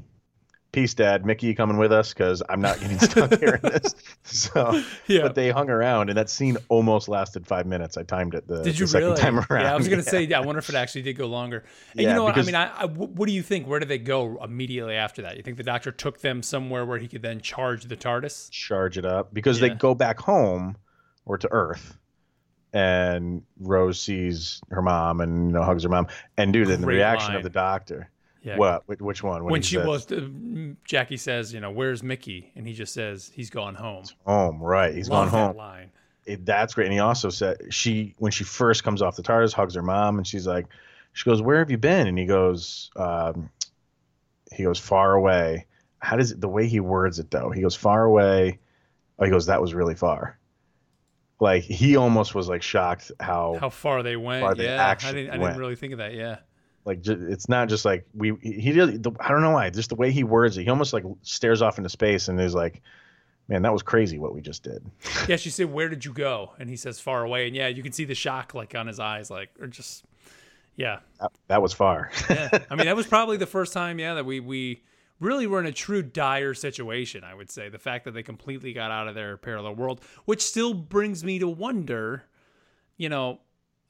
peace, 0.72 0.96
Dad. 0.96 1.26
Mickey, 1.28 1.46
you 1.48 1.56
coming 1.56 1.78
with 1.78 1.92
us? 1.92 2.12
Because 2.12 2.42
I'm 2.50 2.60
not 2.60 2.80
getting 2.80 2.98
stuck 3.00 3.40
here 3.40 3.60
in 3.64 3.70
this. 3.70 3.94
So, 4.24 4.82
Yeah. 5.08 5.22
but 5.22 5.36
they 5.36 5.52
hung 5.52 5.70
around, 5.70 6.10
and 6.10 6.18
that 6.18 6.30
scene 6.30 6.58
almost 6.70 7.08
lasted 7.08 7.48
five 7.48 7.66
minutes. 7.66 7.96
I 7.98 8.04
timed 8.04 8.34
it 8.36 8.46
the, 8.48 8.62
Did 8.64 8.78
you 8.78 8.86
the 8.86 8.92
second 8.92 9.16
time 9.16 9.40
around. 9.40 9.62
Yeah, 9.64 9.74
I 9.74 9.78
was 9.78 9.88
gonna 9.88 10.02
say. 10.16 10.24
Yeah, 10.24 10.40
i 10.40 10.46
wonder 10.46 10.60
if 10.60 10.68
it 10.70 10.76
actually 10.76 11.04
did 11.04 11.14
go 11.18 11.28
longer. 11.28 11.64
And 11.94 12.02
you 12.02 12.08
know 12.08 12.24
what? 12.24 12.38
I 12.38 12.42
mean, 12.42 12.56
I, 12.56 12.82
I- 12.82 12.86
what 12.88 13.28
do 13.28 13.34
you 13.34 13.42
think? 13.44 13.68
Where 13.68 13.80
did 13.80 13.88
they 13.90 14.00
go 14.00 14.44
immediately 14.44 14.96
after 14.96 15.22
that? 15.22 15.38
You 15.38 15.44
think 15.44 15.56
the 15.58 15.64
doctor 15.64 15.92
took 15.92 16.20
them 16.22 16.44
somewhere 16.44 16.86
where 16.86 16.98
he 16.98 17.08
could 17.08 17.22
then 17.22 17.40
charge 17.42 17.84
the 17.86 17.96
TARDIS? 17.96 18.50
charge 18.52 18.98
it 18.98 19.06
up 19.06 19.34
because 19.34 19.62
Yeah. 19.62 19.70
they 19.70 19.76
go 19.76 19.94
back 19.96 20.20
home 20.20 20.76
or 21.28 21.38
to 21.38 21.48
Earth, 21.52 21.98
and 22.74 23.44
Rose 23.60 24.02
sees 24.02 24.62
her 24.72 24.82
mom 24.82 25.22
and 25.22 25.50
you 25.50 25.54
know 25.54 25.64
hugs 25.64 25.84
her 25.84 25.90
mom, 25.90 26.08
and 26.38 26.52
dude, 26.54 26.68
then 26.68 26.82
the 26.82 26.88
reaction 26.88 27.30
line. 27.30 27.38
of 27.38 27.44
the 27.44 27.50
doctor. 27.50 28.10
Yeah. 28.44 28.58
What? 28.58 28.84
Which 29.02 29.22
one? 29.22 29.44
when 29.44 29.62
he 29.62 29.68
she 29.68 29.76
says, 29.76 29.86
was, 29.86 30.12
uh, 30.12 30.30
Jackie 30.86 31.18
says, 31.18 31.54
you 31.54 31.60
know, 31.60 31.70
where's 31.72 32.02
Mickey? 32.02 32.52
And 32.56 32.66
he 32.66 32.74
just 32.74 32.94
says 32.94 33.30
he's 33.34 33.50
gone 33.50 33.76
home. 33.76 34.06
home, 34.26 34.62
right? 34.62 34.96
He's 34.96 35.10
Love 35.10 35.32
gone 35.32 35.40
home. 35.40 35.52
that 35.52 35.58
line. 35.58 35.92
it, 36.26 36.46
that's 36.46 36.74
great. 36.74 36.86
And 36.86 36.94
he 36.94 37.00
also 37.00 37.30
said 37.30 37.74
she 37.74 38.16
when 38.20 38.32
she 38.32 38.46
first 38.46 38.86
comes 38.86 39.02
off 39.02 39.18
the 39.18 39.24
TARDIS, 39.24 39.52
hugs 39.54 39.76
her 39.76 39.82
mom, 39.82 40.18
and 40.18 40.26
she's 40.26 40.48
like, 40.48 40.68
she 41.12 41.26
goes, 41.30 41.42
"Where 41.42 41.60
have 41.60 41.70
you 41.70 41.78
been?" 41.78 42.08
And 42.08 42.18
he 42.18 42.26
goes, 42.26 42.90
um, 42.96 43.50
he 44.54 44.64
goes 44.64 44.80
far 44.80 45.14
away. 45.14 45.66
How 46.00 46.16
does 46.16 46.32
it, 46.32 46.40
the 46.40 46.48
way 46.48 46.68
he 46.68 46.80
words 46.80 47.20
it 47.20 47.32
though? 47.32 47.50
He 47.50 47.62
goes 47.62 47.76
far 47.76 48.06
away. 48.06 48.60
Oh, 49.20 49.26
he 49.26 49.32
goes, 49.32 49.48
that 49.48 49.62
was 49.62 49.74
really 49.74 49.96
far. 49.96 50.37
Like 51.40 51.64
he 51.64 51.96
almost 51.96 52.34
was 52.34 52.50
like 52.50 52.62
shocked 52.64 53.12
how, 53.20 53.58
How 53.60 53.70
far 53.70 54.02
they 54.04 54.16
went? 54.16 54.42
far 54.42 54.56
they 54.56 54.66
yeah, 54.66 54.96
I 55.00 55.12
didn't. 55.12 55.30
I 55.32 55.38
didn't 55.38 55.60
really 55.60 55.76
think 55.76 55.94
of 55.94 56.00
that. 56.00 56.14
Yeah. 56.16 56.38
like 56.86 57.06
it's 57.06 57.48
not 57.48 57.70
just 57.70 57.86
like 57.86 58.06
we 58.16 58.34
he 58.42 58.72
did. 58.72 59.04
The, 59.04 59.12
I 59.20 59.30
don't 59.30 59.42
know 59.42 59.52
why. 59.52 59.70
Just 59.70 59.90
the 59.90 59.96
way 59.96 60.12
he 60.12 60.24
words 60.24 60.58
it, 60.58 60.64
he 60.64 60.70
almost 60.70 60.94
like 60.94 61.04
stares 61.22 61.62
off 61.62 61.78
into 61.78 61.90
space 61.90 62.28
and 62.28 62.42
is 62.42 62.56
like, 62.56 62.82
"Man, 63.50 63.62
that 63.62 63.72
was 63.74 63.84
crazy 63.84 64.18
what 64.18 64.34
we 64.34 64.42
just 64.42 64.64
did." 64.64 64.84
Yeah. 65.28 65.36
She 65.36 65.50
said, 65.52 65.72
"Where 65.72 65.90
did 65.90 66.06
you 66.06 66.14
go?" 66.14 66.54
And 66.58 66.70
he 66.70 66.76
says, 66.76 67.00
"Far 67.00 67.24
away." 67.24 67.46
And 67.46 67.56
yeah, 67.56 67.68
you 67.68 67.84
can 67.84 67.92
see 67.92 68.06
the 68.06 68.16
shock 68.16 68.56
like 68.56 68.74
on 68.74 68.88
his 68.88 69.00
eyes, 69.00 69.30
like 69.30 69.50
or 69.62 69.68
just, 69.68 70.06
yeah. 70.76 71.00
That, 71.20 71.32
that 71.50 71.62
was 71.62 71.72
far. 71.74 72.10
yeah. 72.32 72.50
I 72.72 72.76
mean, 72.76 72.88
that 72.88 72.96
was 72.96 73.06
probably 73.06 73.38
the 73.38 73.46
first 73.46 73.74
time, 73.74 74.00
yeah, 74.00 74.16
that 74.16 74.26
we 74.26 74.40
we 74.40 74.82
really 75.20 75.48
were 75.48 75.60
in 75.60 75.66
a 75.66 75.72
true 75.72 76.02
dire 76.02 76.54
situation. 76.54 77.24
I 77.24 77.34
would 77.34 77.50
say 77.50 77.70
the 77.70 77.80
fact 77.80 78.06
that 78.06 78.12
they 78.12 78.24
completely 78.24 78.74
got 78.74 78.92
out 78.92 79.08
of 79.08 79.16
their 79.16 79.38
parallel 79.38 79.76
world, 79.76 80.02
which 80.26 80.42
still 80.42 80.74
brings 80.74 81.24
me 81.24 81.40
to 81.40 81.48
wonder, 81.48 82.24
you 82.98 83.10
know, 83.10 83.40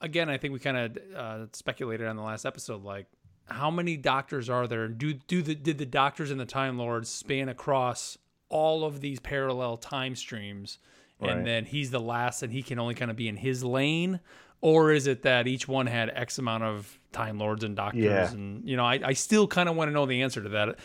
again, 0.01 0.29
I 0.29 0.37
think 0.37 0.53
we 0.53 0.59
kind 0.59 0.77
of 0.77 0.97
uh, 1.15 1.45
speculated 1.53 2.07
on 2.07 2.15
the 2.15 2.23
last 2.23 2.45
episode, 2.45 2.83
like 2.83 3.07
how 3.49 3.71
many 3.71 3.97
doctors 3.97 4.49
are 4.49 4.67
there? 4.67 4.87
Do 4.87 5.13
do 5.13 5.41
the 5.41 5.55
did 5.55 5.77
the 5.77 5.85
doctors 5.85 6.31
and 6.31 6.39
the 6.39 6.45
Time 6.45 6.77
Lords 6.77 7.09
span 7.09 7.49
across 7.49 8.17
all 8.49 8.83
of 8.83 9.01
these 9.01 9.19
parallel 9.19 9.77
time 9.77 10.15
streams? 10.15 10.79
Right. 11.19 11.31
And 11.31 11.47
then 11.47 11.65
he's 11.65 11.89
the 11.89 11.99
last, 11.99 12.43
and 12.43 12.53
he 12.53 12.61
can 12.61 12.77
only 12.77 12.93
kind 12.93 13.09
of 13.09 13.17
be 13.17 13.27
in 13.27 13.37
his 13.37 13.63
lane, 13.63 14.19
or 14.61 14.91
is 14.91 15.07
it 15.07 15.23
that 15.23 15.47
each 15.47 15.67
one 15.67 15.87
had 15.87 16.11
X 16.13 16.37
amount 16.37 16.63
of 16.63 16.99
Time 17.11 17.39
Lords 17.39 17.63
and 17.63 17.75
Doctors? 17.75 18.03
Yeah. 18.03 18.31
And 18.31 18.67
you 18.67 18.77
know, 18.77 18.85
I, 18.85 18.99
I 19.03 19.13
still 19.13 19.47
kind 19.47 19.67
of 19.67 19.75
want 19.75 19.89
to 19.89 19.93
know 19.93 20.05
the 20.05 20.21
answer 20.21 20.43
to 20.43 20.49
that. 20.49 20.77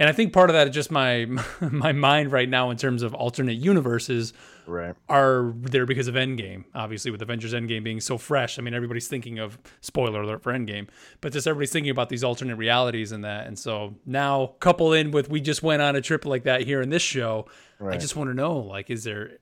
And 0.00 0.08
I 0.08 0.12
think 0.12 0.32
part 0.32 0.48
of 0.48 0.54
that 0.54 0.68
is 0.68 0.74
just 0.74 0.90
my 0.90 1.26
my 1.60 1.92
mind 1.92 2.32
right 2.32 2.48
now 2.48 2.70
in 2.70 2.78
terms 2.78 3.02
of 3.02 3.12
alternate 3.12 3.58
universes 3.58 4.32
right. 4.66 4.96
are 5.10 5.52
there 5.56 5.84
because 5.84 6.08
of 6.08 6.14
Endgame. 6.14 6.64
Obviously, 6.74 7.10
with 7.10 7.20
Avengers 7.20 7.52
Endgame 7.52 7.84
being 7.84 8.00
so 8.00 8.16
fresh, 8.16 8.58
I 8.58 8.62
mean, 8.62 8.72
everybody's 8.72 9.08
thinking 9.08 9.38
of 9.38 9.58
spoiler 9.82 10.22
alert 10.22 10.42
for 10.42 10.54
Endgame, 10.54 10.88
but 11.20 11.34
just 11.34 11.46
everybody's 11.46 11.70
thinking 11.70 11.90
about 11.90 12.08
these 12.08 12.24
alternate 12.24 12.56
realities 12.56 13.12
and 13.12 13.24
that. 13.24 13.46
And 13.46 13.58
so 13.58 13.94
now, 14.06 14.54
couple 14.60 14.94
in 14.94 15.10
with 15.10 15.28
we 15.28 15.38
just 15.38 15.62
went 15.62 15.82
on 15.82 15.94
a 15.94 16.00
trip 16.00 16.24
like 16.24 16.44
that 16.44 16.62
here 16.62 16.80
in 16.80 16.88
this 16.88 17.02
show. 17.02 17.46
I 17.86 17.98
just 17.98 18.16
want 18.16 18.30
to 18.30 18.34
know, 18.34 18.56
like, 18.56 18.88
is 18.88 19.04
there 19.04 19.32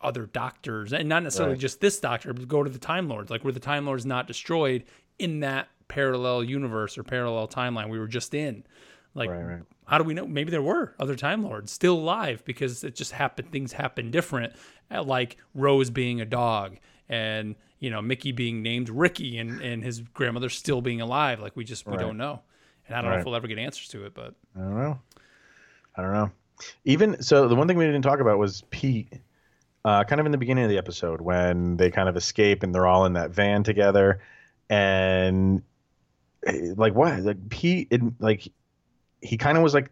other 0.00 0.26
doctors, 0.26 0.92
and 0.92 1.08
not 1.08 1.24
necessarily 1.24 1.54
Right. 1.54 1.60
just 1.60 1.80
this 1.80 1.98
doctor, 1.98 2.32
but 2.32 2.46
go 2.46 2.62
to 2.62 2.70
the 2.70 2.78
Time 2.78 3.08
Lords, 3.08 3.30
like, 3.30 3.42
were 3.42 3.50
the 3.52 3.58
Time 3.58 3.84
Lords 3.84 4.06
not 4.06 4.28
destroyed 4.28 4.84
in 5.18 5.40
that 5.40 5.68
parallel 5.88 6.44
universe 6.44 6.96
or 6.96 7.02
parallel 7.02 7.48
timeline 7.48 7.88
we 7.88 7.98
were 7.98 8.06
just 8.06 8.32
in? 8.32 8.64
Like, 9.14 9.30
Right. 9.30 9.42
Right. 9.42 9.62
How 9.86 9.98
do 9.98 10.04
we 10.04 10.14
know? 10.14 10.26
Maybe 10.26 10.50
there 10.50 10.62
were 10.62 10.94
other 10.98 11.14
Time 11.14 11.42
Lords 11.42 11.70
still 11.72 11.94
alive 11.94 12.42
because 12.44 12.84
it 12.84 12.94
just 12.94 13.12
happened. 13.12 13.50
Things 13.52 13.72
happen 13.72 14.10
different, 14.10 14.54
uh, 14.90 15.02
like 15.02 15.36
Rose 15.54 15.90
being 15.90 16.20
a 16.20 16.24
dog, 16.24 16.78
and 17.08 17.54
you 17.80 17.90
know 17.90 18.00
Mickey 18.00 18.32
being 18.32 18.62
named 18.62 18.88
Ricky, 18.88 19.38
and 19.38 19.60
and 19.60 19.82
his 19.84 20.00
grandmother 20.00 20.48
still 20.48 20.80
being 20.80 21.00
alive. 21.00 21.40
Like 21.40 21.54
we 21.56 21.64
just 21.64 21.86
we 21.86 21.92
Right. 21.92 22.00
don't 22.00 22.16
know, 22.16 22.40
and 22.86 22.96
I 22.96 23.02
don't 23.02 23.10
know 23.10 23.18
if 23.18 23.24
we'll 23.26 23.36
ever 23.36 23.46
get 23.46 23.58
answers 23.58 23.88
to 23.88 24.06
it. 24.06 24.14
But 24.14 24.34
I 24.56 24.60
don't 24.60 24.76
know. 24.78 24.98
I 25.96 26.02
don't 26.02 26.12
know. 26.12 26.30
Even 26.84 27.22
so, 27.22 27.48
the 27.48 27.54
one 27.54 27.68
thing 27.68 27.76
we 27.76 27.84
didn't 27.84 28.02
talk 28.02 28.20
about 28.20 28.38
was 28.38 28.62
Pete. 28.70 29.12
Uh, 29.84 30.02
kind 30.02 30.18
of 30.18 30.24
in 30.24 30.32
the 30.32 30.38
beginning 30.38 30.64
of 30.64 30.70
the 30.70 30.78
episode 30.78 31.20
when 31.20 31.76
they 31.76 31.90
kind 31.90 32.08
of 32.08 32.16
escape 32.16 32.62
and 32.62 32.74
they're 32.74 32.86
all 32.86 33.04
in 33.04 33.12
that 33.12 33.30
van 33.32 33.62
together, 33.62 34.22
and 34.70 35.62
eh, 36.46 36.72
like 36.76 36.94
what? 36.94 37.20
Like 37.20 37.48
Pete, 37.50 37.92
like 38.18 38.50
he 39.24 39.36
kind 39.36 39.56
of 39.56 39.62
was 39.62 39.74
like 39.74 39.90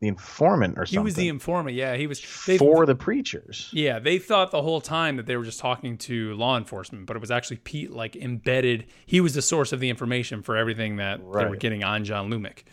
the 0.00 0.08
informant 0.08 0.78
or 0.78 0.86
something. 0.86 1.00
he 1.00 1.04
was 1.04 1.14
the 1.14 1.28
informant. 1.28 1.76
Yeah, 1.76 1.94
he 1.94 2.06
was. 2.06 2.20
They, 2.46 2.58
for 2.58 2.86
the 2.86 2.94
preachers. 2.94 3.68
Yeah, 3.72 3.98
they 3.98 4.18
thought 4.18 4.50
the 4.50 4.62
whole 4.62 4.80
time 4.80 5.16
that 5.16 5.26
they 5.26 5.36
were 5.36 5.44
just 5.44 5.60
talking 5.60 5.98
to 5.98 6.34
law 6.34 6.56
enforcement, 6.56 7.06
but 7.06 7.16
it 7.16 7.20
was 7.20 7.30
actually 7.30 7.58
Pete 7.58 7.90
like 7.90 8.16
embedded. 8.16 8.86
He 9.06 9.20
was 9.20 9.34
the 9.34 9.42
source 9.42 9.72
of 9.72 9.80
the 9.80 9.90
information 9.90 10.42
for 10.42 10.56
everything 10.56 10.96
that 10.96 11.18
they 11.18 11.44
were 11.44 11.56
getting 11.56 11.84
on 11.84 12.04
John 12.04 12.30
Lumic. 12.30 12.64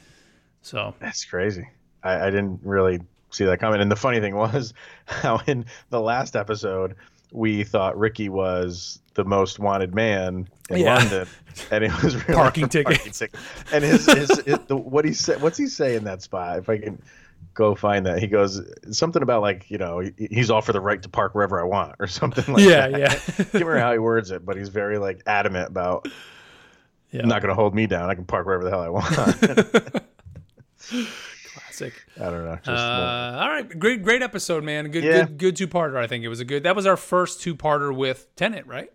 So 0.61 0.95
That's 0.99 1.25
crazy. 1.25 1.67
I, 2.03 2.27
I 2.27 2.29
didn't 2.29 2.61
really 2.63 2.99
see 3.31 3.45
that 3.45 3.59
coming. 3.59 3.81
And 3.81 3.91
the 3.91 3.95
funny 3.95 4.19
thing 4.19 4.35
was 4.35 4.73
how 5.05 5.39
in 5.47 5.65
the 5.89 5.99
last 6.01 6.35
episode 6.35 6.95
we 7.31 7.63
thought 7.63 7.97
Ricky 7.97 8.29
was 8.29 8.99
the 9.15 9.23
most 9.25 9.59
wanted 9.59 9.93
man 9.95 10.47
in 10.69 10.77
Yeah. 10.77 10.95
London, 10.95 11.27
and 11.71 11.83
it 11.83 12.03
was 12.03 12.15
really 12.27 12.35
Parking 12.35 12.69
ticket. 12.69 13.01
ticket. 13.13 13.35
And 13.71 13.83
his, 13.83 14.05
his, 14.05 14.29
his 14.45 14.59
the, 14.67 14.75
what 14.77 15.05
he 15.05 15.13
said, 15.13 15.41
what's 15.41 15.57
he 15.57 15.67
say 15.67 15.95
in 15.95 16.03
that 16.05 16.21
spot? 16.21 16.59
If 16.59 16.69
I 16.69 16.77
can 16.77 17.01
go 17.53 17.73
find 17.75 18.05
that, 18.05 18.19
he 18.19 18.27
goes 18.27 18.61
something 18.91 19.21
about 19.23 19.41
like 19.41 19.69
you 19.71 19.77
know 19.77 20.03
he's 20.17 20.51
all 20.51 20.61
for 20.61 20.73
the 20.73 20.81
right 20.81 21.01
to 21.01 21.09
park 21.09 21.33
wherever 21.35 21.59
I 21.59 21.63
want 21.63 21.95
or 21.99 22.07
something 22.07 22.53
like 22.53 22.63
yeah, 22.63 22.87
that. 22.89 22.99
yeah, 22.99 23.07
Can't 23.35 23.53
remember 23.53 23.79
how 23.79 23.91
he 23.93 23.99
words 23.99 24.31
it, 24.31 24.45
but 24.45 24.55
he's 24.57 24.69
very 24.69 24.97
like 24.99 25.21
adamant 25.25 25.69
about 25.69 26.07
yeah. 27.11 27.23
not 27.23 27.41
going 27.41 27.49
to 27.49 27.55
hold 27.55 27.73
me 27.73 27.87
down. 27.87 28.09
I 28.09 28.15
can 28.15 28.25
park 28.25 28.45
wherever 28.45 28.63
the 28.63 28.69
hell 28.69 28.81
I 28.81 28.89
want. 28.89 30.03
Classic. 31.77 32.05
I 32.19 32.29
don't 32.29 32.45
know. 32.45 32.55
Just, 32.55 32.69
Uh, 32.69 33.37
all 33.41 33.49
right, 33.49 33.79
great, 33.79 34.03
great 34.03 34.21
episode, 34.21 34.63
man. 34.63 34.89
Good, 34.89 35.03
Yeah. 35.03 35.25
good, 35.25 35.37
good 35.37 35.55
two-parter. 35.55 35.97
I 35.97 36.07
think 36.07 36.23
it 36.23 36.27
was 36.29 36.39
a 36.39 36.45
good. 36.45 36.63
That 36.63 36.75
was 36.75 36.85
our 36.85 36.97
first 36.97 37.41
two-parter 37.41 37.95
with 37.95 38.27
Tennant, 38.35 38.67
right? 38.67 38.91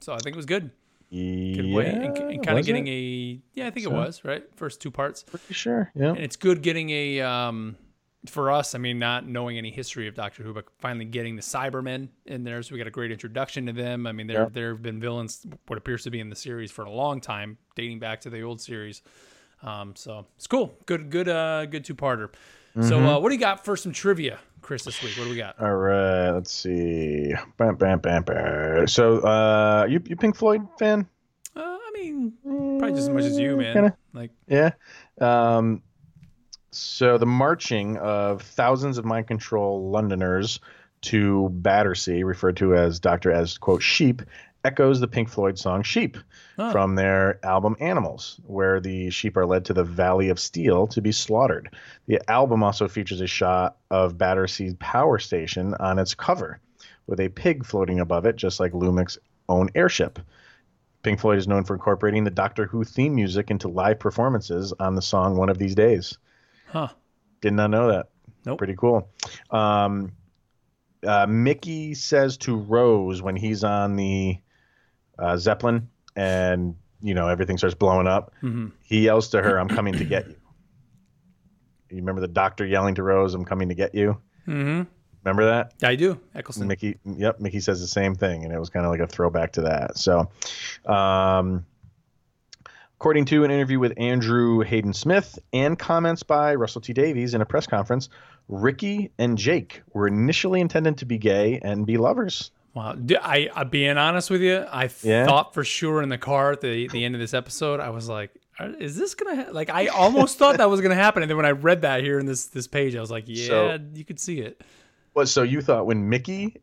So 0.00 0.12
I 0.12 0.18
think 0.18 0.34
it 0.34 0.36
was 0.36 0.46
good. 0.46 0.70
Good 1.10 1.18
yeah, 1.66 1.76
way, 1.76 1.86
and, 1.88 2.16
and 2.16 2.42
kind 2.46 2.58
of 2.58 2.64
getting 2.64 2.86
it? 2.86 2.90
a 2.90 3.40
yeah, 3.52 3.66
I 3.66 3.70
think 3.70 3.84
it 3.84 3.92
was 3.92 4.24
right. 4.24 4.44
First 4.56 4.80
two 4.80 4.90
parts, 4.90 5.22
Pretty 5.24 5.52
sure. 5.52 5.92
Yeah. 5.94 6.08
and 6.08 6.18
it's 6.18 6.36
good 6.36 6.62
getting 6.62 6.88
a 6.88 7.20
um 7.20 7.76
for 8.26 8.50
us. 8.50 8.74
I 8.74 8.78
mean, 8.78 8.98
not 8.98 9.28
knowing 9.28 9.58
any 9.58 9.70
history 9.70 10.08
of 10.08 10.14
Doctor 10.14 10.42
Who, 10.42 10.54
but 10.54 10.64
finally 10.78 11.04
getting 11.04 11.36
the 11.36 11.42
Cybermen 11.42 12.08
in 12.24 12.44
there, 12.44 12.62
so 12.62 12.72
we 12.72 12.78
got 12.78 12.86
a 12.86 12.90
great 12.90 13.12
introduction 13.12 13.66
to 13.66 13.72
them. 13.74 14.06
I 14.06 14.12
mean, 14.12 14.26
there 14.26 14.44
Yeah. 14.44 14.48
there 14.50 14.70
have 14.72 14.80
been 14.82 15.00
villains, 15.00 15.46
what 15.66 15.76
appears 15.76 16.02
to 16.04 16.10
be 16.10 16.18
in 16.18 16.30
the 16.30 16.36
series 16.36 16.70
for 16.72 16.84
a 16.86 16.90
long 16.90 17.20
time, 17.20 17.58
dating 17.76 17.98
back 17.98 18.22
to 18.22 18.30
the 18.30 18.40
old 18.40 18.62
series. 18.62 19.02
Um, 19.62 19.94
so 19.96 20.26
it's 20.36 20.46
cool. 20.46 20.74
Good, 20.86 21.10
good, 21.10 21.28
uh, 21.28 21.66
good 21.66 21.84
two-parter. 21.84 22.30
So, 22.74 22.80
Mm-hmm. 22.80 23.06
uh, 23.06 23.18
what 23.20 23.28
do 23.28 23.34
you 23.34 23.40
got 23.40 23.64
for 23.66 23.76
some 23.76 23.92
trivia, 23.92 24.38
Chris, 24.62 24.84
this 24.84 25.02
week? 25.02 25.16
What 25.18 25.24
do 25.24 25.30
we 25.30 25.36
got? 25.36 25.60
All 25.60 25.74
right. 25.74 26.30
Let's 26.30 26.50
see. 26.50 27.34
Bam, 27.58 27.76
bam, 27.76 27.98
bam, 27.98 28.22
bam. 28.22 28.86
So, 28.86 29.18
uh, 29.18 29.86
you 29.88 30.00
you 30.06 30.16
Pink 30.16 30.34
Floyd 30.36 30.62
fan? 30.78 31.06
Uh, 31.54 31.60
I 31.60 31.90
mean, 31.92 32.32
probably 32.42 32.92
just 32.92 33.02
as 33.02 33.14
much 33.14 33.24
as 33.24 33.38
you, 33.38 33.56
man. 33.58 33.74
Kinda. 33.74 33.96
Like, 34.14 34.30
Yeah. 34.48 34.70
Um, 35.20 35.82
so 36.70 37.18
the 37.18 37.26
marching 37.26 37.98
of 37.98 38.40
thousands 38.40 38.96
of 38.96 39.04
mind 39.04 39.26
control 39.26 39.90
Londoners 39.90 40.58
to 41.02 41.50
Battersea, 41.50 42.22
referred 42.24 42.56
to 42.56 42.74
as 42.74 42.98
Doctor 42.98 43.30
as 43.30 43.58
quote 43.58 43.82
sheep, 43.82 44.22
echoes 44.64 45.00
the 45.00 45.08
Pink 45.08 45.28
Floyd 45.28 45.58
song 45.58 45.82
"Sheep" 45.82 46.16
Huh. 46.56 46.70
from 46.72 46.94
their 46.94 47.44
album 47.44 47.76
"Animals," 47.80 48.40
where 48.46 48.80
the 48.80 49.10
sheep 49.10 49.36
are 49.36 49.46
led 49.46 49.64
to 49.66 49.74
the 49.74 49.84
Valley 49.84 50.28
of 50.28 50.38
Steel 50.38 50.86
to 50.88 51.00
be 51.00 51.12
slaughtered. 51.12 51.74
The 52.06 52.20
album 52.30 52.62
also 52.62 52.88
features 52.88 53.20
a 53.20 53.26
shot 53.26 53.76
of 53.90 54.18
Battersea 54.18 54.74
Power 54.78 55.18
Station 55.18 55.74
on 55.74 55.98
its 55.98 56.14
cover, 56.14 56.60
with 57.06 57.20
a 57.20 57.28
pig 57.28 57.64
floating 57.64 58.00
above 58.00 58.26
it, 58.26 58.36
just 58.36 58.60
like 58.60 58.72
Lumic's 58.74 59.18
own 59.48 59.68
airship. 59.74 60.18
Pink 61.02 61.18
Floyd 61.18 61.38
is 61.38 61.48
known 61.48 61.64
for 61.64 61.74
incorporating 61.74 62.22
the 62.22 62.30
Doctor 62.30 62.66
Who 62.66 62.84
theme 62.84 63.16
music 63.16 63.50
into 63.50 63.66
live 63.68 63.98
performances 63.98 64.72
on 64.78 64.94
the 64.94 65.02
song 65.02 65.36
"One 65.36 65.48
of 65.48 65.58
These 65.58 65.74
Days." 65.74 66.18
huh? 66.68 66.88
Did 67.40 67.54
not 67.54 67.70
know 67.70 67.88
that. 67.90 68.08
Nope. 68.46 68.58
Pretty 68.58 68.76
cool. 68.76 69.08
Um, 69.50 70.12
uh, 71.04 71.26
Mickey 71.28 71.94
says 71.94 72.36
to 72.38 72.56
Rose 72.56 73.20
when 73.20 73.34
he's 73.34 73.64
on 73.64 73.96
the 73.96 74.38
uh, 75.22 75.36
Zeppelin 75.36 75.88
and 76.16 76.76
you 77.00 77.14
know 77.14 77.28
everything 77.28 77.56
starts 77.58 77.74
blowing 77.74 78.06
up. 78.06 78.32
hmm 78.40 78.68
He 78.82 79.00
yells 79.04 79.28
to 79.30 79.42
her, 79.42 79.58
"I'm 79.58 79.68
coming 79.68 79.94
to 79.94 80.04
get 80.04 80.28
you." 80.28 80.36
you 81.90 81.98
remember 81.98 82.20
the 82.20 82.28
doctor 82.28 82.66
yelling 82.66 82.94
to 82.96 83.02
Rose, 83.02 83.34
"I'm 83.34 83.44
coming 83.44 83.68
to 83.68 83.74
get 83.74 83.94
you." 83.94 84.18
Mm-hmm. 84.46 84.82
Remember 85.24 85.44
that? 85.46 85.74
I 85.82 85.94
do. 85.94 86.18
Eccleston. 86.34 86.66
Mickey, 86.66 86.98
yep, 87.04 87.38
Mickey 87.38 87.60
says 87.60 87.80
the 87.80 87.86
same 87.86 88.14
thing, 88.14 88.44
and 88.44 88.52
it 88.52 88.58
was 88.58 88.70
kind 88.70 88.84
of 88.84 88.90
like 88.90 89.00
a 89.00 89.06
throwback 89.06 89.52
to 89.52 89.62
that. 89.62 89.96
So, 89.96 90.28
um, 90.86 91.64
according 92.96 93.26
to 93.26 93.44
an 93.44 93.52
interview 93.52 93.78
with 93.78 93.92
Andrew 93.98 94.60
Hayden 94.60 94.92
Smith 94.92 95.38
and 95.52 95.78
comments 95.78 96.24
by 96.24 96.56
Russell 96.56 96.80
T 96.80 96.92
Davies 96.92 97.34
in 97.34 97.40
a 97.40 97.46
press 97.46 97.68
conference, 97.68 98.08
Ricky 98.48 99.12
and 99.18 99.38
Jake 99.38 99.82
were 99.92 100.08
initially 100.08 100.60
intended 100.60 100.98
to 100.98 101.06
be 101.06 101.18
gay 101.18 101.60
and 101.62 101.86
be 101.86 101.98
lovers. 101.98 102.50
Wow. 102.74 102.96
I, 103.20 103.50
I 103.54 103.64
being 103.64 103.98
honest 103.98 104.30
with 104.30 104.40
you, 104.40 104.56
I 104.70 104.88
Yeah. 105.02 105.26
thought 105.26 105.52
for 105.54 105.62
sure 105.64 106.02
in 106.02 106.08
the 106.08 106.18
car 106.18 106.52
at 106.52 106.60
the 106.60 106.88
the 106.88 107.04
end 107.04 107.14
of 107.14 107.20
this 107.20 107.34
episode, 107.34 107.80
I 107.80 107.90
was 107.90 108.08
like, 108.08 108.30
is 108.78 108.96
this 108.96 109.14
gonna 109.14 109.44
ha-? 109.44 109.50
like? 109.52 109.68
I 109.70 109.86
almost 109.88 110.38
thought 110.38 110.56
that 110.58 110.70
was 110.70 110.80
gonna 110.80 110.94
happen, 110.94 111.22
and 111.22 111.28
then 111.30 111.36
when 111.36 111.46
I 111.46 111.50
read 111.50 111.82
that 111.82 112.02
here 112.02 112.18
in 112.18 112.26
this 112.26 112.46
this 112.46 112.66
page, 112.66 112.96
I 112.96 113.00
was 113.00 113.10
like, 113.10 113.24
yeah, 113.26 113.46
So- 113.48 113.78
you 113.94 114.04
could 114.04 114.18
see 114.20 114.40
it. 114.40 114.62
Well, 115.14 115.26
so 115.26 115.42
you 115.42 115.60
thought 115.60 115.84
when 115.86 116.08
Mickey 116.08 116.56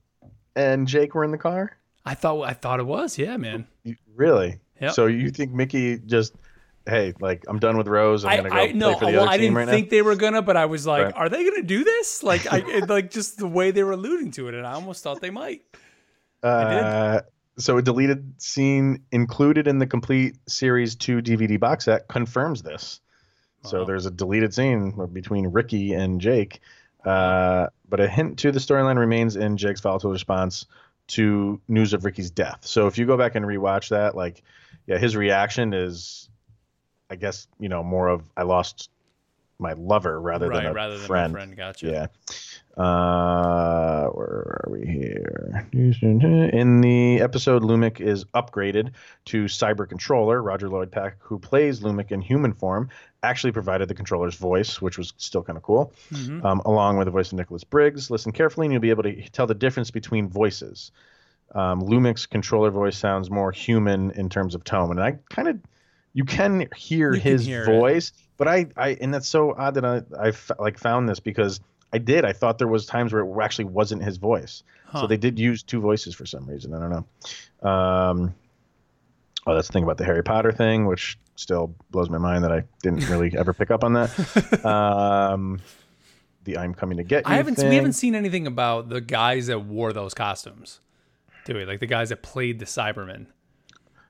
and 0.56 0.88
Jake 0.88 1.14
were 1.14 1.24
in 1.24 1.30
the 1.32 1.38
car? 1.38 1.78
I 2.06 2.16
thought 2.16 2.42
I 2.42 2.54
thought 2.54 2.80
it 2.80 2.86
was, 2.88 3.18
yeah, 3.18 3.38
man. 3.38 3.68
You, 3.84 3.96
really? 4.16 4.60
So 4.94 5.08
you 5.08 5.30
think 5.30 5.52
Mickey 5.52 5.98
just, 6.00 6.34
hey, 6.88 7.14
like 7.20 7.44
I'm 7.48 7.60
done 7.60 7.78
with 7.78 7.88
Rose. 7.88 8.24
I'm 8.26 8.38
gonna 8.38 8.50
go 8.50 8.56
I 8.56 8.68
play 8.70 8.74
no, 8.74 8.94
for 8.98 9.00
the 9.06 9.12
well, 9.12 9.22
other 9.24 9.30
I 9.32 9.38
team 9.38 9.54
didn't 9.54 9.56
right 9.58 9.68
think 9.68 9.90
they 9.90 10.02
were 10.02 10.16
gonna, 10.16 10.42
but 10.42 10.56
I 10.58 10.66
was 10.66 10.88
like, 10.88 11.04
Right. 11.04 11.14
are 11.16 11.30
they 11.30 11.44
gonna 11.44 11.62
do 11.64 11.84
this? 11.84 12.24
Like, 12.24 12.52
I 12.52 12.60
it, 12.66 12.90
like 12.90 13.12
just 13.12 13.38
the 13.38 13.46
way 13.48 13.70
they 13.72 13.84
were 13.84 13.92
alluding 13.92 14.32
to 14.32 14.48
it, 14.48 14.56
and 14.56 14.66
I 14.66 14.72
almost 14.74 15.04
thought 15.04 15.20
they 15.22 15.30
might. 15.30 15.62
Uh, 16.42 17.22
so 17.58 17.78
a 17.78 17.82
deleted 17.82 18.42
scene 18.42 19.04
included 19.12 19.68
in 19.68 19.80
the 19.80 19.88
complete 19.88 20.36
series 20.48 20.96
two 20.96 21.22
DVD 21.22 21.60
box 21.60 21.86
set 21.86 22.08
confirms 22.08 22.62
this. 22.62 23.02
So 23.64 23.84
there's 23.84 24.06
a 24.06 24.12
deleted 24.12 24.54
scene 24.54 24.94
between 25.12 25.48
Ricky 25.48 25.94
and 25.94 26.22
Jake, 26.22 26.62
uh, 27.04 27.68
but 27.90 28.00
a 28.00 28.08
hint 28.08 28.40
to 28.40 28.54
the 28.54 28.60
storyline 28.60 28.98
remains 28.98 29.36
in 29.36 29.58
Jake's 29.58 29.82
volatile 29.82 30.12
response 30.12 30.66
to 31.08 31.60
news 31.68 31.94
of 31.94 32.06
Ricky's 32.06 32.32
death. 32.32 32.60
So 32.62 32.88
if 32.88 32.98
you 32.98 33.06
go 33.06 33.18
back 33.18 33.36
and 33.36 33.46
rewatch 33.46 33.90
that, 33.90 34.16
like, 34.16 34.44
yeah, 34.88 34.98
his 34.98 35.16
reaction 35.16 35.74
is, 35.74 36.30
I 37.10 37.16
guess, 37.16 37.48
you 37.60 37.68
know, 37.68 37.84
more 37.84 38.08
of 38.08 38.24
I 38.38 38.44
lost 38.44 38.90
my 39.58 39.74
lover 39.74 40.20
rather 40.22 40.48
right, 40.48 40.64
than 40.64 40.66
a 40.68 40.74
rather 40.74 40.98
than 40.98 41.08
friend. 41.08 41.34
a 41.34 41.36
friend. 41.36 41.58
Gotcha. 41.58 41.88
Yeah. 41.88 42.08
Uh, 42.80 44.08
where 44.12 44.64
are 44.66 44.70
we 44.72 44.86
here? 44.88 45.68
In 45.74 46.80
the 46.80 47.20
episode, 47.20 47.62
Lumic 47.62 48.00
is 48.00 48.24
upgraded 48.34 48.92
to 49.26 49.46
Cyber 49.46 49.88
Controller. 49.88 50.42
Roger 50.42 50.70
Lloyd 50.70 50.90
Pack, 50.90 51.18
who 51.20 51.38
plays 51.40 51.82
Lumic 51.82 52.12
in 52.12 52.22
human 52.22 52.54
form, 52.54 52.90
actually 53.22 53.52
provided 53.52 53.90
the 53.90 53.94
controller's 53.96 54.36
voice, 54.36 54.82
which 54.82 54.98
was 54.98 55.12
still 55.18 55.44
kind 55.44 55.58
of 55.58 55.64
cool, 55.64 55.92
Mhm. 56.12 56.44
um, 56.46 56.62
along 56.64 56.96
with 56.98 57.06
the 57.06 57.12
voice 57.12 57.34
of 57.34 57.38
Nicholas 57.38 57.66
Briggs. 57.66 58.10
Listen 58.10 58.32
carefully, 58.32 58.66
and 58.66 58.72
you'll 58.74 58.82
be 58.82 58.92
able 58.92 59.04
to 59.04 59.30
tell 59.32 59.46
the 59.46 59.54
difference 59.56 59.92
between 59.92 60.30
voices. 60.30 60.92
Um, 61.54 61.82
Lumic's 61.82 62.28
controller 62.28 62.70
voice 62.72 62.96
sounds 62.98 63.30
more 63.30 63.52
human 63.52 64.12
in 64.12 64.30
terms 64.30 64.56
of 64.56 64.64
tone, 64.64 64.92
and 64.92 65.02
I 65.04 65.18
kind 65.30 65.50
of 65.50 65.60
you 66.14 66.24
can 66.24 66.68
hear 66.76 67.14
You 67.14 67.20
can 67.22 67.32
his 67.32 67.46
hear 67.46 67.64
it. 67.64 67.66
voice, 67.66 68.14
but 68.38 68.48
I, 68.48 68.68
I, 68.78 68.98
and 69.02 69.14
that's 69.14 69.28
so 69.28 69.54
odd 69.58 69.74
that 69.76 69.84
I, 69.86 70.02
I 70.18 70.30
f- 70.30 70.52
like 70.60 70.78
found 70.80 71.08
this 71.10 71.20
because 71.20 71.60
I 71.92 71.98
did. 71.98 72.26
I 72.26 72.34
thought 72.34 72.58
there 72.58 72.68
was 72.68 72.86
times 72.86 73.14
where 73.14 73.24
it 73.24 73.44
actually 73.44 73.66
wasn't 73.66 74.04
his 74.04 74.18
voice. 74.18 74.64
Huh. 74.86 75.02
So 75.02 75.08
they 75.08 75.18
did 75.18 75.40
use 75.40 75.64
two 75.64 75.80
voices 75.80 76.16
for 76.16 76.26
some 76.26 76.46
reason. 76.46 76.74
I 76.74 76.80
don't 76.80 76.90
know. 76.90 77.70
Um, 77.70 78.36
oh, 79.46 79.56
that's 79.56 79.68
the 79.68 79.74
thing 79.74 79.84
about 79.84 79.98
the 79.98 80.06
Harry 80.06 80.24
Potter 80.24 80.52
thing, 80.52 80.86
which 80.86 81.18
still 81.36 81.74
blows 81.92 82.10
my 82.10 82.18
mind 82.18 82.44
that 82.44 82.52
I 82.52 82.64
didn't 82.84 83.08
really 83.10 83.34
ever 83.38 83.54
pick 83.54 83.72
up 83.72 83.84
on 83.84 83.94
that. 83.94 84.66
Um, 84.66 85.62
the 86.44 86.58
I'm 86.58 86.74
coming 86.74 86.98
to 86.98 87.04
get 87.04 87.26
you. 87.28 87.34
I 87.34 87.36
haven't 87.36 87.56
Thing. 87.56 87.70
we 87.70 87.76
haven't 87.76 87.94
seen 87.94 88.16
anything 88.16 88.48
about 88.48 88.90
the 88.90 89.02
guys 89.02 89.48
that 89.48 89.60
wore 89.60 89.94
those 89.94 90.14
costumes, 90.14 90.80
do 91.46 91.56
we? 91.56 91.66
Like 91.66 91.80
the 91.80 91.88
guys 91.88 92.10
that 92.10 92.22
played 92.22 92.60
the 92.60 92.66
Cybermen. 92.66 93.28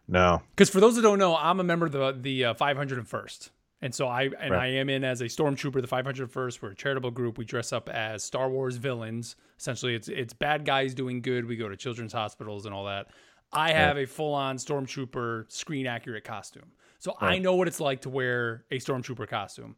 No. 0.08 0.42
Because 0.52 0.70
for 0.70 0.80
those 0.80 0.96
that 0.96 1.04
don't 1.04 1.20
know, 1.20 1.36
I'm 1.36 1.60
a 1.60 1.64
member 1.64 1.86
of 1.86 1.92
the 1.92 2.18
the 2.20 2.46
uh, 2.46 2.54
501st, 2.56 3.50
and 3.82 3.94
so 3.94 4.08
I 4.08 4.24
and 4.24 4.52
Right. 4.52 4.64
I 4.64 4.68
am 4.78 4.90
in 4.90 5.04
as 5.04 5.22
a 5.22 5.26
stormtrooper. 5.26 5.82
The 5.82 5.88
501st. 5.88 6.62
We're 6.62 6.72
a 6.72 6.76
charitable 6.76 7.12
group. 7.12 7.38
We 7.38 7.46
dress 7.46 7.72
up 7.74 7.90
as 7.90 8.24
Star 8.24 8.50
Wars 8.50 8.78
villains. 8.78 9.36
Essentially, 9.60 9.96
it's 9.96 10.08
it's 10.10 10.34
bad 10.34 10.66
guys 10.66 10.94
doing 10.94 11.22
good. 11.22 11.46
We 11.46 11.56
go 11.56 11.70
to 11.70 11.78
children's 11.78 12.14
hospitals 12.14 12.66
and 12.66 12.74
all 12.74 12.86
that. 12.86 13.08
I 13.52 13.72
have 13.72 13.98
a 13.98 14.06
full 14.06 14.34
on 14.34 14.58
stormtrooper 14.58 15.52
screen 15.52 15.88
accurate 15.88 16.24
costume, 16.24 16.72
so 17.00 17.16
I 17.20 17.40
know 17.40 17.56
what 17.56 17.68
it's 17.68 17.80
like 17.80 18.02
to 18.02 18.10
wear 18.10 18.66
a 18.70 18.78
stormtrooper 18.78 19.28
costume. 19.28 19.76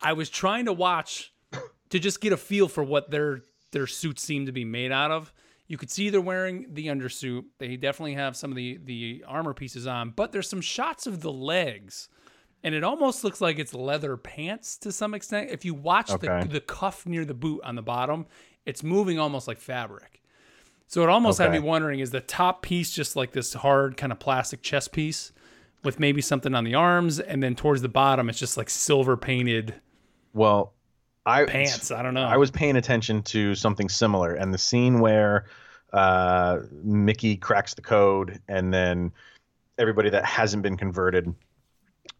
I 0.00 0.14
was 0.14 0.30
trying 0.30 0.64
to 0.64 0.72
watch 0.72 1.32
to 1.90 1.98
just 1.98 2.20
get 2.20 2.32
a 2.32 2.36
feel 2.38 2.68
for 2.68 2.82
what 2.82 3.10
their 3.10 3.42
their 3.72 3.86
suits 3.86 4.22
seem 4.22 4.46
to 4.46 4.52
be 4.52 4.64
made 4.64 4.92
out 4.92 5.10
of. 5.10 5.32
You 5.66 5.78
could 5.78 5.90
see 5.90 6.10
they're 6.10 6.20
wearing 6.20 6.66
the 6.72 6.86
undersuit. 6.88 7.44
They 7.58 7.76
definitely 7.76 8.14
have 8.14 8.34
some 8.36 8.50
of 8.50 8.56
the 8.56 8.78
the 8.82 9.24
armor 9.28 9.52
pieces 9.54 9.86
on, 9.86 10.10
but 10.10 10.32
there's 10.32 10.48
some 10.48 10.60
shots 10.62 11.06
of 11.06 11.20
the 11.20 11.32
legs, 11.32 12.08
and 12.64 12.74
it 12.74 12.84
almost 12.84 13.24
looks 13.24 13.40
like 13.40 13.58
it's 13.58 13.74
leather 13.74 14.16
pants 14.16 14.76
to 14.78 14.92
some 14.92 15.14
extent. 15.14 15.50
If 15.50 15.64
you 15.64 15.74
watch 15.74 16.10
Okay. 16.10 16.42
the 16.42 16.48
the 16.48 16.60
cuff 16.60 17.06
near 17.06 17.24
the 17.24 17.34
boot 17.34 17.60
on 17.64 17.74
the 17.74 17.82
bottom, 17.82 18.26
it's 18.66 18.82
moving 18.82 19.18
almost 19.18 19.48
like 19.48 19.58
fabric. 19.58 20.22
So 20.86 21.02
it 21.02 21.08
almost 21.08 21.38
had 21.38 21.50
me 21.52 21.58
wondering: 21.58 22.00
is 22.00 22.10
the 22.10 22.20
top 22.20 22.62
piece 22.62 22.92
just 22.92 23.16
like 23.16 23.32
this 23.32 23.54
hard 23.54 23.96
kind 23.96 24.12
of 24.12 24.18
plastic 24.18 24.62
chest 24.62 24.92
piece 24.92 25.32
with 25.82 25.98
maybe 25.98 26.20
something 26.20 26.54
on 26.54 26.64
the 26.64 26.74
arms, 26.74 27.18
and 27.18 27.42
then 27.42 27.54
towards 27.56 27.82
the 27.82 27.88
bottom, 27.88 28.28
it's 28.28 28.38
just 28.38 28.56
like 28.56 28.70
silver 28.70 29.16
painted 29.16 29.74
Well, 30.34 30.74
I 31.26 31.44
pants? 31.46 31.90
I 31.90 32.02
don't 32.02 32.14
know. 32.14 32.26
I 32.26 32.36
was 32.36 32.50
paying 32.50 32.76
attention 32.76 33.22
to 33.24 33.54
something 33.54 33.88
similar, 33.88 34.34
and 34.34 34.52
the 34.52 34.58
scene 34.58 35.00
where 35.00 35.46
uh, 35.92 36.60
Mickey 36.82 37.36
cracks 37.36 37.74
the 37.74 37.82
code, 37.82 38.40
and 38.48 38.72
then 38.72 39.12
everybody 39.78 40.10
that 40.10 40.24
hasn't 40.24 40.62
been 40.62 40.76
converted 40.76 41.34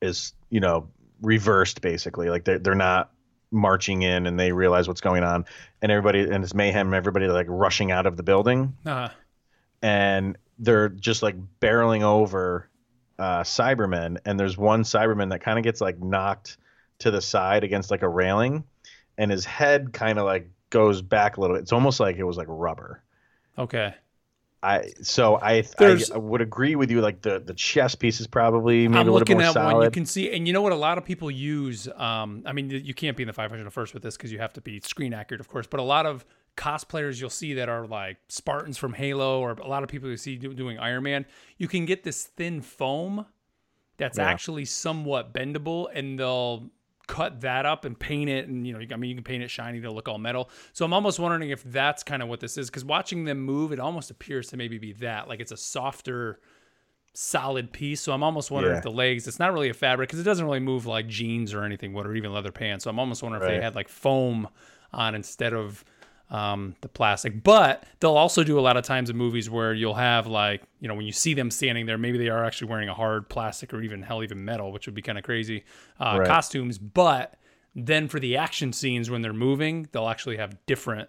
is, 0.03 0.35
you 0.51 0.61
know, 0.61 0.89
reversed 1.23 1.81
basically. 1.81 2.29
Like 2.29 2.45
they're 2.45 2.59
they're 2.59 2.75
not 2.75 3.11
marching 3.51 4.03
in, 4.03 4.27
and 4.27 4.39
they 4.39 4.53
realize 4.53 4.89
what's 4.89 5.01
going 5.01 5.25
on, 5.25 5.47
and 5.81 5.91
everybody 5.91 6.21
and 6.21 6.45
it's 6.45 6.55
mayhem. 6.55 6.93
Everybody 6.93 7.27
like 7.29 7.47
rushing 7.49 7.91
out 7.91 8.07
of 8.07 8.17
the 8.17 8.23
building, 8.23 8.77
uh, 8.85 9.09
and 9.81 10.37
they're 10.59 10.89
just 10.89 11.23
like 11.23 11.37
barreling 11.61 12.03
over 12.03 12.69
uh, 13.19 13.43
Cybermen, 13.43 14.19
and 14.25 14.39
there's 14.39 14.59
one 14.59 14.83
Cyberman 14.83 15.31
that 15.31 15.41
kind 15.43 15.59
of 15.59 15.65
gets 15.65 15.81
like 15.81 15.99
knocked 16.01 16.59
to 16.99 17.11
the 17.11 17.21
side 17.21 17.65
against 17.65 17.91
like 17.91 18.03
a 18.03 18.09
railing, 18.09 18.65
and 19.17 19.31
his 19.31 19.45
head 19.45 19.93
kind 19.93 20.19
of 20.19 20.25
like 20.25 20.51
goes 20.71 21.03
back 21.03 21.37
a 21.37 21.41
little. 21.41 21.57
Bit. 21.57 21.63
It's 21.63 21.73
almost 21.73 22.01
like 22.01 22.17
it 22.17 22.25
was 22.25 22.37
like 22.37 22.49
rubber. 22.51 23.03
okay. 23.59 23.95
I 24.65 24.93
so 25.03 25.39
I 25.41 25.63
There's- 25.79 26.11
I 26.13 26.19
would 26.19 26.41
agree 26.41 26.77
with 26.77 26.91
you. 26.91 27.01
Like 27.01 27.23
the 27.23 27.41
the 27.41 27.55
chest 27.55 27.99
piece 27.99 28.21
is 28.21 28.27
probably 28.29 28.87
maybe 28.87 29.01
I'm 29.01 29.09
a 29.09 29.11
little 29.11 29.19
looking 29.19 29.39
more 29.39 29.47
at 29.47 29.55
solid. 29.55 29.75
one 29.75 29.85
you 29.85 29.91
can 29.91 30.07
see, 30.07 30.31
and 30.33 30.47
you 30.47 30.53
know 30.53 30.63
what? 30.63 30.73
A 30.73 30.77
lot 30.77 30.99
of 30.99 31.05
people 31.05 31.31
use. 31.31 31.89
Um, 31.97 32.43
I 32.47 32.53
mean, 32.53 32.71
you 32.71 32.95
can't 32.95 33.17
be 33.17 33.25
in 33.25 33.27
the 33.27 33.33
501st 33.33 33.93
with 33.95 34.03
this 34.05 34.17
because 34.17 34.31
you 34.31 34.39
have 34.39 34.53
to 34.53 34.61
be 34.61 34.81
screen 34.81 35.13
accurate, 35.13 35.41
of 35.41 35.49
course. 35.49 35.67
But 35.67 35.81
a 35.81 35.83
lot 35.83 36.07
of 36.07 36.25
cosplayers 36.57 37.19
you'll 37.21 37.31
see 37.31 37.55
that 37.55 37.69
are 37.69 37.87
like 37.87 38.19
Spartans 38.29 38.79
from 38.79 38.93
Halo, 38.93 39.41
or 39.41 39.53
a 39.53 39.67
lot 39.67 39.83
of 39.83 39.89
people 39.89 40.09
you 40.09 40.17
see 40.17 40.37
do, 40.37 40.53
doing 40.55 40.79
Iron 40.79 41.03
Man. 41.03 41.27
You 41.59 41.67
can 41.67 41.85
get 41.85 42.05
this 42.05 42.25
thin 42.25 42.61
foam 42.61 43.27
that's 43.97 44.19
Yeah. 44.19 44.29
actually 44.31 44.65
somewhat 44.67 45.33
bendable, 45.35 45.89
and 45.93 46.19
they'll 46.21 46.71
cut 47.09 47.41
that 47.41 47.67
up 47.67 47.85
and 47.85 47.99
paint 47.99 48.31
it 48.31 48.47
and 48.49 48.67
you 48.67 48.73
know 48.73 48.81
i 48.93 48.97
mean 48.97 49.11
you 49.11 49.15
can 49.17 49.25
paint 49.25 49.43
it 49.43 49.51
shiny 49.51 49.81
to 49.81 49.91
look 49.91 50.09
all 50.09 50.19
metal 50.19 50.49
so 50.73 50.85
i'm 50.85 50.93
almost 50.93 51.19
wondering 51.19 51.51
if 51.51 51.63
that's 51.65 52.03
kind 52.03 52.23
of 52.23 52.29
what 52.29 52.41
this 52.41 52.57
is 52.57 52.71
because 52.71 52.85
watching 52.85 53.25
them 53.25 53.41
move 53.41 53.73
it 53.73 53.81
almost 53.81 54.11
appears 54.11 54.49
to 54.49 54.57
maybe 54.57 54.79
be 54.79 54.93
that 54.93 55.29
like 55.29 55.41
it's 55.41 55.53
a 55.53 55.57
softer 55.57 56.39
solid 57.15 57.71
piece. 57.73 58.01
So 58.01 58.13
I'm 58.13 58.23
almost 58.23 58.51
wondering 58.51 58.73
Yeah. 58.73 58.79
if 58.79 58.85
the 58.85 58.91
legs, 58.91 59.29
it's 59.29 59.39
not 59.39 59.53
really 59.53 59.69
a 59.69 59.75
fabric 59.75 60.09
because 60.09 60.19
it 60.19 60.25
doesn't 60.25 60.47
really 60.47 60.61
move 60.61 60.87
like 60.87 61.07
jeans 61.09 61.53
or 61.53 61.63
anything 61.63 61.93
would, 61.93 62.07
or 62.07 62.15
even 62.15 62.33
leather 62.33 62.53
pants. 62.53 62.85
So 62.85 62.91
I'm 62.91 62.99
almost 62.99 63.23
wondering 63.23 63.43
if 63.43 63.49
they 63.49 63.63
had 63.63 63.75
like 63.75 63.91
foam 63.91 64.49
on 64.95 65.15
instead 65.15 65.53
of 65.53 65.85
um, 66.33 66.75
the 66.81 66.89
plastic. 66.89 67.45
But 67.45 67.85
they'll 68.01 68.17
also 68.17 68.43
do 68.43 68.59
a 68.59 68.63
lot 68.63 68.77
of 68.77 68.85
times 68.85 69.11
in 69.11 69.17
movies 69.17 69.49
where 69.49 69.73
you'll 69.75 69.95
have 69.95 70.27
like, 70.27 70.63
you 70.81 70.89
know, 70.89 70.95
when 70.95 71.07
you 71.07 71.13
see 71.13 71.35
them 71.35 71.51
standing 71.51 71.87
there, 71.87 71.99
maybe 71.99 72.19
they 72.19 72.31
are 72.31 72.45
actually 72.45 72.69
wearing 72.71 72.89
a 72.89 72.95
hard 72.95 73.29
plastic 73.29 73.73
or 73.73 73.83
even 73.83 74.03
hell, 74.03 74.23
even 74.25 74.45
metal, 74.45 74.73
which 74.73 74.87
would 74.87 74.95
be 74.95 75.03
kind 75.03 75.19
of 75.19 75.25
crazy 75.25 75.63
uh, 76.01 76.17
Right. 76.19 76.27
costumes. 76.27 76.79
But 76.79 77.35
then 77.77 78.09
for 78.09 78.19
the 78.19 78.37
action 78.37 78.73
scenes 78.73 79.11
when 79.11 79.23
they're 79.23 79.33
moving, 79.33 79.89
they'll 79.93 80.09
actually 80.09 80.39
have 80.39 80.57
different. 80.67 81.09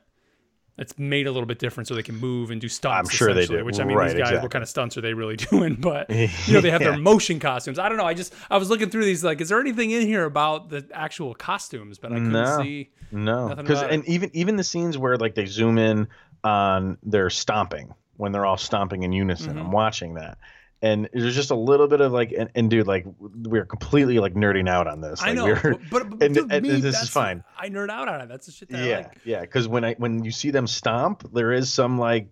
It's 0.78 0.98
made 0.98 1.28
a 1.28 1.32
little 1.32 1.46
bit 1.46 1.60
different 1.60 1.88
so 1.88 1.94
they 1.94 2.02
can 2.02 2.16
move 2.18 2.50
and 2.50 2.60
do 2.60 2.68
stunts. 2.68 3.12
I'm 3.12 3.16
sure 3.16 3.32
they 3.34 3.46
do. 3.46 3.64
Which 3.64 3.80
I 3.80 3.84
mean, 3.84 3.96
Right, 3.96 4.06
these 4.08 4.14
guys, 4.14 4.20
exactly. 4.22 4.42
what 4.42 4.52
kind 4.52 4.64
of 4.64 4.70
stunts 4.70 4.98
are 4.98 5.02
they 5.02 5.14
really 5.14 5.36
doing? 5.52 5.76
But 5.76 6.10
you 6.10 6.28
know, 6.54 6.62
they 6.62 6.72
have 6.72 6.82
Yeah. 6.82 6.92
their 6.92 6.98
motion 6.98 7.40
costumes. 7.40 7.78
I 7.78 7.90
don't 7.90 7.98
know. 7.98 8.06
I 8.06 8.16
just 8.16 8.34
I 8.50 8.58
was 8.58 8.70
looking 8.72 8.90
through 8.90 9.06
these 9.06 9.24
like, 9.24 9.40
is 9.40 9.50
there 9.50 9.60
anything 9.60 9.92
in 9.92 10.02
here 10.02 10.26
about 10.26 10.70
the 10.70 10.86
actual 10.92 11.36
costumes? 11.36 12.00
But 12.00 12.12
I 12.12 12.16
couldn't 12.16 12.32
No. 12.32 12.62
see. 12.64 12.90
No, 13.12 13.54
because 13.56 13.80
about 13.82 13.92
it. 13.92 13.94
and 13.96 14.06
even 14.08 14.32
even 14.34 14.56
the 14.56 14.64
scenes 14.64 14.98
where 14.98 15.16
like 15.18 15.36
they 15.36 15.46
zoom 15.46 15.78
in 15.78 16.08
on 16.44 16.98
their 17.04 17.30
stomping 17.30 17.94
when 18.18 18.32
they're 18.32 18.46
all 18.46 18.58
stomping 18.58 19.04
in 19.04 19.12
unison. 19.12 19.52
Mm-hmm. 19.52 19.60
I'm 19.60 19.72
watching 19.72 20.16
that, 20.16 20.40
and 20.84 21.10
there's 21.14 21.34
just 21.34 21.50
a 21.50 21.56
little 21.56 21.88
bit 21.88 22.02
of 22.02 22.12
like, 22.12 22.34
and, 22.38 22.50
and 22.56 22.70
dude, 22.70 22.86
like 22.88 23.06
we're 23.18 23.66
completely 23.66 24.20
like 24.20 24.34
nerding 24.34 24.68
out 24.68 24.86
on 24.86 25.00
this. 25.00 25.24
I 25.24 25.32
know, 25.32 25.46
we're- 25.46 25.62
but, 25.64 25.80
but, 25.90 26.10
but 26.10 26.24
and- 26.24 26.36
dude, 26.36 26.52
and 26.52 26.62
me, 26.62 26.82
this 26.82 27.02
is 27.02 27.10
fine. 27.10 27.42
I 27.58 27.70
nerd 27.70 27.90
out 27.90 28.10
on 28.10 28.20
it. 28.20 28.28
That's 28.28 28.48
the 28.48 28.52
shit 28.52 28.70
that 28.70 28.82
I 28.82 28.86
yeah, 28.88 28.98
like. 28.98 29.18
yeah. 29.24 29.42
Because 29.42 29.66
when 29.66 29.86
I 29.86 29.94
when 29.94 30.26
you 30.26 30.32
see 30.32 30.52
them 30.52 30.68
stomp, 30.68 31.34
there 31.34 31.54
is 31.54 31.72
some 31.72 31.98
like 31.98 32.28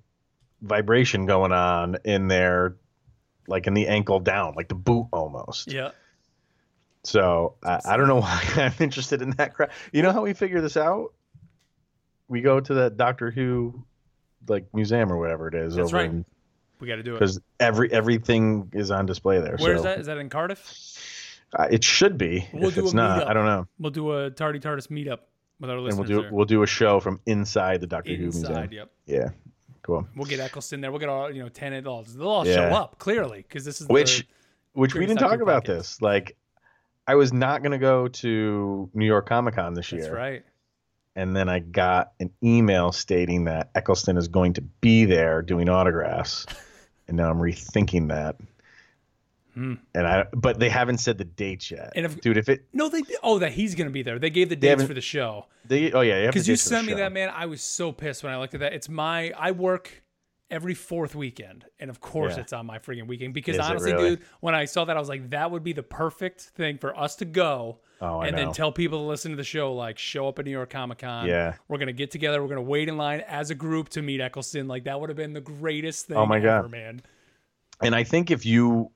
vibration 0.62 1.26
going 1.26 1.54
on 1.54 1.97
in 2.04 2.28
their, 2.28 2.76
like 3.47 3.68
in 3.68 3.74
the 3.74 3.88
ankle 3.88 4.20
down, 4.20 4.54
like 4.58 4.68
the 4.68 4.76
boot 4.76 5.08
almost. 5.14 5.72
Yeah. 5.72 5.91
So 7.04 7.56
I, 7.64 7.80
I 7.86 7.97
don't 7.97 8.10
know 8.10 8.20
why 8.20 8.43
I'm 8.58 8.74
interested 8.82 9.22
in 9.22 9.32
that 9.32 9.54
crap. 9.54 9.72
You 9.93 10.02
know 10.02 10.12
how 10.12 10.24
we 10.24 10.34
figure 10.34 10.60
this 10.60 10.76
out? 10.76 11.14
We 12.28 12.41
go 12.41 12.60
to 12.60 12.74
that 12.76 12.97
Doctor 12.97 13.32
Who, 13.32 13.86
like 14.49 14.66
museum 14.74 15.10
or 15.10 15.18
whatever 15.18 15.47
it 15.47 15.56
is. 15.56 15.76
That's 15.76 15.88
over 15.93 15.97
right. 15.97 16.26
We 16.82 16.88
got 16.88 16.95
to 16.97 17.03
do 17.03 17.11
it. 17.15 17.19
Because 17.19 17.39
every 17.59 17.91
everything 17.93 18.69
is 18.73 18.91
on 18.91 19.05
display 19.05 19.39
there. 19.39 19.55
Where 19.57 19.73
is 19.75 19.82
so, 19.82 19.84
that? 19.88 19.99
Is 19.99 20.07
that 20.07 20.17
in 20.17 20.29
Cardiff? 20.29 20.97
Uh, 21.57 21.67
it 21.69 21.84
should 21.84 22.17
be. 22.17 22.47
We'll 22.53 22.69
if 22.69 22.77
it's 22.77 22.93
not, 22.93 23.21
meetup. 23.21 23.27
I 23.29 23.34
don't 23.34 23.45
know. 23.45 23.67
We'll 23.79 23.91
do 23.91 24.11
a 24.17 24.32
Tardy 24.32 24.59
Tardis 24.59 24.88
meetup 24.88 25.19
with 25.59 25.69
our 25.69 25.79
listeners. 25.79 25.99
And 25.99 26.09
we'll 26.09 26.17
do 26.17 26.21
there. 26.23 26.34
we'll 26.34 26.45
do 26.45 26.63
a 26.63 26.67
show 26.67 26.99
from 26.99 27.19
inside 27.25 27.82
the 27.82 27.88
Doctor 27.88 28.15
Who 28.15 28.25
Inside, 28.25 28.69
museum. 28.71 28.71
yep. 28.71 28.91
Yeah, 29.05 29.29
cool. 29.84 30.07
We'll 30.15 30.25
get 30.25 30.39
Eccleston 30.39 30.82
there. 30.82 30.91
We'll 30.91 30.99
get 30.99 31.09
all 31.09 31.32
you 31.32 31.43
know, 31.43 31.49
Tennant. 31.49 31.86
All 31.88 32.03
they'll 32.03 32.27
all 32.27 32.47
Yeah. 32.47 32.55
show 32.55 32.75
up 32.75 32.97
clearly 32.99 33.45
because 33.47 33.63
this 33.65 33.79
is 33.82 33.88
Which 33.88 34.19
the, 34.19 34.25
which 34.79 34.95
we 34.95 35.01
didn't 35.05 35.19
talk 35.19 35.32
Doctor 35.32 35.43
about 35.43 35.63
podcast. 35.65 35.67
this. 35.67 36.01
Like, 36.01 36.38
I 37.05 37.15
was 37.15 37.34
not 37.34 37.61
gonna 37.63 37.77
go 37.77 38.07
to 38.07 38.89
New 38.93 39.05
York 39.05 39.27
Comic 39.27 39.55
Con 39.55 39.73
this 39.73 39.91
year. 39.91 40.01
that's 40.03 40.13
right. 40.13 40.43
and 41.17 41.36
then 41.36 41.49
I 41.49 41.59
got 41.59 42.13
an 42.21 42.32
email 42.41 42.93
stating 42.93 43.43
that 43.45 43.71
Eccleston 43.75 44.15
is 44.17 44.29
going 44.29 44.53
to 44.53 44.61
be 44.61 45.03
there 45.03 45.41
doing 45.41 45.67
autographs, 45.67 46.45
and 47.12 47.18
now 47.18 47.30
I'm 47.30 47.39
rethinking 47.39 48.07
that. 48.07 48.38
Hmm. 49.53 49.74
And 49.93 50.07
I, 50.07 50.26
but 50.34 50.59
they 50.59 50.70
haven't 50.70 50.99
said 50.99 51.18
the 51.18 51.26
dates 51.26 51.70
yet, 51.70 51.91
And 51.93 52.05
if- 52.05 52.22
dude. 52.22 52.38
If 52.38 52.47
it, 52.47 52.66
No, 52.72 52.88
they 52.88 53.01
oh 53.22 53.39
that 53.39 53.51
he's 53.51 53.76
gonna 53.76 53.89
be 53.89 54.01
there. 54.01 54.18
They 54.18 54.30
gave 54.30 54.47
the 54.47 54.55
dates 54.55 54.84
for 54.84 54.93
the 54.93 55.01
show 55.01 55.47
they, 55.66 55.91
oh 55.91 55.99
yeah, 56.01 56.26
because 56.28 56.47
you 56.47 56.53
dates 56.53 56.64
for 56.64 56.70
the 56.70 56.76
sent 56.76 56.88
me 56.88 56.93
that 56.93 57.12
man. 57.12 57.30
I 57.36 57.47
was 57.47 57.62
so 57.62 57.91
pissed 57.91 58.24
when 58.24 58.32
I 58.32 58.38
looked 58.38 58.53
at 58.53 58.62
that. 58.62 58.72
It's 58.72 58.88
my 58.88 59.32
I 59.38 59.51
work 59.51 60.01
every 60.52 60.76
fourth 60.76 61.16
weekend, 61.16 61.66
and 61.80 61.89
of 61.89 61.99
course 62.02 62.36
Yeah. 62.36 62.41
it's 62.41 62.54
on 62.54 62.66
my 62.68 62.78
freaking 62.78 63.08
weekend. 63.08 63.34
Because 63.34 63.56
Is 63.56 63.62
honestly, 63.62 63.93
really? 63.93 64.10
dude, 64.18 64.26
when 64.41 64.54
I 64.54 64.66
saw 64.66 64.86
that, 64.86 64.95
I 64.95 64.99
was 64.99 65.10
like, 65.10 65.32
that 65.32 65.49
would 65.49 65.64
be 65.64 65.74
the 65.74 65.82
perfect 65.82 66.41
thing 66.41 66.78
for 66.78 66.95
us 66.95 67.16
to 67.16 67.26
go. 67.26 67.80
Oh, 68.02 68.22
and 68.22 68.38
then 68.38 68.52
tell 68.52 68.72
people 68.72 68.99
to 68.99 69.06
listen 69.06 69.32
to 69.32 69.38
the 69.38 69.43
show, 69.43 69.74
like 69.74 69.97
show 69.97 70.28
up 70.28 70.38
at 70.39 70.45
New 70.45 70.52
York 70.52 70.70
Comic 70.70 70.99
Con. 70.99 71.28
Yeah. 71.28 71.54
We're 71.68 71.78
gonna 71.78 71.93
get 71.93 72.12
together. 72.12 72.41
We're 72.43 72.49
gonna 72.49 72.62
wait 72.62 72.89
in 72.89 72.97
line 72.97 73.22
as 73.22 73.49
a 73.49 73.56
group 73.56 73.89
to 73.89 74.02
meet 74.02 74.20
Eccleston. 74.22 74.68
Like 74.68 74.84
that 74.84 74.99
would 74.99 75.10
have 75.10 75.18
been 75.18 75.34
the 75.34 75.41
greatest 75.41 76.08
thing. 76.08 76.18
Oh 76.18 76.26
my 76.26 76.38
ever, 76.38 76.64
God. 76.64 76.72
man! 76.72 77.02
And 77.82 77.95
I 77.95 78.04
think 78.04 78.30
if 78.30 78.45
you, 78.45 78.91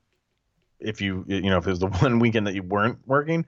if 0.78 1.00
you, 1.00 1.24
you 1.26 1.42
know, 1.50 1.58
if 1.58 1.66
it 1.66 1.70
was 1.70 1.78
the 1.80 1.88
one 2.02 2.18
weekend 2.18 2.46
that 2.46 2.54
you 2.54 2.62
weren't 2.62 2.98
working, 3.06 3.46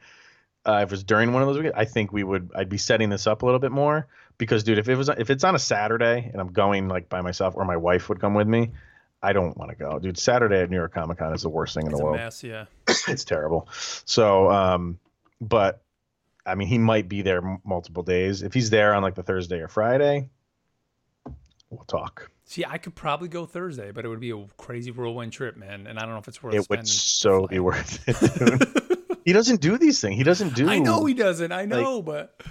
uh, 0.64 0.80
if 0.82 0.88
it 0.88 0.90
was 0.90 1.04
during 1.04 1.32
one 1.32 1.42
of 1.42 1.48
those 1.48 1.56
weekends, 1.58 1.76
I 1.76 1.84
think 1.84 2.12
we 2.12 2.22
would. 2.24 2.50
I'd 2.54 2.68
be 2.68 2.78
setting 2.78 3.10
this 3.10 3.26
up 3.26 3.42
a 3.42 3.44
little 3.44 3.60
bit 3.60 3.72
more 3.72 4.06
because, 4.38 4.62
dude, 4.62 4.78
if 4.78 4.88
it 4.88 4.94
was 4.94 5.08
if 5.08 5.30
it's 5.30 5.44
on 5.44 5.54
a 5.54 5.58
Saturday 5.58 6.30
and 6.32 6.40
I'm 6.40 6.52
going 6.52 6.88
like 6.88 7.08
by 7.08 7.20
myself 7.20 7.54
or 7.56 7.64
my 7.64 7.76
wife 7.76 8.08
would 8.08 8.20
come 8.20 8.34
with 8.34 8.46
me, 8.48 8.70
I 9.22 9.32
don't 9.32 9.56
want 9.56 9.70
to 9.70 9.76
go, 9.76 9.98
dude. 9.98 10.16
Saturday 10.16 10.62
at 10.62 10.70
New 10.70 10.76
York 10.76 10.94
Comic 10.94 11.18
Con 11.18 11.34
is 11.34 11.42
the 11.42 11.48
worst 11.48 11.74
thing 11.74 11.86
in 11.86 11.92
It's 11.92 11.98
the 11.98 12.04
a 12.04 12.06
world. 12.06 12.16
mess. 12.18 12.44
Yeah. 12.44 12.66
it's 13.08 13.24
terrible. 13.24 13.68
So, 14.04 14.50
um, 14.50 14.98
but 15.40 15.82
I 16.46 16.54
mean, 16.54 16.68
he 16.68 16.78
might 16.78 17.08
be 17.08 17.22
there 17.22 17.38
m- 17.38 17.58
multiple 17.64 18.02
days. 18.02 18.42
If 18.42 18.54
he's 18.54 18.70
there 18.70 18.94
on 18.94 19.02
like 19.02 19.16
the 19.16 19.22
Thursday 19.22 19.58
or 19.58 19.68
Friday, 19.68 20.30
we'll 21.68 21.84
talk. 21.84 22.30
See, 22.44 22.64
I 22.64 22.78
could 22.78 22.94
probably 22.94 23.28
go 23.28 23.44
Thursday, 23.44 23.90
but 23.90 24.04
it 24.06 24.08
would 24.08 24.20
be 24.20 24.30
a 24.30 24.46
crazy 24.56 24.90
whirlwind 24.90 25.32
trip, 25.32 25.56
man. 25.56 25.86
And 25.86 25.98
I 25.98 26.02
don't 26.02 26.12
know 26.12 26.18
if 26.18 26.28
it's 26.28 26.42
worth. 26.42 26.54
It 26.54 26.66
would 26.70 26.88
so 26.88 27.46
be 27.46 27.58
worth 27.58 28.08
it. 28.08 29.18
he 29.26 29.34
doesn't 29.34 29.60
do 29.60 29.76
these 29.76 30.00
things. 30.00 30.16
He 30.16 30.22
doesn't 30.22 30.54
do. 30.54 30.68
I 30.68 30.78
know 30.78 31.04
he 31.04 31.12
doesn't. 31.12 31.52
I 31.52 31.66
know, 31.66 32.00
but 32.00 32.40
uh, 32.42 32.48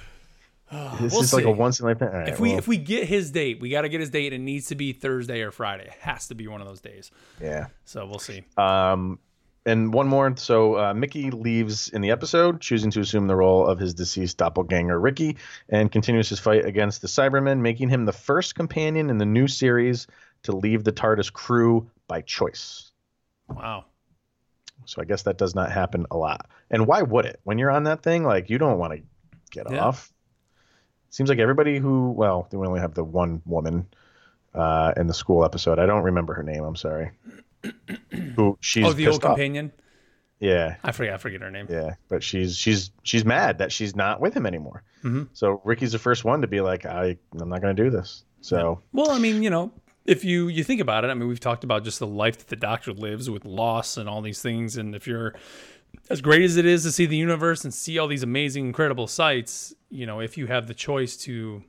This 0.70 1.14
we'll 1.14 1.22
is 1.22 1.34
like 1.34 1.46
a 1.46 1.52
once 1.52 1.80
in 1.80 1.86
a 1.86 1.90
lifetime. 1.90 2.12
Right, 2.12 2.28
if 2.28 2.40
we 2.40 2.50
well, 2.50 2.58
if 2.58 2.68
we 2.68 2.78
get 2.78 3.08
his 3.08 3.32
date, 3.32 3.62
we 3.62 3.70
got 3.70 3.82
to 3.84 3.90
get 3.90 4.02
his 4.02 4.10
date. 4.10 4.34
It 4.34 4.40
needs 4.40 4.68
to 4.68 4.76
be 4.76 4.92
Thursday 4.94 5.42
or 5.42 5.52
Friday. 5.52 5.86
It 5.86 5.94
has 6.02 6.28
to 6.28 6.36
be 6.36 6.48
one 6.48 6.60
of 6.62 6.68
those 6.68 6.82
days. 6.82 7.12
yeah. 7.42 7.68
So 7.86 8.06
we'll 8.06 8.20
see. 8.20 8.44
Um, 8.58 9.20
and 9.66 9.94
one 9.94 10.08
more. 10.08 10.34
So 10.38 10.78
uh, 10.78 10.94
Mickey 10.94 11.30
leaves 11.32 11.90
in 11.90 12.02
the 12.02 12.12
episode, 12.12 12.62
choosing 12.62 12.92
to 12.92 13.02
assume 13.02 13.28
the 13.28 13.36
role 13.36 13.66
of 13.68 13.80
his 13.80 13.94
deceased 13.94 14.38
doppelganger 14.38 15.00
Ricky, 15.00 15.38
and 15.70 15.92
continues 15.92 16.30
his 16.30 16.40
fight 16.40 16.66
against 16.66 17.02
the 17.02 17.08
Cybermen, 17.08 17.60
making 17.60 17.90
him 17.90 18.06
the 18.06 18.14
first 18.14 18.56
companion 18.56 19.10
in 19.10 19.18
the 19.18 19.26
new 19.26 19.48
series 19.48 20.08
to 20.44 20.54
leave 20.56 20.84
the 20.84 20.92
TARDIS 20.94 21.32
crew 21.32 21.90
by 22.08 22.22
choice. 22.22 22.92
Wow. 23.50 23.86
So 24.86 25.02
I 25.02 25.06
guess 25.06 25.24
that 25.24 25.38
does 25.38 25.56
not 25.56 25.72
happen 25.72 26.06
a 26.12 26.18
lot. 26.18 26.50
And 26.70 26.88
why 26.88 27.02
would 27.02 27.26
it? 27.26 27.40
When 27.44 27.58
you're 27.58 27.72
on 27.72 27.84
that 27.86 28.04
thing, 28.04 28.24
like 28.24 28.50
you 28.50 28.58
don't 28.58 28.78
want 28.78 28.94
to 28.94 29.02
get 29.52 29.70
Yeah. 29.72 29.86
off. 29.86 30.14
Seems 31.10 31.30
like 31.30 31.40
everybody 31.40 31.78
who, 31.80 32.12
well, 32.12 32.48
we 32.52 32.68
only 32.68 32.80
have 32.80 32.94
the 32.94 33.04
one 33.04 33.42
woman 33.46 33.88
uh, 34.54 34.94
in 34.98 35.08
the 35.08 35.14
school 35.14 35.46
episode. 35.46 35.80
I 35.80 35.86
don't 35.86 36.04
remember 36.04 36.34
her 36.34 36.44
name. 36.44 36.64
I'm 36.64 36.76
sorry. 36.76 37.12
who 38.36 38.58
she's 38.62 38.86
oh, 38.86 38.94
the 38.94 39.08
old 39.08 39.24
off. 39.24 39.32
companion. 39.32 39.72
Yeah, 40.40 40.76
I 40.84 40.92
forget. 40.92 41.14
I 41.16 41.18
forget 41.18 41.42
her 41.42 41.50
name. 41.50 41.66
yeah, 41.70 41.96
but 42.10 42.22
she's 42.24 42.56
she's 42.56 42.92
she's 43.02 43.26
mad 43.26 43.58
that 43.58 43.72
she's 43.72 43.96
not 43.96 44.22
with 44.22 44.36
him 44.36 44.46
anymore. 44.46 44.84
Mhm. 45.04 45.30
So 45.34 45.62
Ricky's 45.66 45.94
the 45.94 46.00
first 46.00 46.24
one 46.24 46.42
to 46.42 46.48
be 46.48 46.62
like, 46.62 46.86
I 46.86 47.18
I'm 47.40 47.50
not 47.50 47.62
going 47.62 47.76
to 47.76 47.84
do 47.84 47.90
this. 47.90 48.24
So 48.42 48.82
Well, 48.94 49.10
I 49.10 49.18
mean, 49.18 49.42
you 49.42 49.50
know, 49.50 49.72
if 50.06 50.24
you 50.24 50.48
you 50.48 50.64
think 50.64 50.80
about 50.80 51.04
it, 51.06 51.10
I 51.10 51.16
mean, 51.16 51.28
we've 51.28 51.40
talked 51.40 51.64
about 51.64 51.84
just 51.84 51.98
the 51.98 52.06
life 52.06 52.38
that 52.38 52.48
the 52.50 52.56
Doctor 52.56 52.94
lives 52.94 53.32
with 53.32 53.46
loss 53.46 53.98
and 53.98 54.08
all 54.08 54.22
these 54.22 54.40
things, 54.42 54.78
and 54.78 54.94
if 54.94 55.08
you're 55.08 55.34
as 56.10 56.22
great 56.22 56.42
as 56.44 56.58
it 56.58 56.66
is 56.66 56.84
to 56.84 56.92
see 56.92 57.06
the 57.06 57.18
universe 57.18 57.64
and 57.64 57.74
see 57.74 57.98
all 57.98 58.08
these 58.08 58.24
amazing, 58.24 58.66
incredible 58.68 59.08
sights, 59.08 59.74
you 59.90 60.06
know, 60.06 60.20
if 60.20 60.38
you 60.38 60.48
have 60.48 60.68
the 60.68 60.74
choice 60.74 61.18
to 61.18 61.64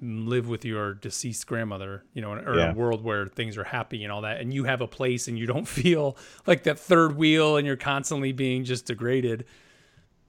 live 0.00 0.48
with 0.48 0.64
your 0.64 0.94
deceased 0.94 1.46
grandmother, 1.46 2.02
you 2.12 2.20
know, 2.20 2.32
or 2.32 2.54
in 2.54 2.58
Yeah. 2.58 2.72
a 2.72 2.74
world 2.74 3.04
where 3.04 3.26
things 3.28 3.56
are 3.56 3.62
happy 3.64 4.02
and 4.02 4.12
all 4.12 4.22
that, 4.22 4.40
and 4.40 4.52
you 4.52 4.64
have 4.64 4.80
a 4.80 4.88
place 4.88 5.28
and 5.28 5.38
you 5.38 5.46
don't 5.46 5.68
feel 5.68 6.16
like 6.46 6.64
that 6.64 6.78
third 6.78 7.16
wheel 7.16 7.56
and 7.56 7.66
you're 7.66 7.76
constantly 7.76 8.32
being 8.32 8.64
just 8.64 8.86
degraded, 8.86 9.44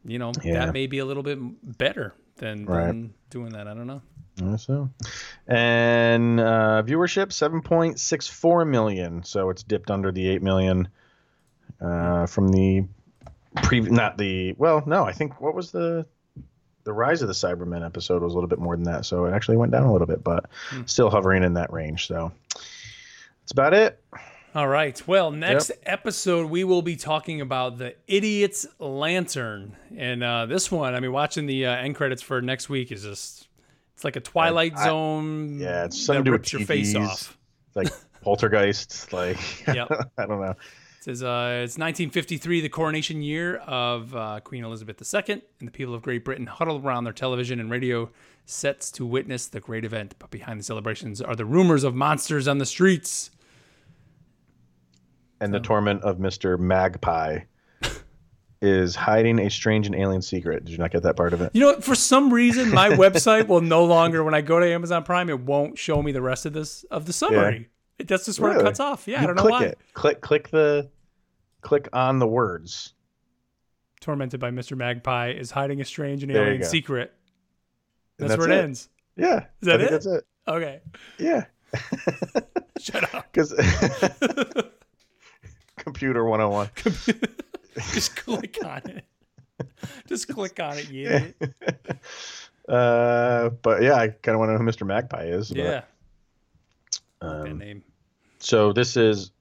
you 0.05 0.19
know, 0.19 0.31
Yeah. 0.43 0.65
that 0.65 0.73
may 0.73 0.85
be 0.85 0.99
a 0.99 1.05
little 1.05 1.23
bit 1.23 1.39
better 1.77 2.13
than, 2.37 2.65
Right. 2.65 2.85
than 2.87 3.13
doing 3.31 3.53
that. 3.53 3.67
I 3.67 3.73
don't 3.73 3.87
know. 3.87 4.01
So, 4.57 4.89
and 5.47 6.39
uh, 6.39 6.81
viewership 6.85 7.31
seven 7.31 7.61
point 7.61 7.99
six 7.99 8.27
four 8.27 8.65
million. 8.65 9.23
So 9.23 9.49
it's 9.51 9.61
dipped 9.63 9.91
under 9.91 10.11
the 10.11 10.27
eight 10.27 10.41
million 10.41 10.87
uh, 11.79 12.25
from 12.25 12.47
the 12.49 12.85
pre. 13.61 13.81
Not 13.81 14.17
the 14.17 14.53
well. 14.57 14.83
No, 14.85 15.03
I 15.05 15.11
think 15.11 15.39
what 15.41 15.53
was 15.55 15.71
the 15.71 16.05
the 16.83 16.93
rise 16.93 17.21
of 17.21 17.27
the 17.29 17.33
Cybermen 17.33 17.85
episode 17.85 18.21
was 18.21 18.33
a 18.33 18.35
little 18.35 18.49
bit 18.49 18.59
more 18.59 18.75
than 18.75 18.83
that. 18.85 19.05
So 19.05 19.25
it 19.25 19.31
actually 19.33 19.57
went 19.57 19.71
down 19.71 19.83
a 19.83 19.91
little 19.91 20.07
bit, 20.07 20.23
but 20.23 20.49
Hmm. 20.69 20.81
still 20.85 21.09
hovering 21.09 21.43
in 21.43 21.53
that 21.53 21.71
range. 21.71 22.07
So 22.07 22.31
that's 22.53 23.51
about 23.51 23.73
it. 23.73 24.03
All 24.55 24.67
right. 24.67 25.01
Well, 25.07 25.31
next 25.31 25.71
episode 25.83 26.49
we 26.51 26.63
will 26.63 26.81
be 26.83 26.95
talking 26.95 27.41
about 27.41 27.77
the 27.79 27.95
Idiot's 28.07 28.67
Lantern, 28.79 29.75
and 29.97 30.23
uh, 30.23 30.45
this 30.45 30.71
one, 30.71 30.93
I 30.93 30.99
mean, 30.99 31.11
watching 31.11 31.45
the 31.47 31.65
uh, 31.65 31.75
end 31.75 31.95
credits 31.95 32.21
for 32.21 32.39
next 32.41 32.69
week 32.69 32.91
is 32.91 33.01
just 33.03 33.47
it's 33.95 34.03
like 34.03 34.15
a 34.15 34.19
Twilight 34.19 34.73
I- 34.77 34.85
Zone. 34.85 35.57
yeah, 35.59 35.85
it's 35.85 35.95
that 35.97 36.03
something 36.03 36.31
with 36.31 36.41
rips 36.41 36.53
your 36.53 36.61
face 36.65 36.93
TVs. 36.93 37.03
off. 37.07 37.37
Like 37.75 37.87
Poltergeist. 38.21 39.11
Like 39.13 39.37
Yep. 39.67 39.89
I 40.17 40.25
don't 40.25 40.39
know. 40.41 40.53
It 41.03 41.17
says 41.17 41.21
uh, 41.23 41.63
it's 41.65 41.73
1953, 41.73 42.61
the 42.61 42.69
coronation 42.69 43.21
year 43.21 43.57
of 43.57 44.15
uh, 44.15 44.39
Queen 44.41 44.63
Elizabeth 44.63 45.01
II, 45.13 45.41
and 45.59 45.67
the 45.67 45.71
people 45.71 45.93
of 45.93 46.01
Great 46.01 46.23
Britain 46.23 46.47
huddle 46.47 46.77
around 46.81 47.03
their 47.03 47.11
television 47.11 47.59
and 47.59 47.69
radio 47.69 48.09
sets 48.45 48.89
to 48.91 49.05
witness 49.05 49.47
the 49.47 49.59
great 49.59 49.83
event. 49.83 50.15
But 50.17 50.31
behind 50.31 50.61
the 50.61 50.63
celebrations 50.63 51.21
are 51.21 51.35
the 51.35 51.43
rumors 51.43 51.83
of 51.83 51.93
monsters 51.93 52.47
on 52.47 52.59
the 52.59 52.65
streets. 52.65 53.31
And 55.41 55.53
the 55.53 55.59
torment 55.59 56.03
of 56.03 56.21
Mister 56.21 56.57
Magpie. 56.57 57.39
Is 58.61 58.95
hiding 58.95 59.39
a 59.39 59.49
strange 59.49 59.87
and 59.87 59.95
alien 59.97 60.21
secret. 60.21 60.63
Did 60.63 60.71
you 60.71 60.77
not 60.77 60.91
get 60.91 61.03
that 61.03 61.17
part 61.17 61.33
of 61.33 61.41
it? 61.41 61.51
You 61.53 61.63
know, 61.63 61.81
for 61.81 61.95
some 61.95 62.33
reason, 62.33 62.69
my 62.69 62.87
website 62.91 63.47
will 63.47 63.59
no 63.59 63.83
longer, 63.83 64.23
when 64.23 64.33
I 64.33 64.39
go 64.39 64.57
to 64.57 64.65
Amazon 64.65 65.03
Prime, 65.03 65.29
it 65.29 65.41
won't 65.41 65.77
show 65.77 66.01
me 66.01 66.13
the 66.13 66.21
rest 66.21 66.45
of 66.45 66.53
this 66.53 66.85
of 66.85 67.07
the 67.07 67.11
summary. 67.11 67.67
It, 67.99 68.07
that's 68.07 68.25
just 68.25 68.39
where 68.39 68.57
it 68.57 68.61
cuts 68.61 68.79
off. 68.79 69.07
Yeah, 69.07 69.21
I 69.21 69.25
don't 69.27 69.35
know 69.35 69.41
click 69.41 69.51
why. 69.51 69.63
it. 69.65 69.79
Click 69.93 70.21
click 70.21 70.49
the 70.49 70.89
click 71.61 71.87
on 71.93 72.19
the 72.19 72.27
words. 72.27 72.93
Tormented 74.01 74.39
by 74.39 74.51
Mr. 74.51 74.75
Magpie 74.75 75.31
is 75.31 75.51
hiding 75.51 75.79
a 75.79 75.85
strange 75.85 76.23
and 76.23 76.31
alien 76.31 76.63
secret. 76.63 77.13
And 78.19 78.29
That's, 78.29 78.37
where 78.37 78.51
it, 78.51 78.63
ends. 78.63 78.89
Yeah. 79.15 79.45
Is 79.61 79.67
that 79.67 79.75
I 79.75 79.77
think 79.77 79.87
it? 79.87 79.91
That's 79.91 80.05
it. 80.05 80.23
Okay, 80.47 80.81
Yeah. 81.17 81.45
shut 82.79 83.13
up. 83.15 83.27
Because 83.33 83.53
computer 85.77 86.23
101. 86.25 86.69
Just 87.93 88.15
click 88.15 88.57
on 88.63 88.81
it. 88.89 89.05
Just 90.07 90.27
click 90.27 90.59
on 90.59 90.77
it, 90.77 90.89
you 90.91 91.07
idiot. 91.09 91.53
uh, 92.69 93.49
but 93.61 93.81
yeah, 93.81 93.95
I 93.95 94.09
kind 94.09 94.35
of 94.35 94.39
want 94.39 94.49
to 94.49 94.53
know 94.53 94.59
who 94.59 94.65
Mr. 94.65 94.85
Magpie 94.85 95.25
is. 95.25 95.49
but, 95.49 95.57
Yeah, 95.57 95.81
that 97.23 97.51
um, 97.51 97.57
name. 97.57 97.83
so 98.39 98.73
this 98.73 98.97
is 98.97 99.31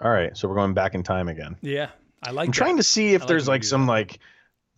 All 0.00 0.10
right, 0.10 0.36
so 0.36 0.48
we're 0.48 0.54
going 0.54 0.74
back 0.74 0.94
in 0.94 1.02
time 1.02 1.28
again. 1.28 1.56
Yeah, 1.62 1.90
I 2.22 2.30
like. 2.30 2.46
I'm 2.46 2.52
that. 2.52 2.56
trying 2.56 2.76
to 2.78 2.82
see 2.82 3.14
if 3.14 3.24
I 3.24 3.26
there's 3.26 3.48
like 3.48 3.64
some 3.64 3.86
like 3.86 4.18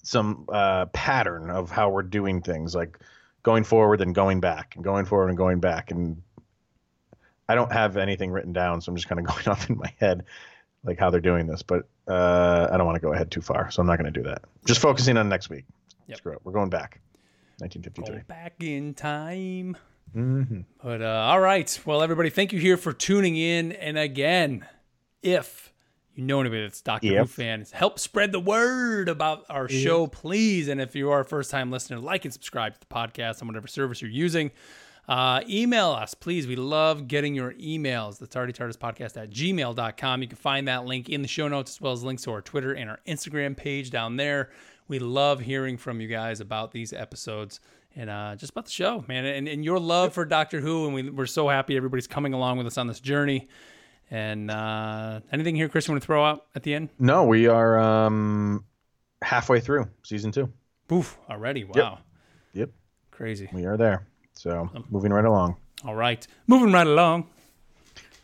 some 0.02 0.44
uh, 0.52 0.86
pattern 0.86 1.50
of 1.50 1.70
how 1.70 1.90
we're 1.90 2.02
doing 2.02 2.42
things, 2.42 2.74
like 2.74 2.98
going 3.42 3.64
forward 3.64 4.00
and 4.00 4.14
going 4.14 4.40
back, 4.40 4.74
and 4.76 4.84
going 4.84 5.06
forward 5.06 5.28
and 5.28 5.36
going 5.36 5.60
back. 5.60 5.90
And 5.90 6.22
I 7.48 7.54
don't 7.54 7.72
have 7.72 7.96
anything 7.96 8.30
written 8.30 8.52
down, 8.52 8.80
so 8.80 8.90
I'm 8.90 8.96
just 8.96 9.08
kind 9.08 9.20
of 9.20 9.26
going 9.34 9.48
off 9.48 9.68
in 9.68 9.78
my 9.78 9.92
head, 9.98 10.24
like 10.84 10.98
how 10.98 11.10
they're 11.10 11.20
doing 11.20 11.46
this. 11.46 11.62
But 11.62 11.88
uh, 12.06 12.68
I 12.70 12.76
don't 12.76 12.86
want 12.86 12.96
to 12.96 13.02
go 13.02 13.12
ahead 13.12 13.30
too 13.30 13.42
far, 13.42 13.70
so 13.70 13.80
I'm 13.80 13.86
not 13.86 13.98
going 13.98 14.12
to 14.12 14.18
do 14.18 14.28
that. 14.28 14.42
Just 14.64 14.80
focusing 14.80 15.16
on 15.16 15.28
next 15.28 15.48
week. 15.48 15.64
Yep. 16.06 16.18
Screw 16.18 16.32
it. 16.32 16.40
We're 16.44 16.52
going 16.52 16.70
back. 16.70 17.00
Go 17.58 17.64
1953. 17.64 18.22
back 18.26 18.54
in 18.60 18.94
time. 18.94 19.76
Mm-hmm. 20.14 20.60
But 20.82 21.02
uh, 21.02 21.06
all 21.06 21.40
right, 21.40 21.80
well, 21.84 22.02
everybody, 22.02 22.30
thank 22.30 22.52
you 22.52 22.58
here 22.58 22.76
for 22.76 22.92
tuning 22.92 23.36
in. 23.36 23.72
And 23.72 23.98
again, 23.98 24.66
if 25.22 25.72
you 26.14 26.22
know 26.22 26.40
anybody 26.40 26.62
that's 26.62 26.80
Doctor 26.80 27.08
Who 27.08 27.14
Yep. 27.14 27.28
fans, 27.28 27.72
help 27.72 27.98
spread 27.98 28.30
the 28.30 28.38
word 28.40 29.08
about 29.08 29.44
our 29.50 29.68
show, 29.68 30.06
please. 30.06 30.68
And 30.68 30.80
if 30.80 30.94
you 30.94 31.10
are 31.10 31.20
a 31.20 31.24
first 31.24 31.50
time 31.50 31.70
listener, 31.72 31.98
like 31.98 32.24
and 32.24 32.32
subscribe 32.32 32.74
to 32.74 32.80
the 32.80 32.86
podcast 32.86 33.42
on 33.42 33.48
whatever 33.48 33.66
service 33.66 34.00
you're 34.00 34.10
using. 34.10 34.50
Uh, 35.06 35.42
email 35.50 35.90
us, 35.90 36.14
please. 36.14 36.46
We 36.46 36.56
love 36.56 37.08
getting 37.08 37.34
your 37.34 37.52
emails. 37.54 38.18
The 38.18 38.26
Tardy 38.26 38.54
TARDIS 38.54 38.78
podcast 38.78 39.20
at 39.20 39.28
gmail.com. 39.30 40.22
You 40.22 40.28
can 40.28 40.36
find 40.38 40.66
that 40.68 40.86
link 40.86 41.10
in 41.10 41.20
the 41.20 41.28
show 41.28 41.46
notes 41.46 41.72
as 41.72 41.80
well 41.80 41.92
as 41.92 42.02
links 42.02 42.22
to 42.22 42.30
our 42.30 42.40
Twitter 42.40 42.72
and 42.72 42.88
our 42.88 43.00
Instagram 43.06 43.54
page 43.54 43.90
down 43.90 44.16
there. 44.16 44.50
We 44.88 44.98
love 44.98 45.40
hearing 45.40 45.76
from 45.76 46.00
you 46.00 46.08
guys 46.08 46.40
about 46.40 46.70
these 46.72 46.92
episodes 46.94 47.60
and 47.96 48.10
uh, 48.10 48.36
just 48.36 48.52
about 48.52 48.64
the 48.66 48.70
show, 48.70 49.04
man, 49.08 49.24
and, 49.24 49.48
and 49.48 49.64
your 49.64 49.78
love 49.78 50.12
for 50.12 50.24
Doctor 50.24 50.60
Who. 50.60 50.86
And 50.86 50.94
we, 50.94 51.10
we're 51.10 51.26
so 51.26 51.48
happy 51.48 51.76
everybody's 51.76 52.06
coming 52.06 52.32
along 52.32 52.58
with 52.58 52.66
us 52.66 52.78
on 52.78 52.86
this 52.86 53.00
journey. 53.00 53.48
And 54.10 54.50
uh, 54.50 55.20
anything 55.32 55.56
here, 55.56 55.68
Chris, 55.68 55.88
you 55.88 55.92
want 55.92 56.02
to 56.02 56.06
throw 56.06 56.24
out 56.24 56.46
at 56.54 56.62
the 56.62 56.74
end? 56.74 56.90
No, 56.98 57.24
we 57.24 57.46
are 57.46 57.78
um, 57.78 58.64
halfway 59.22 59.60
through 59.60 59.88
season 60.02 60.30
two. 60.32 60.52
Poof, 60.88 61.18
already. 61.30 61.64
Wow. 61.64 62.00
Yep, 62.52 62.70
Crazy. 63.10 63.48
we 63.52 63.64
are 63.64 63.76
there. 63.76 64.06
So 64.34 64.68
moving 64.90 65.12
right 65.12 65.24
along. 65.24 65.56
All 65.84 65.94
right. 65.94 66.26
Moving 66.46 66.72
right 66.72 66.86
along. 66.86 67.28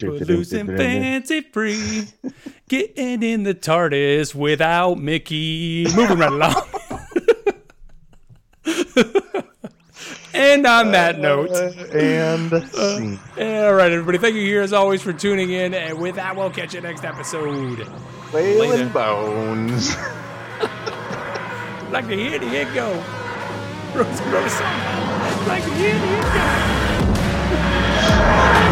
Loose 0.02 0.52
and 0.52 0.68
fancy 0.68 1.42
free. 1.42 2.06
Getting 2.68 3.22
in 3.22 3.42
the 3.42 3.54
TARDIS 3.54 4.34
without 4.34 4.98
Mickey. 4.98 5.86
Moving 5.94 6.18
right 6.18 6.32
along. 6.32 6.62
and 10.40 10.66
on 10.66 10.88
uh, 10.88 10.90
that 10.92 11.18
note, 11.18 11.50
uh, 11.50 11.70
and 11.96 12.52
uh, 12.52 12.66
scene. 12.66 13.20
all 13.38 13.74
right, 13.74 13.92
everybody, 13.92 14.18
thank 14.18 14.34
you 14.34 14.42
here 14.42 14.62
as 14.62 14.72
always 14.72 15.02
for 15.02 15.12
tuning 15.12 15.50
in. 15.50 15.74
And 15.74 15.98
with 16.00 16.16
that, 16.16 16.34
we'll 16.34 16.50
catch 16.50 16.74
you 16.74 16.80
next 16.80 17.04
episode. 17.04 17.86
Wailing 18.32 18.88
bones. 18.88 19.96
Like 21.90 22.06
to 22.06 22.14
hear 22.14 22.38
the 22.38 22.46
echo. 22.46 22.92
Rose, 23.98 24.20
Rose, 24.22 24.60
like 25.48 25.64
to 25.64 25.74
hear 25.74 25.98
the 25.98 26.06
echo. 28.06 28.69